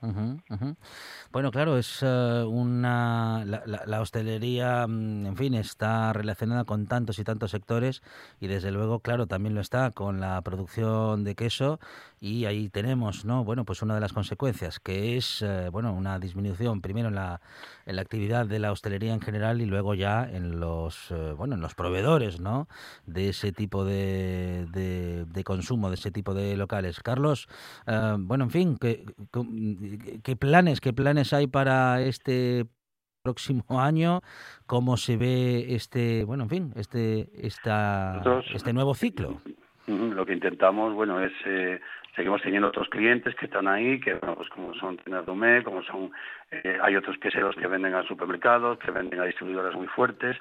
Bueno, 1.32 1.52
claro, 1.52 1.78
es 1.78 2.02
eh, 2.04 2.44
una 2.48 3.44
la, 3.46 4.02
hostelería, 4.02 4.88
mm, 4.88 5.28
en 5.28 5.38
fin, 5.38 5.54
está 5.54 6.14
relacionada 6.14 6.64
con 6.64 6.88
tantos 6.88 7.20
y 7.20 7.24
tantos 7.24 7.52
sectores 7.52 8.02
y 8.40 8.48
desde 8.48 8.72
luego, 8.72 9.00
claro, 9.00 9.28
también 9.28 9.54
lo 9.54 9.62
está 9.62 9.92
con 9.92 10.20
la 10.20 10.42
producción 10.42 11.24
de 11.24 11.36
queso 11.36 11.80
y 12.20 12.46
ahí 12.46 12.70
tenemos, 12.70 13.26
¿no? 13.26 13.44
Bueno, 13.44 13.66
pues 13.66 13.82
una 13.82 13.96
de 13.96 14.02
las 14.02 14.14
consecuencias 14.14 14.80
que 14.80 15.18
es, 15.18 15.42
eh, 15.42 15.70
bueno, 15.72 15.94
una 15.94 16.20
disminución 16.20 16.82
primero 16.82 17.10
en 17.10 17.16
la, 17.16 17.42
en 17.86 17.96
la 17.96 18.02
actividad 18.02 18.46
de 18.46 18.60
la 18.60 18.72
hostelería 18.72 19.14
en 19.14 19.22
general 19.22 19.62
y 19.62 19.66
luego 19.66 19.94
ya 19.94 20.28
en 20.30 20.60
los, 20.60 21.14
bueno, 21.38 21.56
en 21.56 21.62
los 21.62 21.76
proveedores, 21.76 22.40
¿no? 22.40 22.68
De 23.06 23.30
ese 23.30 23.52
tipo 23.60 23.84
de, 23.84 24.66
de, 24.72 25.26
de 25.26 25.44
consumo, 25.44 25.90
de 25.90 25.96
ese 25.96 26.12
tipo 26.12 26.34
de 26.34 26.56
locales. 26.56 27.02
Carlos, 27.04 27.50
eh, 27.88 28.16
bueno, 28.18 28.46
en 28.46 28.52
fin, 28.52 28.78
¿qué, 28.80 29.04
qué- 30.24 30.36
planes, 30.38 30.80
qué 30.80 30.94
planes 30.94 31.34
hay 31.34 31.48
para 31.48 32.02
este 32.02 32.66
próximo 33.22 33.66
año? 33.82 34.22
¿Cómo 34.66 34.96
se 34.96 35.18
ve 35.18 35.76
este, 35.76 36.24
bueno, 36.24 36.44
en 36.44 36.50
fin, 36.50 36.74
este, 36.78 37.30
esta, 37.46 38.14
Nosotros- 38.24 38.46
este 38.56 38.72
nuevo 38.72 38.94
ciclo? 38.96 39.42
Lo 39.88 40.26
que 40.26 40.34
intentamos, 40.34 40.94
bueno, 40.94 41.20
es 41.22 41.34
eh, 41.46 41.82
seguimos 42.20 42.42
teniendo 42.42 42.68
otros 42.68 42.90
clientes 42.90 43.34
que 43.36 43.46
están 43.46 43.66
ahí, 43.66 43.98
que 44.02 44.14
bueno, 44.16 44.36
pues 44.36 44.50
como 44.50 44.74
son 44.74 44.98
tiendas 44.98 45.26
Domé, 45.26 45.64
como 45.64 45.82
son 45.84 46.12
eh, 46.52 46.78
hay 46.84 46.98
otros 46.98 47.18
queseros 47.18 47.56
que 47.56 47.66
venden 47.66 47.94
a 47.94 48.04
supermercados, 48.04 48.78
que 48.80 48.92
venden 48.92 49.22
a 49.22 49.24
distribuidoras 49.24 49.74
muy 49.74 49.88
fuertes 49.88 50.36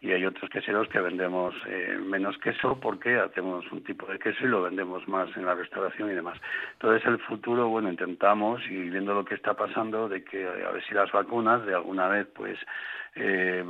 y 0.00 0.12
hay 0.12 0.24
otros 0.26 0.48
queseros 0.48 0.86
que 0.90 1.00
vendemos 1.00 1.52
eh, 1.66 1.98
menos 2.00 2.38
queso 2.38 2.78
porque 2.78 3.16
hacemos 3.18 3.64
un 3.72 3.82
tipo 3.82 4.06
de 4.06 4.20
queso 4.20 4.44
y 4.44 4.48
lo 4.48 4.62
vendemos 4.62 5.08
más 5.08 5.28
en 5.36 5.44
la 5.44 5.56
restauración 5.56 6.08
y 6.12 6.14
demás. 6.14 6.38
Entonces 6.74 7.04
el 7.04 7.18
futuro, 7.18 7.66
bueno, 7.68 7.90
intentamos 7.90 8.62
y 8.70 8.88
viendo 8.90 9.12
lo 9.12 9.24
que 9.24 9.34
está 9.34 9.54
pasando 9.54 10.08
de 10.08 10.22
que 10.22 10.46
a 10.46 10.70
ver 10.70 10.84
si 10.84 10.94
las 10.94 11.10
vacunas 11.10 11.66
de 11.66 11.74
alguna 11.74 12.06
vez 12.06 12.28
pues 12.32 12.56
eh, 13.16 13.64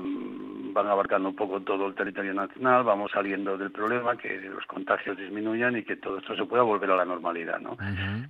van 0.74 0.86
abarcando 0.88 1.28
un 1.28 1.36
poco 1.36 1.60
todo 1.60 1.86
el 1.86 1.94
territorio 1.94 2.34
nacional, 2.34 2.82
vamos 2.82 3.12
saliendo 3.12 3.56
del 3.56 3.70
problema, 3.70 4.16
que 4.16 4.40
los 4.40 4.66
contagios 4.66 5.16
disminuyan 5.16 5.76
y 5.76 5.84
que 5.84 5.96
todo 5.96 6.18
esto 6.18 6.34
se 6.34 6.44
pueda 6.44 6.62
volver 6.62 6.90
a 6.90 6.96
la 6.96 7.04
normalidad. 7.04 7.60
¿no? 7.60 7.76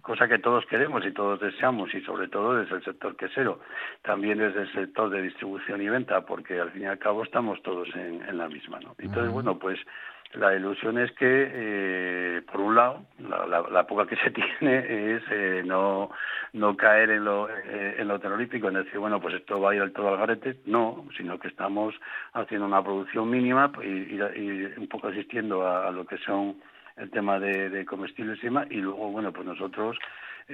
Cosa 0.03 0.29
que 0.29 0.39
todos 0.39 0.67
queremos 0.67 1.05
y 1.07 1.13
todos 1.13 1.41
deseamos 1.41 1.93
y 1.95 2.01
sobre 2.03 2.29
todo 2.29 2.57
desde 2.57 2.77
el 2.77 2.85
sector 2.85 3.17
quesero, 3.17 3.61
también 4.03 4.39
desde 4.39 4.63
el 4.63 4.73
sector 4.73 5.09
de 5.11 5.23
distribución 5.23 5.81
y 5.81 5.89
venta, 5.89 6.21
porque 6.21 6.61
al 6.61 6.71
fin 6.71 6.83
y 6.83 6.87
al 6.87 6.99
cabo 6.99 7.25
estamos 7.25 7.63
todos 7.63 7.89
en, 7.95 8.23
en 8.23 8.37
la 8.37 8.49
misma, 8.49 8.79
¿no? 8.81 8.95
Entonces, 8.99 9.33
bueno, 9.33 9.59
pues 9.59 9.79
la 10.37 10.55
ilusión 10.55 10.99
es 10.99 11.13
que, 11.13 11.51
eh, 11.53 12.43
por 12.51 12.61
un 12.61 12.75
lado, 12.75 13.05
la, 13.71 13.87
poca 13.87 14.07
que 14.07 14.17
se 14.17 14.31
tiene 14.59 15.15
es 15.15 15.23
eh, 15.31 15.63
no, 15.65 16.11
no 16.53 16.77
caer 16.77 17.11
en 17.11 17.25
lo, 17.25 17.49
eh, 17.49 17.97
en 17.99 18.09
lo 18.09 18.19
terrorífico, 18.19 18.69
en 18.69 18.75
decir, 18.75 18.99
bueno, 18.99 19.21
pues 19.21 19.35
esto 19.35 19.61
va 19.61 19.71
a 19.71 19.75
ir 19.75 19.83
al 19.83 19.93
todo 19.93 20.09
al 20.09 20.19
garete. 20.19 20.57
No, 20.67 21.07
sino 21.17 21.39
que 21.39 21.49
estamos 21.49 21.95
haciendo 22.33 22.67
una 22.67 22.83
producción 22.83 23.31
mínima 23.31 23.71
y, 23.83 24.17
y, 24.17 24.73
un 24.77 24.89
poco 24.89 25.09
asistiendo 25.09 25.67
a, 25.67 25.91
lo 25.91 26.05
que 26.07 26.19
son 26.19 26.57
el 26.97 27.11
tema 27.11 27.39
de, 27.41 27.71
de 27.71 27.85
comestibles 27.85 28.39
y 28.39 28.47
demás. 28.47 28.67
Y 28.71 28.77
luego, 28.77 29.11
bueno, 29.11 29.33
pues 29.33 29.47
nosotros 29.47 29.99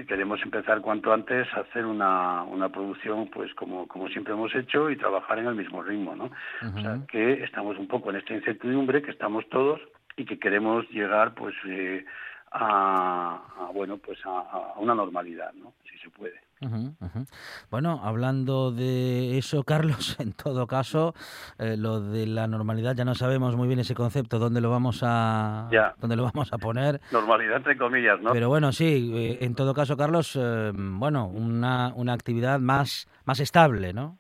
queremos 0.07 0.41
empezar 0.43 0.81
cuanto 0.81 1.13
antes 1.13 1.53
a 1.55 1.61
hacer 1.61 1.85
una, 1.85 2.45
una 2.45 2.69
producción 2.69 3.29
pues 3.29 3.53
como, 3.55 3.89
como 3.89 4.09
siempre 4.09 4.35
hemos 4.35 4.55
hecho 4.55 4.89
y 4.89 4.97
trabajar 4.97 5.39
en 5.39 5.47
el 5.47 5.55
mismo 5.55 5.83
ritmo, 5.83 6.15
¿no? 6.15 6.25
Uh 6.25 6.31
-huh. 6.63 6.79
O 6.79 6.81
sea, 6.81 6.99
que 7.11 7.45
estamos 7.45 7.77
un 7.79 7.89
poco 7.89 8.11
en 8.11 8.17
esta 8.17 8.35
incertidumbre, 8.35 9.03
que 9.03 9.11
estamos 9.11 9.49
todos 9.49 9.81
y 10.17 10.25
que 10.25 10.39
queremos 10.39 10.89
llegar 10.91 11.35
pues 11.35 11.55
eh, 11.67 12.05
a, 12.53 13.43
a, 13.59 13.73
bueno 13.73 13.99
pues 13.99 14.19
a, 14.25 14.31
a, 14.31 14.79
una 14.79 14.95
normalidad, 14.95 15.53
¿no? 15.55 15.73
Si 15.91 15.99
se 15.99 16.11
puede. 16.11 16.39
Uh 16.63 16.67
-huh, 16.67 16.95
uh 17.01 17.07
-huh. 17.15 17.27
Bueno, 17.71 18.01
hablando 18.03 18.71
de 18.71 19.39
eso, 19.39 19.63
Carlos, 19.65 20.17
en 20.21 20.33
todo 20.33 20.67
caso, 20.67 21.15
eh, 21.59 21.77
lo 21.79 22.01
de 22.01 22.27
la 22.27 22.47
normalidad 22.47 22.95
ya 22.95 23.05
no 23.05 23.15
sabemos 23.15 23.57
muy 23.57 23.67
bien 23.67 23.81
ese 23.81 23.95
concepto, 23.95 24.39
dónde 24.39 24.61
lo 24.61 24.71
vamos 24.71 25.01
a, 25.03 25.69
ya. 25.73 25.95
dónde 25.99 26.17
lo 26.17 26.25
vamos 26.25 26.53
a 26.53 26.59
poner. 26.59 27.01
Normalidad 27.13 27.57
entre 27.57 27.79
comillas, 27.79 28.21
¿no? 28.21 28.33
Pero 28.33 28.49
bueno, 28.49 28.73
sí, 28.73 29.11
eh, 29.15 29.39
en 29.41 29.55
todo 29.55 29.73
caso, 29.73 29.97
Carlos, 29.97 30.37
eh, 30.39 30.73
bueno, 30.75 31.27
una, 31.27 31.93
una 31.95 32.13
actividad 32.13 32.61
más, 32.61 33.09
más 33.25 33.41
estable, 33.41 33.93
¿no? 33.95 34.20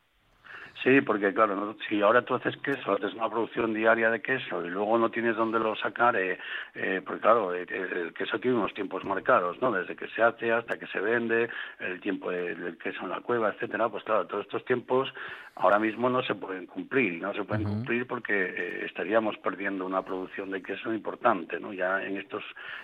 Sí, 0.83 1.03
porque 1.03 1.35
claro, 1.35 1.76
si 1.89 2.01
ahora 2.01 2.22
tú 2.22 2.35
haces 2.35 2.57
queso, 2.59 2.93
haces 2.93 3.12
una 3.12 3.28
producción 3.28 3.74
diaria 3.74 4.11
de 4.11 4.22
queso 4.22 4.64
y 4.64 4.70
luego 4.70 4.97
no 4.97 5.11
tienes 5.11 5.37
dónde 5.37 5.59
lo 5.59 5.76
sacar, 5.76 6.16
eh, 6.16 6.39
eh, 6.74 7.03
pues 7.05 7.20
claro, 7.20 7.55
eh, 7.55 7.66
el 7.68 8.14
queso 8.14 8.39
tiene 8.39 8.57
unos 8.57 8.72
tiempos 8.72 9.05
marcados, 9.05 9.61
¿no? 9.61 9.70
Desde 9.72 9.95
que 9.95 10.09
se 10.09 10.22
hace 10.22 10.51
hasta 10.51 10.78
que 10.78 10.87
se 10.87 11.01
vende, 11.01 11.51
el 11.81 12.01
tiempo 12.01 12.31
del 12.31 12.78
queso 12.78 13.03
en 13.03 13.11
la 13.11 13.20
cueva, 13.20 13.51
etcétera, 13.51 13.91
pues 13.91 14.05
claro, 14.05 14.26
todos 14.26 14.47
estos 14.47 14.64
tiempos 14.64 15.12
ahora 15.57 15.79
mismo 15.79 16.09
no 16.09 16.23
se 16.23 16.35
pueden 16.35 16.67
cumplir, 16.67 17.15
y 17.15 17.21
no 17.21 17.35
se 17.35 17.45
pueden 17.45 17.67
uh 17.67 17.69
-huh. 17.69 17.75
cumplir 17.75 18.07
porque 18.07 18.33
eh, 18.33 18.85
estaríamos 18.87 19.37
perdiendo 19.39 19.85
una 19.85 20.03
producción 20.03 20.51
de 20.51 20.63
queso 20.63 20.93
importante, 20.93 21.61
¿no? 21.61 21.73
Ya 21.73 22.03
en 22.03 22.17
estos 22.17 22.43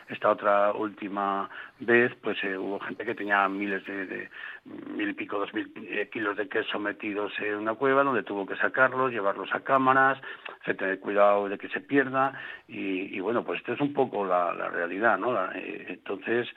esta 0.08 0.30
otra 0.30 0.72
última 0.72 1.48
vez, 1.80 2.14
pues 2.22 2.36
eh, 2.44 2.56
hubo 2.56 2.78
gente 2.80 3.04
que 3.04 3.14
tenía 3.14 3.48
miles 3.48 3.84
de, 3.86 4.06
de 4.06 4.30
mil 4.64 5.08
y 5.08 5.14
pico, 5.14 5.38
dos 5.38 5.52
mil 5.54 5.72
eh, 5.88 6.08
kilos 6.12 6.36
de 6.36 6.48
queso 6.48 6.78
metidos 6.78 7.32
en 7.38 7.56
una 7.56 7.74
cueva 7.74 8.02
donde 8.02 8.22
tuvo 8.22 8.46
que 8.46 8.56
sacarlos, 8.56 9.12
llevarlos 9.12 9.52
a 9.54 9.60
cámaras, 9.60 10.20
se 10.64 10.74
tener 10.74 11.00
cuidado 11.00 11.48
de 11.48 11.58
que 11.58 11.68
se 11.68 11.80
pierda 11.80 12.32
y, 12.68 13.16
y 13.16 13.20
bueno, 13.20 13.44
pues 13.44 13.60
esto 13.60 13.72
es 13.72 13.80
un 13.80 13.92
poco 13.92 14.24
la, 14.24 14.52
la 14.52 14.68
realidad, 14.68 15.18
¿no? 15.18 15.32
La, 15.32 15.52
entonces 15.54 16.48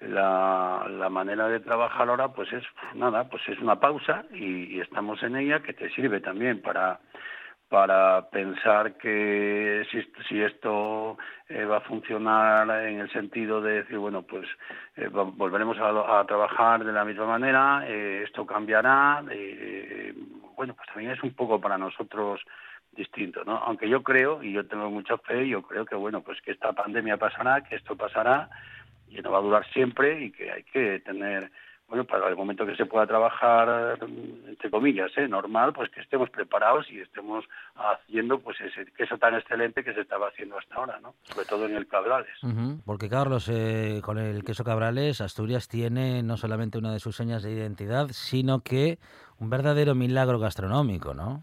la, 0.00 0.86
la 0.88 1.08
manera 1.08 1.48
de 1.48 1.60
trabajar 1.60 2.08
ahora 2.08 2.28
pues 2.28 2.52
es 2.52 2.64
nada, 2.94 3.28
pues 3.28 3.42
es 3.48 3.58
una 3.58 3.80
pausa 3.80 4.24
y, 4.32 4.80
estamos 4.80 5.22
en 5.22 5.36
ella 5.36 5.60
que 5.60 5.72
te 5.72 5.90
sirve 5.90 6.20
también 6.20 6.62
para 6.62 7.00
para 7.68 8.30
pensar 8.30 8.96
que 8.96 9.86
si, 9.90 10.00
si 10.26 10.40
esto 10.40 11.18
eh, 11.50 11.66
va 11.66 11.78
a 11.78 11.82
funcionar 11.82 12.70
en 12.86 13.00
el 13.00 13.12
sentido 13.12 13.60
de 13.60 13.82
decir, 13.82 13.98
bueno, 13.98 14.22
pues 14.22 14.48
eh, 14.96 15.08
volveremos 15.08 15.76
a, 15.78 16.24
trabajar 16.26 16.82
de 16.82 16.92
la 16.92 17.04
misma 17.04 17.26
manera, 17.26 17.84
eh, 17.86 18.22
esto 18.26 18.46
cambiará, 18.46 19.22
bueno, 20.56 20.74
pues 20.74 20.88
también 20.88 21.10
es 21.10 21.22
un 21.22 21.34
poco 21.34 21.60
para 21.60 21.76
nosotros 21.76 22.40
distinto, 22.92 23.44
¿no? 23.44 23.58
Aunque 23.58 23.86
yo 23.86 24.02
creo, 24.02 24.42
y 24.42 24.52
yo 24.52 24.66
tengo 24.66 24.90
mucha 24.90 25.18
fe, 25.18 25.46
yo 25.46 25.60
creo 25.60 25.84
que, 25.84 25.94
bueno, 25.94 26.22
pues 26.22 26.40
que 26.40 26.52
esta 26.52 26.72
pandemia 26.72 27.18
pasará, 27.18 27.62
que 27.62 27.76
esto 27.76 27.96
pasará, 27.96 28.48
y 29.10 29.20
no 29.20 29.30
va 29.30 29.38
a 29.38 29.42
durar 29.42 29.66
siempre, 29.72 30.24
y 30.24 30.30
que 30.30 30.50
hay 30.50 30.62
que 30.64 31.00
tener 31.00 31.50
bueno, 31.88 32.04
para 32.04 32.28
el 32.28 32.36
momento 32.36 32.66
que 32.66 32.76
se 32.76 32.84
pueda 32.84 33.06
trabajar, 33.06 33.98
entre 34.46 34.70
comillas, 34.70 35.10
¿eh? 35.16 35.26
normal, 35.26 35.72
pues 35.72 35.90
que 35.90 36.02
estemos 36.02 36.28
preparados 36.28 36.86
y 36.90 37.00
estemos 37.00 37.46
haciendo 37.76 38.38
pues 38.40 38.60
ese 38.60 38.84
queso 38.92 39.16
tan 39.16 39.34
excelente 39.34 39.82
que 39.82 39.94
se 39.94 40.02
estaba 40.02 40.28
haciendo 40.28 40.58
hasta 40.58 40.74
ahora, 40.74 41.00
¿no? 41.00 41.14
Sobre 41.22 41.46
todo 41.46 41.64
en 41.64 41.74
el 41.76 41.88
Cabrales. 41.88 42.28
Porque, 42.84 43.08
Carlos, 43.08 43.48
eh, 43.50 44.02
con 44.04 44.18
el 44.18 44.44
queso 44.44 44.64
Cabrales, 44.64 45.22
Asturias 45.22 45.66
tiene 45.66 46.22
no 46.22 46.36
solamente 46.36 46.76
una 46.76 46.92
de 46.92 47.00
sus 47.00 47.16
señas 47.16 47.42
de 47.42 47.52
identidad, 47.52 48.08
sino 48.10 48.60
que 48.60 48.98
un 49.38 49.48
verdadero 49.48 49.94
milagro 49.94 50.38
gastronómico, 50.38 51.14
¿no? 51.14 51.42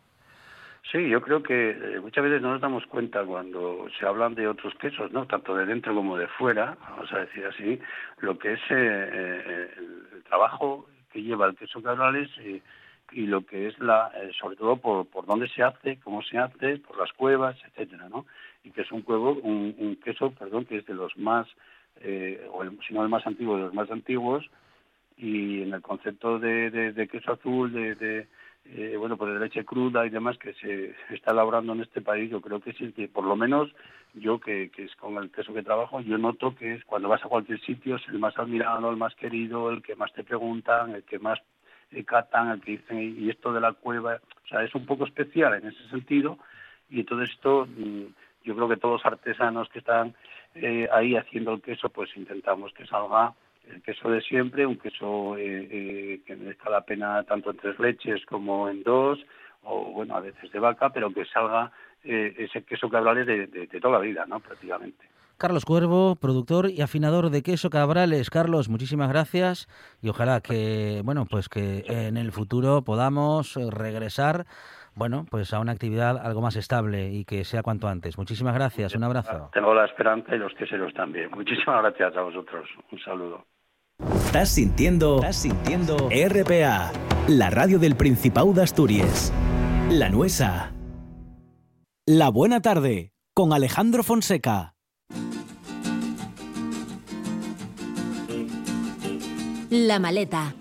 Sí, 0.92 1.10
yo 1.10 1.20
creo 1.20 1.42
que 1.42 1.72
eh, 1.72 2.00
muchas 2.00 2.24
veces 2.24 2.42
no 2.44 2.52
nos 2.52 2.62
damos 2.62 2.86
cuenta 2.86 3.24
cuando 3.26 3.88
se 4.00 4.06
hablan 4.06 4.36
de 4.36 4.48
otros 4.48 4.76
quesos, 4.76 5.12
¿no? 5.12 5.26
Tanto 5.26 5.56
de 5.56 5.66
dentro 5.66 5.96
como 5.96 6.16
de 6.16 6.28
fuera, 6.28 6.78
vamos 6.80 7.12
a 7.12 7.20
decir 7.20 7.44
así, 7.46 7.80
lo 8.20 8.38
que 8.38 8.54
es 8.54 8.60
eh, 8.70 9.10
eh, 9.12 9.70
el 10.14 10.24
trabajo 10.24 10.88
que 11.12 11.24
lleva 11.24 11.48
el 11.48 11.56
queso 11.56 11.82
cabrales 11.82 12.30
y 13.12 13.26
lo 13.26 13.46
que 13.46 13.68
es 13.68 13.80
la, 13.80 14.12
sobre 14.40 14.58
todo 14.58 14.78
por, 14.78 15.08
por 15.08 15.26
dónde 15.26 15.48
se 15.50 15.64
hace, 15.64 15.98
cómo 16.04 16.22
se 16.22 16.38
hace, 16.38 16.78
por 16.78 16.98
las 16.98 17.12
cuevas, 17.14 17.58
etcétera, 17.68 18.08
¿no? 18.10 18.26
Y 18.64 18.72
que 18.72 18.82
es 18.82 18.92
un 18.92 19.04
huevo, 19.08 19.34
un, 19.34 19.98
queso, 20.04 20.32
perdón, 20.32 20.66
que 20.66 20.78
es 20.78 20.86
de 20.86 20.94
los 20.94 21.18
más, 21.18 21.48
o 22.52 22.64
si 22.88 22.94
no 22.94 23.04
el 23.04 23.10
más 23.10 23.26
antiguo, 23.26 23.58
de 23.58 23.64
los 23.64 23.74
más 23.74 23.90
antiguos, 23.90 24.50
y 25.18 25.62
en 25.62 25.74
el 25.74 25.82
concepto 25.82 26.40
de, 26.40 26.70
de, 26.70 27.08
queso 27.08 27.34
azul, 27.34 27.72
de 27.72 28.28
eh, 28.68 28.96
bueno, 28.98 29.16
pues 29.16 29.34
de 29.34 29.40
leche 29.40 29.64
cruda 29.64 30.06
y 30.06 30.10
demás 30.10 30.38
que 30.38 30.54
se 30.54 30.96
está 31.14 31.32
elaborando 31.32 31.74
en 31.74 31.82
este 31.82 32.02
país, 32.02 32.32
yo 32.32 32.42
creo 32.42 32.60
que 32.60 32.74
sí, 32.74 32.92
que 32.94 33.08
por 33.08 33.24
lo 33.24 33.36
menos 33.36 33.72
yo, 34.16 34.40
que, 34.40 34.72
es 34.76 34.96
con 34.96 35.18
el 35.18 35.32
queso 35.32 35.54
que 35.54 35.62
trabajo, 35.62 36.02
yo 36.02 36.18
noto 36.18 36.56
que 36.56 36.74
es 36.74 36.86
cuando 36.86 37.10
vas 37.10 37.24
a 37.24 37.30
cualquier 37.30 37.60
sitio 37.62 37.98
es 37.98 38.08
el 38.08 38.18
más 38.18 38.38
admirado, 38.38 38.90
el 38.90 38.98
más 38.98 39.14
querido, 39.16 39.70
el 39.70 39.84
que 39.84 39.96
más 39.96 40.12
te 40.14 40.24
preguntan, 40.24 40.96
el 40.96 41.04
que 41.04 41.20
más 41.20 41.40
eh, 41.92 42.04
catan, 42.04 42.50
el 42.50 42.62
que 42.62 42.72
dicen, 42.72 43.16
y 43.20 43.30
esto 43.30 43.54
de 43.54 43.62
la 43.62 43.74
cueva, 43.74 44.20
o 44.44 44.48
sea, 44.48 44.64
es 44.64 44.74
un 44.74 44.86
poco 44.86 45.06
especial 45.06 45.54
en 45.54 45.68
ese 45.68 45.88
sentido, 45.90 46.40
y 46.90 47.04
todo 47.04 47.22
esto, 47.22 47.68
yo 48.44 48.56
creo 48.56 48.68
que 48.68 48.78
todos 48.78 49.04
los 49.04 49.06
artesanos 49.06 49.70
que 49.70 49.80
están 49.80 50.16
eh, 50.56 50.88
ahí 50.92 51.16
haciendo 51.16 51.54
el 51.54 51.62
queso, 51.62 51.90
pues 51.90 52.10
intentamos 52.16 52.74
que 52.74 52.86
salga 52.88 53.34
el 53.72 53.82
queso 53.82 54.10
de 54.10 54.22
siempre, 54.22 54.66
un 54.66 54.78
queso 54.78 55.38
eh, 55.38 55.68
eh, 55.72 56.22
que 56.26 56.36
merezca 56.36 56.70
la 56.70 56.82
pena 56.82 57.24
tanto 57.24 57.52
en 57.52 57.58
tres 57.58 57.80
leches 57.80 58.26
como 58.26 58.70
en 58.70 58.84
dos, 58.84 59.20
o 59.64 59.92
bueno, 59.92 60.16
a 60.16 60.22
veces 60.22 60.52
de 60.52 60.60
vaca, 60.60 60.92
pero 60.92 61.14
que 61.14 61.26
salga 61.26 61.72
eh, 62.04 62.36
ese 62.38 62.64
queso 62.64 62.90
cabrales 62.90 63.26
de, 63.26 63.48
de, 63.48 63.68
de, 63.68 63.80
toda 63.80 64.00
la 64.00 64.06
vida, 64.06 64.26
¿no? 64.28 64.40
Prácticamente. 64.40 65.06
Carlos 65.38 65.66
Cuervo, 65.66 66.16
productor 66.16 66.70
y 66.70 66.82
afinador 66.82 67.30
de 67.30 67.44
queso 67.44 67.70
cabrales. 67.70 68.30
Carlos, 68.30 68.70
muchísimas 68.70 69.10
gracias 69.10 69.68
y 70.02 70.08
ojalá 70.08 70.40
que, 70.40 71.02
bueno, 71.04 71.26
pues 71.30 71.50
que 71.50 71.84
en 71.88 72.16
el 72.16 72.32
futuro 72.32 72.84
podamos 72.84 73.56
regresar 73.56 74.46
bueno, 74.96 75.26
pues 75.30 75.54
a 75.54 75.60
una 75.60 75.74
actividad 75.74 76.18
algo 76.18 76.42
más 76.42 76.56
estable 76.56 77.10
y 77.10 77.26
que 77.26 77.44
sea 77.44 77.62
cuanto 77.62 77.88
antes. 77.88 78.18
Muchísimas 78.18 78.56
gracias, 78.56 78.96
un 78.96 79.04
abrazo. 79.04 79.50
Tengo 79.54 79.74
la 79.74 79.86
esperanza 79.86 80.34
y 80.34 80.40
los 80.40 80.54
queseros 80.54 80.94
también. 80.94 81.30
Muchísimas 81.32 81.82
gracias 81.82 82.16
a 82.16 82.22
vosotros. 82.22 82.68
Un 82.92 83.00
saludo. 83.00 83.46
Estás 84.36 84.50
sintiendo, 84.50 85.16
estás 85.16 85.38
sintiendo 85.38 86.10
RPA, 86.10 86.92
la 87.30 87.50
radio 87.50 87.80
del 87.80 87.96
Principado 87.96 88.52
de 88.52 88.64
Asturias. 88.64 89.32
La 89.90 90.10
Nuesa. 90.10 90.74
La 92.06 92.28
Buena 92.28 92.62
Tarde, 92.62 93.14
con 93.34 93.54
Alejandro 93.54 94.04
Fonseca. 94.04 94.76
La 99.70 100.00
Maleta. 100.00 100.54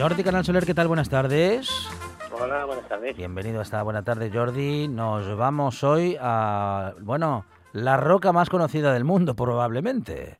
Jordi 0.00 0.24
Canal 0.24 0.46
Soler, 0.46 0.64
¿qué 0.64 0.72
tal? 0.72 0.88
Buenas 0.88 1.10
tardes. 1.10 1.68
Hola, 2.32 2.64
buenas 2.64 2.88
tardes. 2.88 3.14
Bienvenido 3.18 3.58
a 3.58 3.62
esta 3.62 3.82
buena 3.82 4.02
tarde, 4.02 4.30
Jordi. 4.32 4.88
Nos 4.88 5.36
vamos 5.36 5.84
hoy 5.84 6.16
a, 6.18 6.94
bueno, 7.00 7.44
la 7.74 7.98
roca 7.98 8.32
más 8.32 8.48
conocida 8.48 8.94
del 8.94 9.04
mundo, 9.04 9.36
probablemente. 9.36 10.38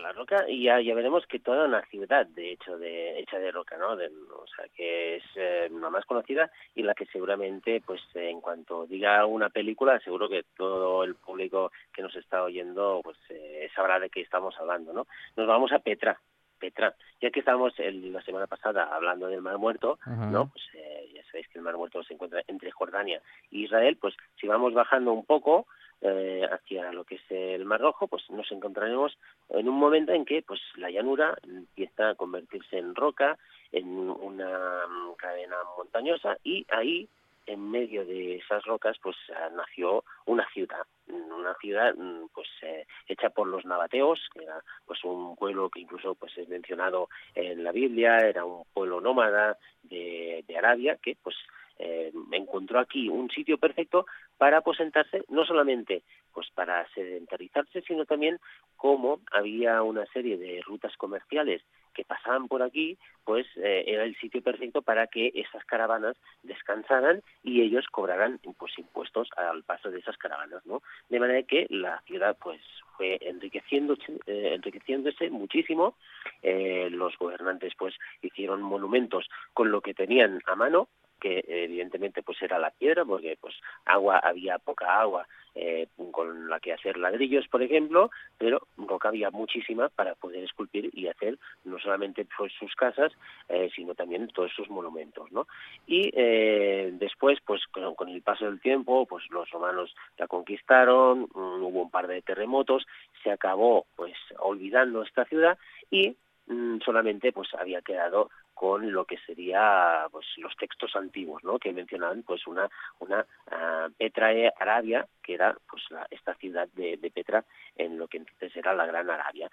La 0.00 0.12
roca, 0.12 0.48
y 0.48 0.62
ya, 0.62 0.80
ya 0.80 0.94
veremos 0.94 1.26
que 1.26 1.40
toda 1.40 1.64
una 1.64 1.84
ciudad, 1.86 2.28
de 2.28 2.52
hecho, 2.52 2.78
de, 2.78 3.18
hecha 3.18 3.40
de 3.40 3.50
roca, 3.50 3.76
¿no? 3.76 3.96
De, 3.96 4.06
o 4.06 4.46
sea, 4.54 4.66
que 4.76 5.16
es 5.16 5.24
eh, 5.34 5.68
la 5.68 5.90
más 5.90 6.04
conocida 6.04 6.48
y 6.76 6.84
la 6.84 6.94
que 6.94 7.06
seguramente, 7.06 7.82
pues, 7.84 8.00
en 8.14 8.40
cuanto 8.40 8.86
diga 8.86 9.26
una 9.26 9.48
película, 9.48 9.98
seguro 9.98 10.28
que 10.28 10.44
todo 10.56 11.02
el 11.02 11.16
público 11.16 11.72
que 11.92 12.02
nos 12.02 12.14
está 12.14 12.44
oyendo, 12.44 13.00
pues, 13.02 13.16
eh, 13.30 13.68
sabrá 13.74 13.98
de 13.98 14.10
qué 14.10 14.20
estamos 14.20 14.54
hablando, 14.60 14.92
¿no? 14.92 15.08
Nos 15.36 15.48
vamos 15.48 15.72
a 15.72 15.80
Petra, 15.80 16.20
Petra. 16.60 16.94
Ya 17.20 17.30
que 17.30 17.40
estábamos 17.40 17.72
el- 17.80 18.12
la 18.12 18.22
semana 18.22 18.46
pasada 18.46 18.94
hablando 18.94 19.26
del 19.26 19.42
Mar 19.42 19.58
Muerto. 19.58 19.98
¿no? 20.30 20.50
Pues 20.52 20.64
eh, 20.74 21.10
ya 21.14 21.24
sabéis 21.24 21.48
que 21.48 21.58
el 21.58 21.64
Mar 21.64 21.76
Muerto 21.76 22.02
se 22.04 22.14
encuentra 22.14 22.42
entre 22.46 22.70
Jordania 22.70 23.20
e 23.50 23.56
Israel, 23.66 23.96
pues 24.00 24.14
si 24.40 24.46
vamos 24.46 24.72
bajando 24.74 25.12
un 25.12 25.24
poco 25.24 25.66
eh, 26.02 26.48
hacia 26.50 26.92
lo 26.92 27.04
que 27.04 27.16
es 27.16 27.30
el 27.30 27.64
Mar 27.66 27.80
Rojo, 27.80 28.06
pues 28.08 28.22
nos 28.30 28.50
encontraremos 28.52 29.18
en 29.50 29.68
un 29.68 29.74
momento 29.78 30.12
en 30.12 30.24
que 30.24 30.40
pues 30.40 30.58
la 30.76 30.88
llanura 30.90 31.36
empieza 31.42 32.10
a 32.10 32.14
convertirse 32.14 32.78
en 32.78 32.94
roca, 32.94 33.36
en 33.72 33.86
una 34.08 34.86
mm, 34.88 35.14
cadena 35.16 35.56
montañosa 35.76 36.38
y 36.42 36.64
ahí 36.70 37.06
en 37.46 37.70
medio 37.70 38.04
de 38.04 38.36
esas 38.36 38.64
rocas 38.64 38.96
pues 39.02 39.16
ah, 39.34 39.48
nació 39.54 40.04
una 40.26 40.46
ciudad 40.50 40.86
una 41.08 41.54
ciudad 41.54 41.94
mm, 41.94 42.26
pues 42.32 42.48
eh, 42.62 42.86
hecha 43.08 43.30
por 43.30 43.46
los 43.46 43.64
nabateos 43.64 44.20
que 44.32 44.44
era 44.44 44.62
pues 44.86 45.02
un 45.04 45.36
pueblo 45.36 45.70
que 45.70 45.80
incluso 45.80 46.14
pues 46.14 46.36
es 46.38 46.48
mencionado 46.48 47.08
en 47.34 47.64
la 47.64 47.72
Biblia 47.72 48.16
era 48.18 48.44
un 48.44 48.64
pueblo 48.72 49.00
nómada 49.00 49.56
de, 49.82 50.44
de 50.46 50.58
Arabia 50.58 50.98
que 51.02 51.16
pues 51.22 51.36
eh, 51.78 52.12
encontró 52.32 52.78
aquí 52.78 53.08
un 53.08 53.30
sitio 53.30 53.56
perfecto 53.56 54.04
para 54.36 54.58
aposentarse 54.58 55.24
no 55.28 55.44
solamente 55.44 56.02
pues 56.32 56.48
para 56.54 56.86
sedentarizarse 56.90 57.80
sino 57.82 58.04
también 58.04 58.38
como 58.76 59.20
había 59.32 59.82
una 59.82 60.04
serie 60.12 60.36
de 60.36 60.60
rutas 60.62 60.94
comerciales 60.96 61.62
que 61.94 62.04
pasaban 62.04 62.48
por 62.48 62.62
aquí, 62.62 62.98
pues 63.24 63.46
eh, 63.56 63.84
era 63.86 64.04
el 64.04 64.16
sitio 64.16 64.42
perfecto 64.42 64.82
para 64.82 65.06
que 65.06 65.32
esas 65.34 65.64
caravanas 65.64 66.16
descansaran 66.42 67.22
y 67.42 67.62
ellos 67.62 67.86
cobraran 67.90 68.40
pues 68.58 68.78
impuestos 68.78 69.28
al 69.36 69.62
paso 69.64 69.90
de 69.90 69.98
esas 69.98 70.16
caravanas, 70.16 70.64
¿no? 70.66 70.82
De 71.08 71.20
manera 71.20 71.42
que 71.42 71.66
la 71.70 72.00
ciudad 72.02 72.36
pues 72.40 72.60
fue 72.96 73.18
enriqueciéndose, 73.22 74.20
eh, 74.26 74.52
enriqueciéndose 74.54 75.30
muchísimo, 75.30 75.96
eh, 76.42 76.88
los 76.90 77.16
gobernantes 77.18 77.72
pues 77.78 77.94
hicieron 78.22 78.62
monumentos 78.62 79.28
con 79.54 79.70
lo 79.70 79.80
que 79.80 79.94
tenían 79.94 80.40
a 80.46 80.54
mano, 80.54 80.88
que 81.20 81.44
evidentemente 81.46 82.22
pues 82.22 82.40
era 82.42 82.58
la 82.58 82.70
piedra, 82.70 83.04
porque 83.04 83.36
pues 83.40 83.54
agua 83.84 84.18
había 84.18 84.58
poca 84.58 85.00
agua 85.00 85.26
eh, 85.54 85.88
con 86.12 86.48
la 86.48 86.60
que 86.60 86.72
hacer 86.72 86.96
ladrillos, 86.96 87.48
por 87.48 87.62
ejemplo, 87.62 88.10
pero 88.38 88.68
roca 88.76 89.08
había 89.08 89.30
muchísima 89.30 89.88
para 89.88 90.14
poder 90.14 90.44
esculpir 90.44 90.90
y 90.92 91.08
hacer 91.08 91.38
no 91.64 91.78
solamente 91.78 92.26
pues, 92.36 92.52
sus 92.58 92.74
casas, 92.74 93.12
eh, 93.48 93.68
sino 93.74 93.94
también 93.94 94.28
todos 94.28 94.52
sus 94.52 94.70
monumentos, 94.70 95.30
¿no? 95.32 95.46
Y 95.86 96.10
eh, 96.14 96.90
después, 96.92 97.38
pues 97.44 97.66
con, 97.72 97.94
con 97.94 98.08
el 98.08 98.22
paso 98.22 98.44
del 98.44 98.60
tiempo, 98.60 99.06
pues 99.06 99.24
los 99.30 99.50
romanos 99.50 99.94
la 100.18 100.28
conquistaron, 100.28 101.22
mm, 101.22 101.62
hubo 101.64 101.82
un 101.82 101.90
par 101.90 102.06
de 102.06 102.22
terremotos, 102.22 102.86
se 103.22 103.30
acabó 103.30 103.86
pues 103.96 104.16
olvidando 104.38 105.02
esta 105.02 105.24
ciudad 105.24 105.58
y 105.90 106.16
mm, 106.46 106.78
solamente 106.84 107.32
pues 107.32 107.52
había 107.54 107.82
quedado 107.82 108.30
con 108.60 108.92
lo 108.92 109.06
que 109.06 109.16
sería 109.24 110.06
pues 110.12 110.26
los 110.36 110.54
textos 110.54 110.94
antiguos 110.94 111.42
no 111.44 111.58
que 111.58 111.72
mencionaban 111.72 112.22
pues 112.24 112.46
una 112.46 112.68
una 112.98 113.24
ah, 113.50 113.88
Petra 113.96 114.34
e 114.34 114.52
Arabia 114.54 115.06
que 115.22 115.32
era 115.32 115.56
pues 115.70 115.82
la- 115.88 116.06
esta 116.10 116.34
ciudad 116.34 116.68
de, 116.74 116.98
Petra 117.14 117.42
en 117.76 117.96
lo 117.96 118.06
que 118.06 118.18
entonces 118.18 118.54
era 118.54 118.74
la 118.74 118.84
Gran 118.84 119.08
Arabia. 119.08 119.50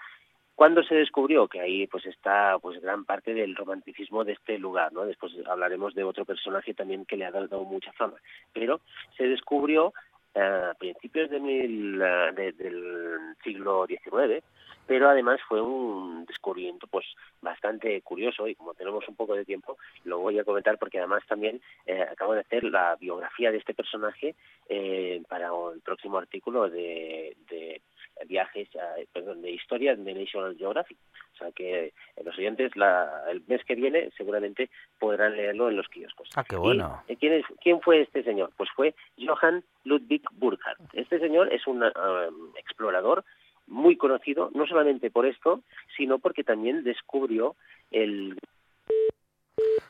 Cuando 0.56 0.84
se 0.84 0.96
descubrió 0.96 1.48
que 1.48 1.62
ahí 1.62 1.88
pues 1.88 2.06
está 2.06 2.60
pues 2.60 2.82
gran 2.82 3.06
parte 3.06 3.34
del 3.34 3.56
romanticismo 3.56 4.26
de 4.26 4.34
este 4.34 4.58
lugar 4.60 4.92
no 4.92 5.06
después 5.06 5.32
hablaremos 5.48 5.96
de 5.96 6.04
otro 6.04 6.26
personaje 6.26 6.74
también 6.74 7.06
que 7.06 7.16
le 7.16 7.26
ha 7.28 7.32
dado 7.32 7.64
mucha 7.64 7.94
fama. 7.94 8.18
Pero 8.52 8.82
se 9.16 9.24
descubrió 9.30 9.94
eh, 10.36 10.42
a 10.72 10.74
principios 10.74 11.30
de- 11.30 11.40
del 12.58 13.36
siglo 13.42 13.86
XIX 13.88 14.44
pero 14.88 15.10
además 15.10 15.40
fue 15.48 15.62
un 15.62 16.26
descubrimiento 16.26 16.88
pues 16.88 17.06
bastante 17.42 18.02
curioso 18.02 18.48
y 18.48 18.56
como 18.56 18.74
tenemos 18.74 19.08
un 19.08 19.16
poco 19.16 19.36
de 19.36 19.46
tiempo 19.46 19.78
lo 20.06 20.20
voy 20.20 20.40
a 20.40 20.44
comentar 20.44 20.78
porque 20.80 20.98
además 21.00 21.24
también 21.28 21.62
eh, 21.86 22.02
acabo 22.02 22.34
de 22.34 22.42
hacer 22.42 22.64
la 22.64 22.96
biografía 22.96 23.52
de 23.52 23.58
este 23.58 23.74
personaje 23.74 24.36
eh, 24.70 25.22
para 25.30 25.50
el 25.74 25.82
próximo 25.82 26.18
artículo 26.18 26.70
de, 26.70 27.36
de 27.50 27.82
viajes, 28.26 28.68
perdón, 29.14 29.44
de 29.44 29.52
historia 29.52 29.96
de 29.96 30.14
National 30.14 30.58
Geographic. 30.58 30.98
O 31.36 31.38
sea 31.38 31.52
que 31.52 31.86
eh, 31.86 31.94
los 32.26 32.36
oyentes 32.36 32.76
la- 32.76 33.26
el 33.30 33.44
mes 33.48 33.64
que 33.64 33.76
viene 33.76 34.10
seguramente 34.18 34.72
podrán 34.98 35.38
leerlo 35.38 35.70
en 35.70 35.78
los 35.78 35.88
kioscos. 35.88 36.28
Ah, 36.36 36.44
qué 36.44 36.56
bueno. 36.56 37.04
¿Y, 37.08 37.14
eh, 37.14 37.18
¿quién, 37.20 37.34
es, 37.34 37.46
¿Quién 37.62 37.80
fue 37.82 38.02
este 38.02 38.24
señor? 38.24 38.52
Pues 38.58 38.72
fue 38.76 38.96
Johann 39.24 39.64
Ludwig 39.84 40.24
Burckhardt. 40.32 40.80
Este 40.94 41.20
señor 41.20 41.54
es 41.54 41.68
un 41.68 41.84
ah, 41.84 42.28
explorador 42.58 43.24
muy 43.68 43.98
conocido, 43.98 44.50
no 44.54 44.66
solamente 44.66 45.12
por 45.12 45.26
esto, 45.26 45.62
sino 45.96 46.20
porque 46.20 46.44
también 46.44 46.84
descubrió 46.84 47.56
el 47.92 48.38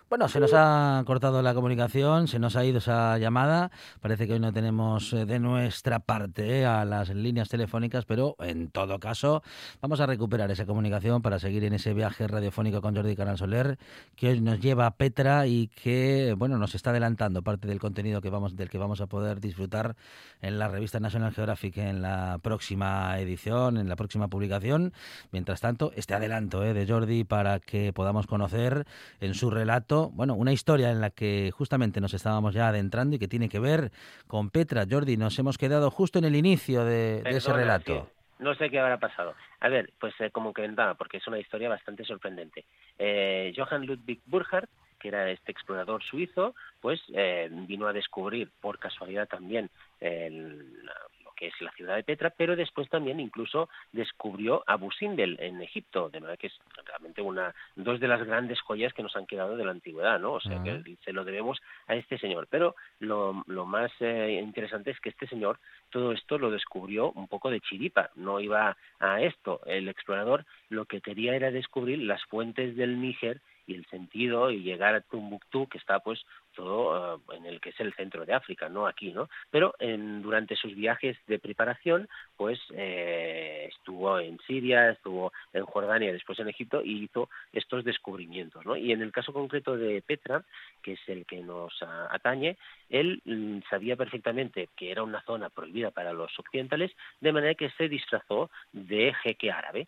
Bueno, 0.09 0.29
se 0.29 0.39
nos 0.39 0.53
ha 0.53 1.03
cortado 1.05 1.41
la 1.41 1.53
comunicación, 1.53 2.29
se 2.29 2.39
nos 2.39 2.55
ha 2.55 2.63
ido 2.63 2.77
esa 2.77 3.17
llamada. 3.17 3.71
Parece 3.99 4.25
que 4.25 4.35
hoy 4.35 4.39
no 4.39 4.53
tenemos 4.53 5.11
eh, 5.11 5.25
de 5.25 5.37
nuestra 5.37 5.99
parte 5.99 6.61
eh, 6.61 6.65
a 6.65 6.85
las 6.85 7.09
líneas 7.09 7.49
telefónicas, 7.49 8.05
pero 8.05 8.37
en 8.39 8.69
todo 8.69 9.01
caso 9.01 9.43
vamos 9.81 9.99
a 9.99 10.05
recuperar 10.05 10.49
esa 10.49 10.65
comunicación 10.65 11.21
para 11.21 11.39
seguir 11.39 11.65
en 11.65 11.73
ese 11.73 11.93
viaje 11.93 12.25
radiofónico 12.25 12.79
con 12.79 12.95
Jordi 12.95 13.17
Canal 13.17 13.37
Soler, 13.37 13.77
que 14.15 14.29
hoy 14.29 14.39
nos 14.39 14.61
lleva 14.61 14.85
a 14.85 14.91
Petra 14.91 15.45
y 15.45 15.67
que 15.67 16.33
bueno 16.37 16.57
nos 16.57 16.73
está 16.73 16.91
adelantando 16.91 17.41
parte 17.41 17.67
del 17.67 17.79
contenido 17.79 18.21
que 18.21 18.29
vamos 18.29 18.55
del 18.55 18.69
que 18.69 18.77
vamos 18.77 19.01
a 19.01 19.07
poder 19.07 19.41
disfrutar 19.41 19.97
en 20.41 20.57
la 20.57 20.69
revista 20.69 21.01
National 21.01 21.33
Geographic 21.33 21.75
en 21.79 22.01
la 22.01 22.39
próxima 22.41 23.19
edición, 23.19 23.77
en 23.77 23.89
la 23.89 23.97
próxima 23.97 24.29
publicación. 24.29 24.93
Mientras 25.33 25.59
tanto, 25.59 25.91
este 25.97 26.13
adelanto 26.13 26.63
eh, 26.63 26.73
de 26.73 26.87
Jordi 26.87 27.25
para 27.25 27.59
que 27.59 27.91
podamos 27.91 28.25
conocer 28.25 28.85
en 29.19 29.33
su 29.33 29.49
relato, 29.49 29.96
bueno, 30.13 30.35
una 30.35 30.51
historia 30.53 30.91
en 30.91 31.01
la 31.01 31.09
que 31.09 31.51
justamente 31.51 31.99
nos 32.01 32.13
estábamos 32.13 32.53
ya 32.53 32.67
adentrando 32.69 33.15
y 33.15 33.19
que 33.19 33.27
tiene 33.27 33.49
que 33.49 33.59
ver 33.59 33.91
con 34.27 34.49
Petra. 34.49 34.85
Jordi, 34.89 35.17
nos 35.17 35.37
hemos 35.39 35.57
quedado 35.57 35.89
justo 35.91 36.19
en 36.19 36.25
el 36.25 36.35
inicio 36.35 36.85
de, 36.85 37.21
de 37.23 37.37
ese 37.37 37.51
relato. 37.53 38.09
no 38.39 38.53
sé 38.55 38.69
qué 38.69 38.79
habrá 38.79 38.97
pasado. 38.99 39.33
A 39.59 39.69
ver, 39.69 39.91
pues 39.99 40.13
eh, 40.19 40.29
como 40.31 40.53
comentaba, 40.53 40.93
porque 40.95 41.17
es 41.17 41.27
una 41.27 41.39
historia 41.39 41.69
bastante 41.69 42.03
sorprendente. 42.05 42.65
Eh, 42.99 43.53
Johann 43.57 43.85
Ludwig 43.85 44.21
Burckhardt, 44.25 44.69
que 44.99 45.09
era 45.09 45.29
este 45.29 45.51
explorador 45.51 46.01
suizo, 46.03 46.55
pues 46.81 46.99
eh, 47.13 47.49
vino 47.51 47.87
a 47.87 47.93
descubrir 47.93 48.49
por 48.61 48.79
casualidad 48.79 49.27
también 49.27 49.69
el- 49.99 50.89
que 51.37 51.47
es 51.47 51.61
la 51.61 51.71
ciudad 51.71 51.95
de 51.95 52.03
Petra, 52.03 52.31
pero 52.35 52.55
después 52.55 52.89
también 52.89 53.19
incluso 53.19 53.69
descubrió 53.93 54.63
Abu 54.67 54.91
Simbel 54.91 55.37
en 55.39 55.61
Egipto, 55.61 56.09
de 56.09 56.19
manera 56.19 56.37
que 56.37 56.47
es 56.47 56.59
realmente 56.85 57.21
una 57.21 57.53
dos 57.75 57.99
de 57.99 58.07
las 58.07 58.25
grandes 58.25 58.59
joyas 58.61 58.93
que 58.93 59.03
nos 59.03 59.15
han 59.15 59.27
quedado 59.27 59.55
de 59.55 59.63
la 59.63 59.71
antigüedad, 59.71 60.19
¿no? 60.19 60.33
O 60.33 60.41
sea, 60.41 60.61
que 60.63 60.97
se 61.05 61.13
lo 61.13 61.23
debemos 61.23 61.61
a 61.87 61.95
este 61.95 62.17
señor. 62.17 62.47
Pero 62.49 62.75
lo, 62.99 63.43
lo 63.47 63.65
más 63.65 63.91
eh, 63.99 64.41
interesante 64.43 64.91
es 64.91 64.99
que 64.99 65.09
este 65.09 65.27
señor 65.27 65.59
todo 65.89 66.11
esto 66.11 66.37
lo 66.37 66.51
descubrió 66.51 67.11
un 67.11 67.27
poco 67.27 67.49
de 67.49 67.61
chiripa, 67.61 68.09
no 68.15 68.39
iba 68.39 68.75
a 68.99 69.21
esto. 69.21 69.61
El 69.65 69.87
explorador 69.87 70.45
lo 70.69 70.85
que 70.85 71.01
quería 71.01 71.35
era 71.35 71.51
descubrir 71.51 71.99
las 71.99 72.23
fuentes 72.25 72.75
del 72.75 72.99
Níger 72.99 73.39
y 73.67 73.75
el 73.75 73.85
sentido 73.87 74.49
y 74.49 74.63
llegar 74.63 74.95
a 74.95 75.01
Tumbuctú, 75.01 75.67
que 75.67 75.77
está 75.77 75.99
pues 75.99 76.25
todo 76.55 77.15
eh, 77.15 77.37
en 77.37 77.45
el 77.45 77.61
que 77.61 77.69
es 77.69 77.79
el 77.79 77.93
centro 77.93 78.25
de 78.25 78.33
África, 78.33 78.69
no 78.69 78.87
aquí, 78.87 79.11
¿no? 79.11 79.29
Pero 79.51 79.75
en, 79.79 80.21
durante 80.21 80.55
sus 80.55 80.73
viajes 80.73 81.17
de 81.27 81.37
preparación, 81.37 82.07
pues 82.35 82.59
eh, 82.73 83.69
estuvo 83.69 84.19
en 84.19 84.39
Siria, 84.47 84.89
estuvo 84.89 85.31
en 85.53 85.65
Jordania, 85.65 86.11
después 86.11 86.39
en 86.39 86.49
Egipto 86.49 86.81
y 86.83 87.03
hizo 87.03 87.29
estos 87.53 87.83
descubrimientos, 87.83 88.65
¿no? 88.65 88.75
Y 88.75 88.91
en 88.91 89.01
el 89.01 89.11
caso 89.11 89.33
concreto 89.33 89.77
de 89.77 90.01
Petra, 90.01 90.43
que 90.81 90.93
es 90.93 90.99
el 91.07 91.25
que 91.25 91.41
nos 91.41 91.73
ah, 91.83 92.07
atañe, 92.11 92.57
él 92.89 93.21
mm, 93.25 93.59
sabía 93.69 93.95
perfectamente 93.95 94.69
que 94.75 94.91
era 94.91 95.03
una 95.03 95.21
zona 95.23 95.49
prohibida 95.49 95.91
para 95.91 96.13
los 96.13 96.37
occidentales, 96.39 96.91
de 97.19 97.33
manera 97.33 97.53
que 97.55 97.69
se 97.71 97.89
disfrazó 97.89 98.49
de 98.71 99.13
jeque 99.21 99.51
árabe. 99.51 99.87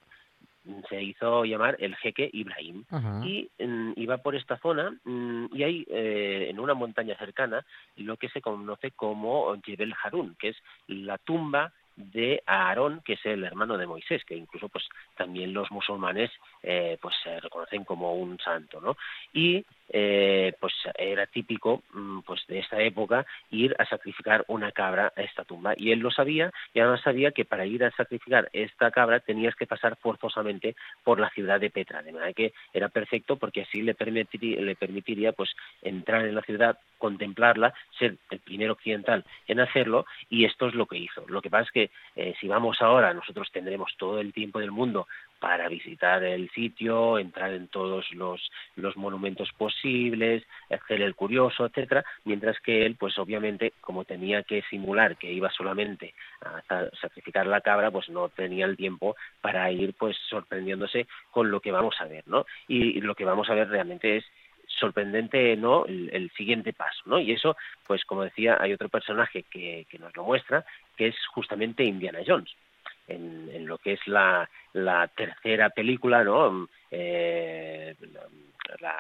Se 0.90 1.02
hizo 1.02 1.46
llamar 1.46 1.78
el 1.80 1.96
jeque 1.96 2.30
Ibrahim 2.32 2.86
Ajá. 2.90 3.22
y 3.26 3.50
mm, 3.60 3.94
iba 3.96 4.18
por 4.18 4.36
esta 4.36 4.58
zona 4.58 4.96
mm, 5.04 5.46
y 5.54 5.64
hay 5.64 5.86
eh, 5.90 6.48
en 6.50 6.60
una 6.60 6.74
montaña 6.74 7.18
cercana 7.18 7.66
lo 7.98 8.18
que 8.18 8.30
se 8.30 8.42
conoce 8.42 8.92
como 8.92 9.56
Jebel 9.64 9.94
Harun, 10.04 10.36
que 10.40 10.50
es 10.50 10.58
la 10.88 11.18
tumba 11.18 11.74
de 12.00 12.42
Aarón, 12.46 13.02
que 13.04 13.14
es 13.14 13.26
el 13.26 13.44
hermano 13.44 13.78
de 13.78 13.86
Moisés, 13.86 14.24
que 14.24 14.36
incluso 14.36 14.70
pues 14.70 14.86
también 15.18 15.54
los 15.54 15.70
musulmanes 15.70 16.32
eh, 16.64 16.98
pues 17.02 17.14
se 17.24 17.40
reconocen 17.40 17.84
como 17.84 18.14
un 18.16 18.40
santo, 18.40 18.80
¿no? 18.80 18.96
Y 19.34 19.66
eh, 19.90 20.54
pues 20.60 20.74
era 20.98 21.26
típico 21.26 21.84
mm, 21.94 22.20
pues 22.20 22.46
de 22.48 22.60
esta 22.60 22.82
época 22.82 23.26
ir 23.50 23.76
a 23.80 23.86
sacrificar 23.86 24.46
una 24.48 24.72
cabra 24.72 25.12
a 25.16 25.22
esta 25.22 25.44
tumba 25.44 25.74
y 25.76 25.92
él 25.92 26.00
lo 26.00 26.12
sabía 26.12 26.52
y 26.74 26.80
además 26.80 27.02
sabía 27.02 27.32
que 27.32 27.46
para 27.46 27.66
ir 27.66 27.84
a 27.84 27.92
sacrificar 27.92 28.50
esta 28.54 28.92
cabra 28.92 29.20
tenías 29.20 29.56
que 29.56 29.68
pasar 29.68 29.98
forzosamente 29.98 30.76
por 31.04 31.20
la 31.20 31.30
ciudad 31.32 31.60
de 31.60 31.70
Petra, 31.70 32.04
de 32.04 32.12
manera 32.12 32.34
que 32.34 32.54
era 32.74 32.90
perfecto 32.90 33.38
porque 33.38 33.62
así 33.62 33.82
le 33.82 33.96
permitiría, 33.96 34.62
le 34.62 34.76
permitiría 34.76 35.32
pues 35.32 35.52
entrar 35.82 36.26
en 36.26 36.36
la 36.36 36.42
ciudad, 36.42 36.78
contemplarla, 36.98 37.74
ser 37.98 38.18
el 38.30 38.40
primer 38.40 38.72
occidental 38.72 39.26
en 39.48 39.60
hacerlo 39.60 40.06
y 40.30 40.46
esto 40.46 40.68
es 40.68 40.76
lo 40.76 40.86
que 40.86 40.98
hizo. 40.98 41.26
Lo 41.28 41.42
que 41.42 41.50
pasa 41.50 41.64
es 41.64 41.72
que 41.72 41.92
eh, 42.16 42.36
si 42.40 42.48
vamos 42.48 42.82
ahora 42.82 43.14
nosotros 43.14 43.50
tendremos 43.52 43.94
todo 43.98 44.20
el 44.20 44.34
tiempo 44.34 44.60
del 44.60 44.72
mundo 44.72 45.08
para 45.40 45.68
visitar 45.70 46.24
el 46.24 46.50
sitio, 46.52 47.18
entrar 47.18 47.54
en 47.54 47.68
todos 47.70 48.12
los, 48.12 48.52
los 48.76 48.98
monumentos 48.98 49.52
posibles, 49.54 50.44
hacer 50.70 51.02
el 51.02 51.16
curioso, 51.16 51.66
etcétera, 51.66 52.04
mientras 52.26 52.60
que 52.60 52.86
él, 52.86 52.96
pues 53.00 53.18
obviamente, 53.18 53.74
como 53.82 54.06
tenía 54.06 54.44
que 54.44 54.62
simular 54.70 55.18
que 55.18 55.32
iba 55.32 55.50
solamente 55.52 56.14
a 56.42 56.62
sa- 56.68 56.90
sacrificar 57.02 57.48
la 57.48 57.62
cabra, 57.62 57.92
pues 57.92 58.10
no 58.10 58.30
tenía 58.30 58.66
el 58.66 58.78
tiempo 58.78 59.16
para 59.42 59.72
ir 59.72 59.94
pues 59.94 60.18
sorprendiéndose 60.30 61.08
con 61.32 61.50
lo 61.52 61.60
que 61.62 61.72
vamos 61.72 61.96
a 62.00 62.06
ver, 62.06 62.28
¿no? 62.28 62.46
Y, 62.68 62.98
y 62.98 63.02
lo 63.02 63.16
que 63.16 63.26
vamos 63.26 63.50
a 63.50 63.54
ver 63.54 63.70
realmente 63.70 64.18
es 64.18 64.26
sorprendente 64.68 65.58
no 65.58 65.86
el, 65.86 66.10
el 66.14 66.30
siguiente 66.38 66.74
paso 66.74 67.02
no 67.06 67.20
y 67.20 67.32
eso 67.32 67.58
pues 67.88 68.06
como 68.06 68.24
decía 68.24 68.56
hay 68.60 68.72
otro 68.72 68.88
personaje 68.88 69.44
que, 69.44 69.88
que 69.90 69.98
nos 69.98 70.16
lo 70.16 70.24
muestra 70.24 70.64
que 70.96 71.08
es 71.08 71.16
justamente 71.34 71.84
Indiana 71.84 72.20
Jones 72.26 72.54
en, 73.10 73.66
lo 73.66 73.78
que 73.78 73.94
es 73.94 74.08
la, 74.08 74.50
la 74.74 75.08
tercera 75.08 75.70
película 75.70 76.24
no 76.24 76.68
Eh, 76.92 77.96
la, 78.80 78.96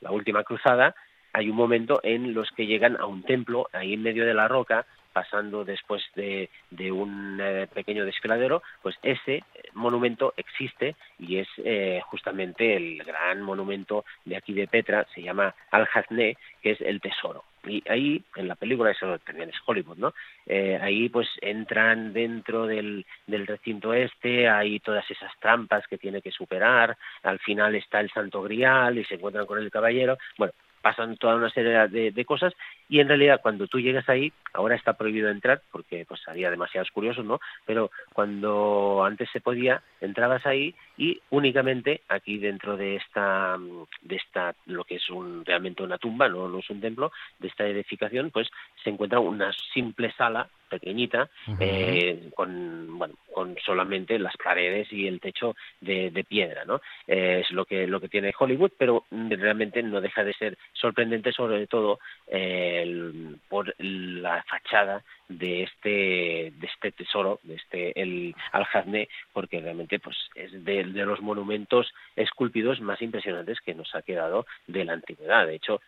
la 0.00 0.10
última 0.10 0.42
cruzada 0.42 0.94
hay 1.32 1.50
un 1.50 1.56
momento 1.56 2.00
en 2.02 2.34
los 2.34 2.50
que 2.52 2.66
llegan 2.66 2.96
a 2.96 3.06
un 3.06 3.22
templo 3.22 3.68
ahí 3.72 3.94
en 3.94 4.02
medio 4.02 4.24
de 4.24 4.34
la 4.34 4.48
roca 4.48 4.86
pasando 5.18 5.64
después 5.64 6.00
de, 6.14 6.48
un 6.92 7.40
eh, 7.42 7.66
pequeño 7.74 8.04
desfiladero, 8.04 8.62
pues 8.82 8.94
ese 9.02 9.38
eh, 9.38 9.42
monumento 9.74 10.32
existe 10.36 10.94
y 11.18 11.38
es 11.38 11.48
eh, 11.56 12.00
justamente 12.04 12.76
el 12.76 13.02
gran 13.02 13.42
monumento 13.42 14.04
de 14.24 14.36
aquí 14.36 14.52
de 14.52 14.68
Petra, 14.68 15.08
se 15.12 15.20
llama 15.20 15.56
Al-Hazné, 15.72 16.36
que 16.62 16.70
es 16.70 16.80
el 16.82 17.00
tesoro. 17.00 17.42
Y 17.66 17.82
ahí, 17.90 18.22
en 18.36 18.46
la 18.46 18.54
película, 18.54 18.92
eso 18.92 19.18
también 19.18 19.48
es 19.48 19.56
Hollywood, 19.66 19.98
¿no? 19.98 20.14
Eh, 20.46 20.78
ahí 20.80 21.08
pues 21.08 21.28
entran 21.40 22.12
dentro 22.12 22.68
del, 22.68 23.04
del 23.26 23.44
recinto 23.44 23.92
este, 23.92 24.48
hay 24.48 24.78
todas 24.78 25.10
esas 25.10 25.32
trampas 25.40 25.84
que 25.88 25.98
tiene 25.98 26.22
que 26.22 26.30
superar, 26.30 26.96
al 27.24 27.40
final 27.40 27.74
está 27.74 27.98
el 27.98 28.10
Santo 28.10 28.40
Grial 28.42 28.98
y 28.98 29.04
se 29.04 29.16
encuentran 29.16 29.46
con 29.46 29.58
el 29.58 29.68
caballero, 29.72 30.16
bueno, 30.38 30.52
pasan 30.88 31.18
toda 31.18 31.36
una 31.36 31.50
serie 31.50 31.86
de, 31.88 32.24
cosas 32.24 32.54
y 32.88 33.00
en 33.00 33.08
realidad 33.08 33.40
cuando 33.42 33.66
tú 33.66 33.78
llegas 33.78 34.08
ahí, 34.08 34.32
ahora 34.54 34.74
está 34.74 34.94
prohibido 34.94 35.28
entrar 35.28 35.60
porque 35.70 36.06
pues 36.08 36.26
había 36.26 36.50
demasiados 36.50 36.90
curiosos, 36.92 37.26
¿no? 37.26 37.40
Pero 37.66 37.90
cuando 38.14 39.04
antes 39.04 39.28
se 39.30 39.42
podía, 39.42 39.82
entrabas 40.00 40.46
ahí 40.46 40.74
y 40.96 41.20
únicamente 41.28 42.00
aquí 42.08 42.38
dentro 42.38 42.78
de 42.78 42.96
esta 42.96 43.58
de 44.00 44.16
esta 44.16 44.54
lo 44.64 44.84
que 44.84 44.94
es 44.94 45.10
un 45.10 45.44
realmente 45.44 45.82
una 45.82 45.98
tumba, 45.98 46.26
no, 46.26 46.48
no 46.48 46.60
es 46.60 46.70
un 46.70 46.80
templo, 46.80 47.12
de 47.38 47.48
esta 47.48 47.66
edificación, 47.66 48.30
pues 48.30 48.48
se 48.82 48.88
encuentra 48.88 49.20
una 49.20 49.52
simple 49.74 50.10
sala 50.12 50.48
pequeñita 50.68 51.28
eh, 51.60 52.30
con 52.36 52.98
bueno 52.98 53.14
con 53.34 53.56
solamente 53.64 54.18
las 54.18 54.36
paredes 54.36 54.92
y 54.92 55.06
el 55.06 55.20
techo 55.20 55.54
de, 55.80 56.10
de 56.10 56.24
piedra 56.24 56.64
no 56.64 56.80
Eh, 57.06 57.40
es 57.42 57.50
lo 57.50 57.64
que 57.64 57.86
lo 57.86 58.00
que 58.00 58.08
tiene 58.08 58.32
Hollywood 58.38 58.72
pero 58.78 59.04
realmente 59.10 59.82
no 59.82 60.00
deja 60.00 60.22
de 60.24 60.34
ser 60.34 60.56
sorprendente 60.72 61.32
sobre 61.32 61.66
todo 61.66 61.98
eh, 62.28 62.80
el- 62.82 63.36
por 63.48 63.74
la 63.78 64.42
fachada 64.44 65.02
de 65.28 65.62
este 65.64 66.52
de 66.60 66.66
este 66.72 66.92
tesoro 66.92 67.38
de 67.42 67.54
este 67.56 68.00
el 68.00 68.34
Al-Hazné 68.52 69.08
porque 69.32 69.60
realmente 69.60 69.98
pues 69.98 70.16
es 70.34 70.52
de, 70.64 70.84
de 70.84 71.04
los 71.06 71.20
monumentos 71.20 71.92
esculpidos 72.16 72.80
más 72.80 73.00
impresionantes 73.02 73.60
que 73.60 73.74
nos 73.74 73.94
ha 73.94 74.02
quedado 74.02 74.46
de 74.66 74.84
la 74.84 74.94
antigüedad. 74.94 75.46
De 75.46 75.56
hecho 75.56 75.80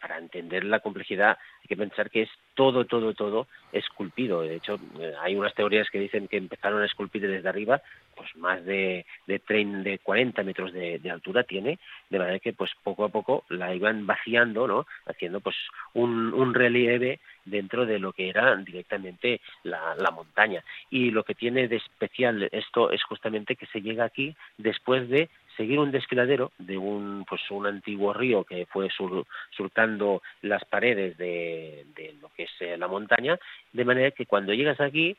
para 0.00 0.18
entender 0.18 0.64
la 0.64 0.80
complejidad 0.80 1.38
hay 1.60 1.66
que 1.68 1.76
pensar 1.76 2.10
que 2.10 2.22
es 2.22 2.30
todo, 2.54 2.84
todo, 2.84 3.14
todo 3.14 3.46
esculpido. 3.72 4.42
De 4.42 4.56
hecho, 4.56 4.78
eh, 5.00 5.12
hay 5.20 5.34
unas 5.36 5.54
teorías 5.54 5.88
que 5.90 5.98
dicen 5.98 6.28
que 6.28 6.36
empezaron 6.36 6.82
a 6.82 6.86
esculpir 6.86 7.22
desde 7.28 7.48
arriba, 7.48 7.82
pues 8.16 8.34
más 8.36 8.64
de, 8.64 9.04
de, 9.26 9.40
trein- 9.42 9.82
de 9.82 9.98
40 9.98 10.42
metros 10.42 10.72
de, 10.72 11.00
altura 11.10 11.42
tiene, 11.44 11.78
de 12.10 12.18
manera 12.18 12.38
que 12.38 12.52
pues 12.52 12.70
poco 12.82 13.04
a 13.04 13.08
poco 13.08 13.44
la 13.48 13.74
iban 13.74 14.06
vaciando, 14.06 14.66
¿no? 14.66 14.86
Haciendo 15.06 15.40
pues 15.40 15.56
un, 15.94 16.54
relieve 16.54 17.20
dentro 17.44 17.86
de 17.86 17.98
lo 17.98 18.12
que 18.12 18.28
era 18.28 18.56
directamente 18.56 19.40
la 19.62 20.10
montaña. 20.12 20.62
Y 20.90 21.10
lo 21.10 21.24
que 21.24 21.34
tiene 21.34 21.68
de 21.68 21.76
especial 21.76 22.48
esto 22.52 22.90
es 22.90 23.02
justamente 23.04 23.56
que 23.56 23.66
se 23.66 23.80
llega 23.80 24.04
aquí 24.04 24.34
después 24.56 25.08
de 25.08 25.28
seguir 25.58 25.78
un 25.78 25.90
desfiladero 25.90 26.52
de 26.56 26.78
un 26.78 27.26
pues 27.28 27.42
un 27.50 27.66
antiguo 27.66 28.14
río 28.14 28.44
que 28.44 28.64
fue 28.64 28.88
sur- 28.88 29.26
surcando 29.50 30.22
las 30.40 30.64
paredes 30.64 31.18
de, 31.18 31.84
lo 32.22 32.30
que 32.30 32.44
es 32.44 32.50
eh, 32.60 32.78
la 32.78 32.88
montaña 32.88 33.38
de 33.72 33.84
manera 33.84 34.10
que 34.12 34.24
cuando 34.24 34.54
llegas 34.54 34.80
aquí 34.80 35.14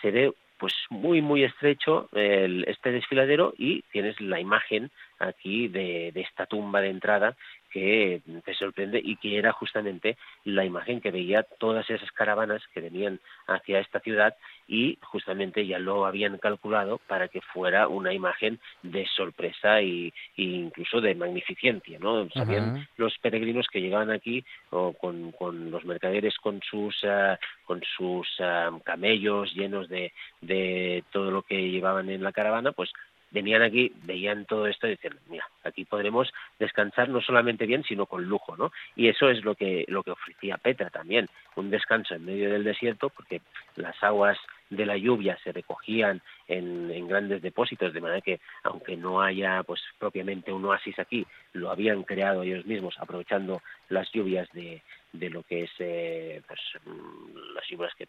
se 0.00 0.12
ve 0.12 0.32
pues 0.58 0.74
muy 0.90 1.20
muy 1.22 1.42
estrecho 1.42 2.08
este 2.12 2.92
desfiladero 2.92 3.54
y 3.58 3.82
tienes 3.90 4.20
la 4.20 4.38
imagen 4.38 4.90
aquí 5.18 5.68
de 5.68 6.12
esta 6.14 6.46
tumba 6.46 6.80
de 6.80 6.90
entrada 6.90 7.36
que 7.70 8.22
te 8.44 8.54
sorprende 8.54 9.00
y 9.02 9.16
que 9.16 9.38
era 9.38 9.52
justamente 9.52 10.16
la 10.44 10.64
imagen 10.64 11.00
que 11.00 11.10
veía 11.10 11.42
todas 11.42 11.88
esas 11.90 12.10
caravanas 12.12 12.62
que 12.72 12.80
venían 12.80 13.20
hacia 13.46 13.80
esta 13.80 14.00
ciudad 14.00 14.34
y 14.66 14.98
justamente 15.02 15.66
ya 15.66 15.78
lo 15.78 16.04
habían 16.04 16.38
calculado 16.38 16.98
para 17.06 17.28
que 17.28 17.40
fuera 17.40 17.88
una 17.88 18.12
imagen 18.12 18.60
de 18.82 19.06
sorpresa 19.16 19.80
y, 19.80 20.12
y 20.36 20.54
incluso 20.56 21.00
de 21.00 21.14
magnificencia, 21.14 21.98
¿no? 21.98 22.28
Sabían 22.30 22.86
los 22.96 23.16
peregrinos 23.18 23.66
que 23.68 23.80
llegaban 23.80 24.10
aquí 24.10 24.44
o 24.70 24.92
con, 24.92 25.32
con 25.32 25.70
los 25.70 25.84
mercaderes 25.84 26.36
con 26.36 26.60
sus 26.62 26.96
ah, 27.04 27.38
con 27.64 27.82
sus 27.96 28.28
ah, 28.40 28.70
camellos 28.84 29.52
llenos 29.54 29.88
de, 29.88 30.12
de 30.40 31.02
todo 31.12 31.30
lo 31.30 31.42
que 31.42 31.70
llevaban 31.70 32.10
en 32.10 32.22
la 32.22 32.32
caravana, 32.32 32.72
pues 32.72 32.90
venían 33.30 33.62
aquí, 33.62 33.92
veían 34.04 34.44
todo 34.46 34.66
esto 34.66 34.86
y 34.86 34.90
decían, 34.90 35.18
mira, 35.28 35.48
aquí 35.64 35.84
podremos 35.84 36.32
descansar 36.58 37.08
no 37.08 37.20
solamente 37.20 37.66
bien, 37.66 37.84
sino 37.84 38.06
con 38.06 38.24
lujo, 38.24 38.56
¿no? 38.56 38.72
Y 38.96 39.08
eso 39.08 39.28
es 39.28 39.44
lo 39.44 39.54
que, 39.54 39.84
lo 39.88 40.02
que 40.02 40.12
ofrecía 40.12 40.56
Petra 40.56 40.90
también, 40.90 41.28
un 41.56 41.70
descanso 41.70 42.14
en 42.14 42.24
medio 42.24 42.50
del 42.50 42.64
desierto, 42.64 43.10
porque 43.10 43.40
las 43.76 44.02
aguas 44.02 44.38
de 44.70 44.84
la 44.84 44.96
lluvia 44.96 45.38
se 45.42 45.52
recogían 45.52 46.20
en, 46.46 46.90
en 46.90 47.08
grandes 47.08 47.42
depósitos, 47.42 47.92
de 47.92 48.00
manera 48.00 48.20
que 48.20 48.40
aunque 48.62 48.96
no 48.96 49.20
haya 49.20 49.62
pues 49.62 49.80
propiamente 49.98 50.52
un 50.52 50.64
oasis 50.64 50.98
aquí, 50.98 51.26
lo 51.52 51.70
habían 51.70 52.02
creado 52.02 52.42
ellos 52.42 52.66
mismos, 52.66 52.98
aprovechando 52.98 53.62
las 53.88 54.10
lluvias 54.12 54.48
de, 54.52 54.82
de 55.12 55.30
lo 55.30 55.42
que 55.42 55.64
es 55.64 55.70
eh, 55.78 56.42
pues 56.46 56.60
mm, 56.84 57.54
las 57.54 57.66
lluvias 57.68 57.94
que, 57.94 58.08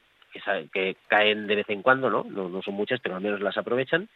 que, 0.72 0.96
caen 1.08 1.48
de 1.48 1.56
vez 1.56 1.70
en 1.70 1.82
cuando. 1.82 2.10
¿no? 2.10 2.24
No 2.24 2.62
son 2.62 2.74
muchas, 2.74 3.00
pero 3.00 3.16
al 3.16 3.22
menos 3.22 3.42
las 3.42 3.58
aprovechan 3.58 4.10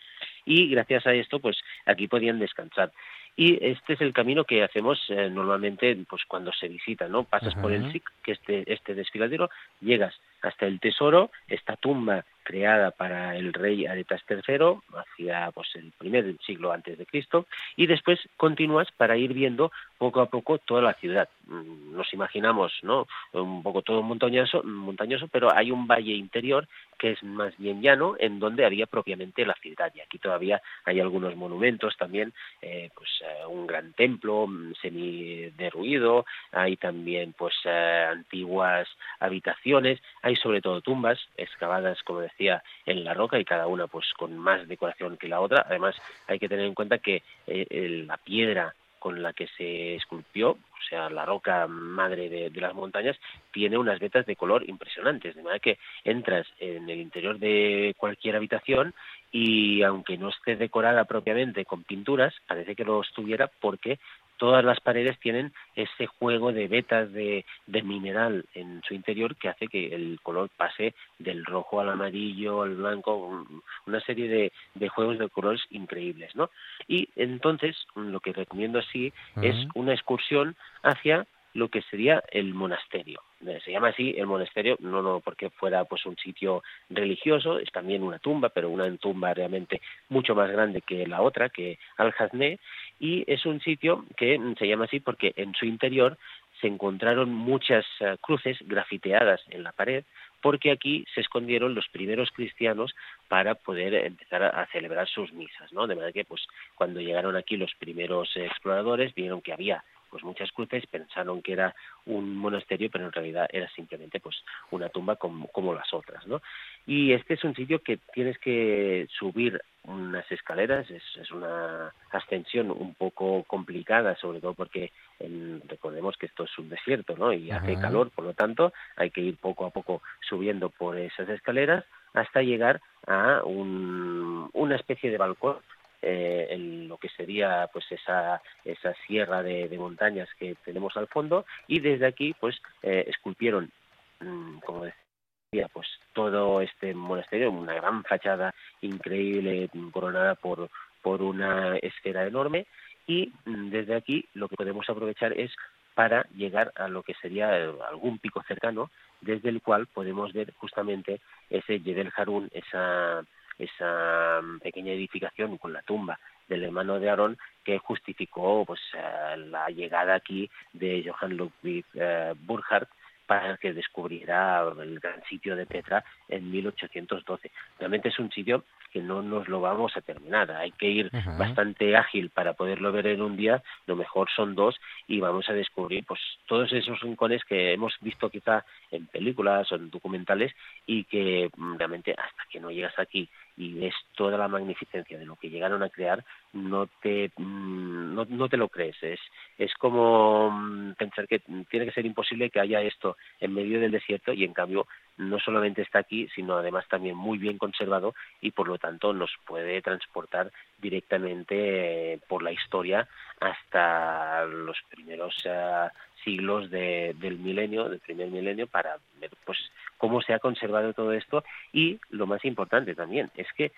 y 0.46 0.70
gracias 0.70 1.06
a 1.08 1.14
esto 1.14 1.40
pues 1.40 1.58
aquí 1.86 2.08
podían 2.08 2.40
descansar. 2.40 2.92
Y 3.36 3.64
este 3.66 3.94
es 3.94 4.02
el 4.02 4.14
camino 4.14 4.44
que 4.44 4.64
hacemos 4.64 5.00
eh, 5.10 5.30
normalmente 5.30 5.98
pues 6.08 6.22
cuando 6.28 6.52
se 6.54 6.68
visita 6.68 7.08
no 7.08 7.24
pasas 7.24 7.56
por 7.56 7.72
el. 7.72 7.92
SIC 7.92 8.04
que 8.24 8.34
este 8.34 8.72
este 8.72 8.94
desfiladero 8.94 9.50
llegas 9.82 10.14
hasta 10.44 10.68
el 10.68 10.80
tesoro 10.80 11.32
esta 11.48 11.76
tumba 11.76 12.24
creada 12.44 12.92
para 12.92 13.36
el 13.36 13.54
rey 13.54 13.86
Aretas 13.86 14.22
III 14.30 14.80
hacia 14.96 15.52
pues 15.52 15.70
el 15.76 15.92
primer 15.98 16.36
siglo 16.46 16.72
antes 16.72 16.98
de 16.98 17.06
Cristo 17.06 17.48
y 17.76 17.88
después 17.88 18.20
continúas 18.38 18.88
para 18.96 19.18
ir 19.18 19.34
viendo 19.34 19.72
poco 19.98 20.22
a 20.22 20.28
poco 20.28 20.58
toda 20.58 20.82
la 20.82 20.94
ciudad. 20.94 21.30
Mm, 21.48 21.96
nos 21.96 22.14
imaginamos 22.14 22.74
no 22.84 23.08
un 23.32 23.64
poco 23.64 23.82
todo 23.82 24.02
montañoso 24.04 24.62
montañoso 24.64 25.28
pero 25.30 25.54
hay 25.54 25.72
un 25.72 25.88
valle 25.88 26.14
interior 26.14 26.68
que 27.00 27.12
es 27.12 27.24
más 27.24 27.58
bien 27.58 27.82
llano 27.82 28.16
en 28.20 28.40
donde 28.40 28.66
había 28.66 28.86
propiamente 28.86 29.46
la 29.46 29.56
ciudad 29.56 29.92
y 29.96 30.02
aquí 30.02 30.20
todavía 30.20 30.62
hay 30.86 31.00
algunos 31.00 31.36
monumentos 31.36 31.96
también 31.98 32.34
eh, 32.62 32.90
pues 32.96 33.10
eh, 33.22 33.46
un 33.48 33.66
gran 33.66 33.94
templo 33.94 34.48
mm, 34.48 34.74
semi 34.82 35.50
derruido 35.58 36.26
hay 36.52 36.78
también 36.78 37.34
pues 37.34 37.56
eh, 37.66 38.06
antiguas 38.12 38.88
habitaciones 39.20 40.00
hay 40.22 40.33
sobre 40.36 40.62
todo 40.62 40.82
tumbas 40.82 41.20
excavadas 41.38 42.02
como 42.04 42.22
decía 42.22 42.64
en 42.86 43.04
la 43.04 43.14
roca 43.14 43.40
y 43.40 43.46
cada 43.46 43.68
una 43.68 43.88
pues 43.88 44.06
con 44.18 44.38
más 44.38 44.68
decoración 44.68 45.18
que 45.18 45.28
la 45.28 45.42
otra. 45.42 45.66
Además 45.68 45.96
hay 46.28 46.40
que 46.40 46.50
tener 46.50 46.66
en 46.66 46.74
cuenta 46.74 46.98
que 46.98 47.24
eh, 47.48 48.04
la 48.08 48.18
piedra 48.18 48.74
con 49.04 49.22
la 49.22 49.34
que 49.34 49.48
se 49.58 49.96
esculpió, 49.96 50.52
o 50.52 50.88
sea, 50.90 51.10
la 51.10 51.26
roca 51.26 51.68
madre 51.68 52.30
de, 52.30 52.50
de 52.50 52.62
las 52.62 52.74
montañas, 52.74 53.18
tiene 53.52 53.78
unas 53.78 54.00
vetas 54.00 54.26
de 54.26 54.38
color 54.38 54.64
impresionantes, 54.70 55.36
de 55.36 55.44
manera 55.44 55.60
que 55.60 55.78
entras 56.06 56.48
en 56.58 56.90
el 56.90 57.02
interior 57.02 57.38
de 57.38 57.94
cualquier 57.98 58.38
habitación 58.38 58.94
y 59.30 59.84
aunque 59.84 60.18
no 60.18 60.30
esté 60.30 60.56
decorada 60.56 61.04
propiamente 61.04 61.66
con 61.66 61.84
pinturas, 61.84 62.34
parece 62.48 62.78
que 62.78 62.86
lo 62.86 63.02
estuviera 63.02 63.52
porque 63.60 64.00
todas 64.38 64.64
las 64.64 64.80
paredes 64.80 65.20
tienen 65.20 65.54
ese 65.76 66.08
juego 66.08 66.52
de 66.52 66.68
vetas 66.68 67.12
de, 67.14 67.46
de 67.68 67.82
mineral 67.84 68.46
en 68.54 68.82
su 68.88 68.94
interior 68.94 69.36
que 69.36 69.50
hace 69.50 69.68
que 69.68 69.94
el 69.94 70.20
color 70.22 70.50
pase 70.58 70.94
del 71.20 71.46
rojo 71.46 71.80
al 71.80 71.90
amarillo, 71.90 72.62
al 72.64 72.76
blanco, 72.76 73.16
un- 73.16 73.62
una 73.88 74.00
serie 74.02 74.28
de, 74.28 74.52
de 74.76 74.90
juegos 74.90 75.18
de 75.20 75.30
colores 75.30 75.62
increíbles, 75.70 76.36
¿no? 76.36 76.50
Y 76.88 77.10
entonces 77.16 77.76
lo 77.96 78.20
que 78.20 78.34
recomiendo 78.34 78.80
así 78.80 79.14
es 79.42 79.56
una 79.76 79.94
excursión 79.94 80.56
hacia 80.82 81.26
lo 81.54 81.70
que 81.70 81.82
sería 81.84 82.24
el 82.32 82.54
monasterio. 82.54 83.22
Eh, 83.46 83.60
Se 83.64 83.72
llama 83.72 83.90
así 83.90 84.16
el 84.18 84.26
monasterio, 84.26 84.78
no, 84.80 85.02
no 85.02 85.20
porque 85.20 85.50
fuera 85.50 85.86
pues 85.86 86.06
un 86.06 86.16
sitio 86.18 86.64
religioso, 86.90 87.60
es 87.60 87.72
también 87.72 88.04
una 88.04 88.20
tumba, 88.20 88.50
pero 88.50 88.70
una 88.70 88.96
tumba 88.98 89.34
realmente 89.34 89.82
mucho 90.10 90.36
más 90.36 90.50
grande 90.52 90.82
que 90.82 91.06
la 91.08 91.22
otra, 91.22 91.50
que 91.50 91.78
Al-Hazné, 91.98 92.60
y 93.00 93.24
es 93.28 93.46
un 93.46 93.60
sitio 93.62 94.06
que 94.18 94.40
se 94.58 94.68
llama 94.68 94.86
así 94.86 95.00
porque 95.00 95.34
en 95.36 95.54
su 95.54 95.66
interior 95.66 96.18
se 96.62 96.68
encontraron 96.68 97.30
muchas 97.34 97.86
eh, 98.00 98.16
cruces 98.22 98.58
grafiteadas 98.62 99.42
en 99.50 99.64
la 99.64 99.74
pared, 99.74 100.06
porque 100.42 100.72
aquí 100.72 101.06
se 101.14 101.22
escondieron 101.22 101.76
los 101.76 101.88
primeros 101.90 102.30
cristianos 102.32 102.94
para 103.28 103.56
poder 103.56 103.94
empezar 103.96 104.44
a, 104.44 104.66
celebrar 104.68 105.08
sus 105.08 105.32
misas, 105.34 105.72
¿no? 105.74 105.88
De 105.88 105.96
manera 105.96 106.12
que, 106.14 106.26
pues, 106.26 106.46
cuando 106.76 107.00
llegaron 107.00 107.36
aquí 107.36 107.58
los 107.58 107.74
primeros 107.76 108.30
exploradores, 108.36 109.14
vieron 109.16 109.42
que 109.42 109.54
había 109.54 109.84
pues 110.14 110.24
muchas 110.24 110.52
cruces, 110.52 110.86
pensaron 110.86 111.42
que 111.42 111.54
era 111.54 111.74
un 112.06 112.36
monasterio, 112.38 112.88
pero 112.92 113.06
en 113.06 113.12
realidad 113.12 113.48
era 113.52 113.68
simplemente 113.72 114.20
pues 114.20 114.36
una 114.70 114.90
tumba 114.90 115.16
como, 115.16 115.48
como 115.48 115.74
las 115.74 115.92
otras, 115.92 116.28
¿no? 116.28 116.40
Y 116.86 117.14
este 117.14 117.34
es 117.34 117.44
un 117.44 117.56
sitio 117.56 117.82
que 117.82 117.98
tienes 118.14 118.38
que 118.38 119.08
subir 119.18 119.60
unas 119.86 120.32
escaleras, 120.32 120.88
es, 120.92 121.02
es 121.20 121.32
una 121.32 121.92
ascensión 122.12 122.70
un 122.70 122.94
poco 122.94 123.44
complicada, 123.46 124.16
sobre 124.18 124.40
todo 124.40 124.54
porque 124.54 124.92
en- 125.20 125.64
recordemos 125.68 126.16
que 126.16 126.28
esto 126.28 126.44
es 126.44 126.56
un 126.60 126.70
desierto, 126.70 127.18
¿no? 127.18 127.34
Y 127.34 127.50
hace 127.50 127.78
calor, 127.78 128.12
por 128.12 128.24
lo 128.24 128.36
tanto, 128.36 128.72
hay 128.96 129.10
que 129.10 129.22
ir 129.22 129.38
poco 129.38 129.66
a 129.66 129.72
poco 129.72 130.04
subiendo 130.30 130.70
por 130.70 130.96
esas 131.00 131.28
escaleras 131.30 131.86
hasta 132.14 132.44
llegar 132.44 132.82
a 133.08 133.42
un- 133.44 134.48
una 134.54 134.76
especie 134.76 135.10
de 135.10 135.18
balcón 135.18 135.58
eh, 136.04 136.48
en 136.50 136.88
lo 136.88 136.98
que 136.98 137.10
sería 137.10 137.70
pues 137.72 137.86
esa 137.92 138.42
esa 138.66 138.94
sierra 139.08 139.42
de, 139.42 139.74
montañas 139.78 140.30
que 140.38 140.56
tenemos 140.66 140.96
al 140.98 141.08
fondo 141.08 141.46
y 141.68 141.80
desde 141.80 142.06
aquí 142.06 142.36
pues 142.40 142.62
eh, 142.82 143.06
esculpieron 143.08 143.72
mm, 144.20 144.60
como 144.60 144.84
decía 144.84 145.70
pues 145.72 145.88
todo 146.14 146.62
este 146.62 146.94
monasterio 146.94 147.52
una 147.52 147.74
gran 147.76 148.04
fachada 148.04 148.54
increíble 148.82 149.70
coronada 149.92 150.36
por 150.36 150.70
por 151.02 151.22
una 151.22 151.78
esfera 151.78 152.28
enorme 152.28 152.68
y 153.08 153.32
mm, 153.46 153.70
desde 153.70 153.96
aquí 153.96 154.26
lo 154.34 154.50
que 154.50 154.58
podemos 154.58 154.90
aprovechar 154.90 155.32
es 155.34 155.52
para 155.94 156.24
llegar 156.36 156.72
a 156.76 156.88
lo 156.88 157.04
que 157.04 157.14
sería 157.16 157.58
eh, 157.58 157.72
algún 157.88 158.20
pico 158.20 158.44
cercano 158.48 158.92
desde 159.22 159.50
el 159.50 159.62
cual 159.62 159.88
podemos 159.88 160.34
ver 160.34 160.54
justamente 160.56 161.22
ese 161.50 161.80
Yedel 161.80 162.12
Harun, 162.16 162.50
esa 162.52 163.24
esa 163.58 164.42
mm, 164.42 164.60
pequeña 164.60 164.94
edificación 164.94 165.58
con 165.58 165.74
la 165.74 165.82
tumba 165.82 166.20
del 166.48 166.64
hermano 166.64 167.00
de 167.00 167.10
Aarón 167.10 167.38
que 167.64 167.78
justificó 167.80 168.66
pues 168.66 168.82
eh, 168.94 169.38
la 169.38 169.70
llegada 169.70 170.16
aquí 170.16 170.50
de 170.74 171.04
Johann 171.08 171.38
Ludwig 171.38 171.86
eh, 171.94 172.34
Burckhardt 172.36 172.90
para 173.26 173.58
que 173.58 173.74
descubriera 173.74 174.64
el 174.82 175.00
gran 175.00 175.24
sitio 175.24 175.56
de 175.56 175.66
Petra 175.66 176.04
en 176.28 176.52
1812. 176.52 177.52
Realmente 177.80 178.10
es 178.10 178.20
un 178.20 178.30
sitio 178.32 178.66
que 178.92 179.02
no 179.02 179.24
nos 179.24 179.48
lo 179.48 179.60
vamos 179.60 179.96
a 179.98 180.02
terminar. 180.02 180.52
Hay 180.52 180.72
que 180.72 180.88
ir 180.88 181.10
bastante 181.38 181.96
ágil 181.96 182.30
para 182.30 182.54
poderlo 182.54 182.92
ver 182.92 183.08
en 183.08 183.22
un 183.22 183.36
día. 183.36 183.64
Lo 183.88 183.96
mejor 183.96 184.30
son 184.36 184.54
dos 184.54 184.80
y 185.08 185.20
vamos 185.20 185.50
a 185.50 185.54
descubrir 185.54 186.06
pues 186.06 186.20
todos 186.46 186.72
esos 186.74 187.00
rincones 187.00 187.44
que 187.46 187.74
hemos 187.74 187.96
visto 188.02 188.30
quizá 188.30 188.64
en 188.92 189.08
películas 189.08 189.72
o 189.72 189.76
en 189.76 189.90
documentales 189.90 190.54
y 190.86 191.06
que 191.06 191.50
mm, 191.56 191.78
realmente 191.78 192.12
hasta 192.12 192.44
que 192.52 192.60
no 192.60 192.70
llegas 192.70 192.98
aquí 193.00 193.28
y 193.56 193.74
ves 193.74 193.94
toda 194.16 194.38
la 194.38 194.48
magnificencia 194.48 195.18
de 195.18 195.26
lo 195.26 195.36
que 195.36 195.50
llegaron 195.50 195.84
a 195.84 195.90
crear, 195.90 196.24
no 196.54 196.88
te 197.02 197.32
mm, 197.38 198.16
no, 198.16 198.26
no 198.26 198.50
te 198.50 198.58
lo 198.58 198.70
crees. 198.70 198.96
Es 199.02 199.20
es 199.58 199.74
como 199.76 200.50
mm, 200.52 200.94
pensar 200.94 201.28
que 201.28 201.40
tiene 201.40 201.86
que 201.86 201.92
ser 201.92 202.06
imposible 202.06 202.50
que 202.50 202.60
haya 202.60 202.82
esto 202.82 203.18
en 203.40 203.54
medio 203.54 203.80
del 203.80 203.92
desierto 203.92 204.34
y 204.34 204.44
en 204.44 204.54
cambio 204.54 204.88
no 205.18 205.40
solamente 205.40 205.82
está 205.82 206.00
aquí, 206.00 206.28
sino 206.34 206.58
además 206.58 206.88
también 206.88 207.16
muy 207.16 207.38
bien 207.38 207.58
conservado 207.58 208.16
y 208.42 208.52
por 208.52 208.68
lo 208.68 208.78
tanto 208.78 209.14
nos 209.14 209.32
puede 209.46 209.82
transportar 209.82 210.52
directamente 210.80 212.14
eh, 212.14 212.20
por 212.28 212.42
la 212.44 212.52
historia 212.52 213.08
hasta 213.40 214.46
los 214.46 214.78
primeros 214.90 215.36
eh, 215.46 215.88
siglos 216.24 216.70
de- 216.70 217.16
del 217.20 217.38
milenio, 217.38 217.90
del 217.90 218.00
primer 218.00 218.28
milenio, 218.30 218.68
para 218.68 218.98
ver 219.20 219.32
pues 219.46 219.58
cómo 219.98 220.22
se 220.22 220.34
ha 220.34 220.40
conservado 220.40 220.94
todo 220.94 221.14
esto 221.14 221.44
y 221.72 222.00
lo 222.10 222.26
más 222.26 222.44
importante 222.46 222.96
también 222.96 223.30
es 223.36 223.48
que 223.54 223.72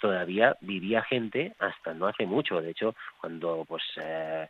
todavía 0.00 0.56
vivía 0.62 1.02
gente 1.02 1.52
hasta 1.58 1.92
no 1.92 2.06
hace 2.06 2.24
mucho. 2.24 2.60
De 2.62 2.70
hecho, 2.70 2.94
cuando 3.20 3.64
pues 3.68 3.82
eh, 3.96 4.48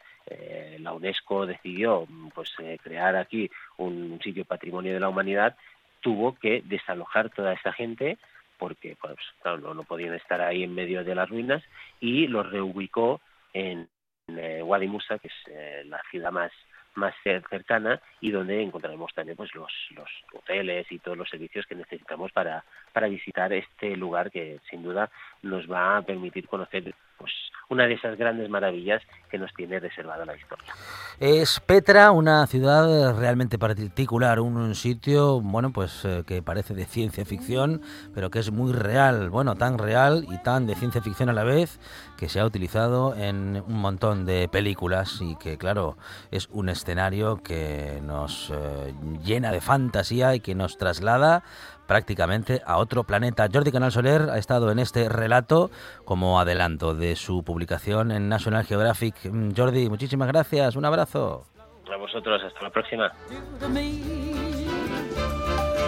la 0.78 0.93
UNESCO 0.93 1.45
decidió 1.47 2.07
pues 2.34 2.53
crear 2.82 3.16
aquí 3.16 3.51
un 3.78 4.20
sitio 4.22 4.45
patrimonio 4.45 4.95
de 4.95 5.01
la 5.01 5.09
humanidad, 5.09 5.57
tuvo 6.01 6.35
que 6.35 6.63
desalojar 6.65 7.31
toda 7.31 7.53
esta 7.53 7.73
gente 7.73 8.19
porque 8.59 8.97
pues 9.01 9.17
claro, 9.43 9.59
no, 9.59 9.75
no 9.75 9.85
podían 9.85 10.15
estar 10.15 10.41
ahí 10.41 10.63
en 10.63 10.75
medio 10.75 11.03
de 11.03 11.15
las 11.15 11.29
ruinas 11.29 11.63
y 11.99 12.27
los 12.27 12.51
reubicó 12.51 13.21
en, 13.55 13.89
en, 14.29 14.39
eh, 14.39 14.63
Wadi 14.63 14.87
Musa, 14.87 15.19
que 15.19 15.29
es 15.29 15.35
eh, 15.51 15.83
la 15.87 16.01
ciudad 16.11 16.31
más 16.31 16.53
más 16.97 17.15
cer- 17.25 17.49
cercana 17.49 18.01
y 18.21 18.33
donde 18.33 18.61
encontraremos 18.61 19.15
también 19.15 19.37
pues 19.37 19.55
los, 19.55 19.73
los 19.91 20.09
hoteles 20.35 20.91
y 20.91 20.99
todos 20.99 21.17
los 21.17 21.29
servicios 21.29 21.65
que 21.67 21.77
necesitamos 21.77 22.33
para, 22.33 22.65
para 22.93 23.07
visitar 23.09 23.53
este 23.53 23.97
lugar 23.97 24.31
que 24.31 24.59
sin 24.69 24.83
duda 24.83 25.09
nos 25.43 25.70
va 25.70 25.99
a 25.99 26.03
permitir 26.03 26.47
conocer 26.49 26.95
pues 27.18 27.32
una 27.68 27.86
de 27.86 27.95
esas 27.95 28.18
grandes 28.18 28.49
maravillas 28.51 29.03
que 29.30 29.38
nos 29.38 29.53
tiene 29.55 29.78
reservada 29.78 30.24
la 30.24 30.34
historia. 30.34 30.72
Es 31.20 31.61
Petra, 31.61 32.11
una 32.11 32.47
ciudad 32.47 33.16
realmente 33.16 33.59
particular, 33.59 34.41
un, 34.41 34.74
sitio, 34.74 35.41
bueno, 35.41 35.70
pues 35.72 36.05
eh, 36.05 36.24
que 36.26 36.43
parece 36.43 36.74
de 36.74 36.84
ciencia 36.84 37.24
ficción, 37.24 37.82
pero 38.12 38.30
que 38.30 38.41
es 38.41 38.51
muy 38.51 38.72
real, 38.72 39.30
bueno, 39.30 39.55
tan 39.55 39.78
real 39.78 40.26
y 40.30 40.38
tan 40.43 40.66
de 40.66 40.74
ciencia 40.74 41.01
ficción 41.01 41.28
a 41.28 41.32
la 41.32 41.45
vez, 41.45 41.78
que 42.16 42.28
se 42.28 42.41
ha 42.41 42.45
utilizado 42.45 43.14
en 43.14 43.62
un 43.66 43.80
montón 43.80 44.26
de 44.26 44.49
películas 44.49 45.20
y 45.20 45.36
que, 45.36 45.57
claro, 45.57 45.97
es 46.30 46.49
un 46.51 46.70
escenario 46.70 47.36
que 47.36 48.01
nos 48.03 48.51
eh, 48.51 48.95
llena 49.22 49.53
de 49.53 49.61
fantasía 49.61 50.34
y 50.34 50.41
que 50.41 50.55
nos 50.55 50.76
traslada 50.76 51.45
prácticamente 51.91 52.62
a 52.64 52.76
otro 52.76 53.03
planeta. 53.03 53.49
Jordi 53.53 53.72
Canal 53.72 53.91
Soler 53.91 54.30
ha 54.30 54.38
estado 54.38 54.70
en 54.70 54.78
este 54.78 55.09
relato 55.09 55.72
como 56.05 56.38
adelanto 56.38 56.95
de 56.95 57.16
su 57.16 57.43
publicación 57.43 58.12
en 58.12 58.28
National 58.28 58.64
Geographic. 58.64 59.16
Mm, 59.24 59.51
Jordi, 59.57 59.88
muchísimas 59.88 60.28
gracias, 60.28 60.76
un 60.76 60.84
abrazo. 60.84 61.47
A 61.93 61.97
vosotros, 61.97 62.41
hasta 62.47 62.62
la 62.62 62.70
próxima. 62.70 63.11
to 63.59 63.68
me? 63.68 64.01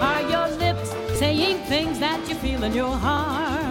Are 0.00 0.22
your 0.24 0.48
lips 0.58 0.92
saying 1.20 1.58
things 1.68 2.00
that 2.00 2.18
you 2.28 2.34
feel 2.34 2.64
in 2.64 2.74
your 2.74 2.90
heart? 2.98 3.61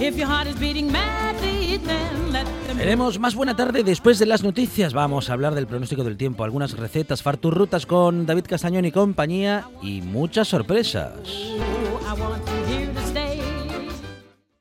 If 0.00 0.16
your 0.16 0.28
heart 0.28 0.46
is 0.46 0.58
beating 0.60 0.92
madly, 0.92 1.78
then 1.78 2.32
let 2.32 2.44
them 2.66 2.78
Veremos 2.78 3.18
más 3.18 3.34
buena 3.34 3.56
tarde 3.56 3.82
después 3.82 4.20
de 4.20 4.26
las 4.26 4.44
noticias. 4.44 4.94
Vamos 4.94 5.28
a 5.28 5.32
hablar 5.32 5.56
del 5.56 5.66
pronóstico 5.66 6.04
del 6.04 6.16
tiempo, 6.16 6.44
algunas 6.44 6.76
recetas, 6.76 7.22
farturrutas 7.22 7.84
con 7.84 8.24
David 8.24 8.44
Castañón 8.48 8.84
y 8.84 8.92
compañía 8.92 9.66
y 9.82 10.00
muchas 10.02 10.46
sorpresas. 10.46 11.14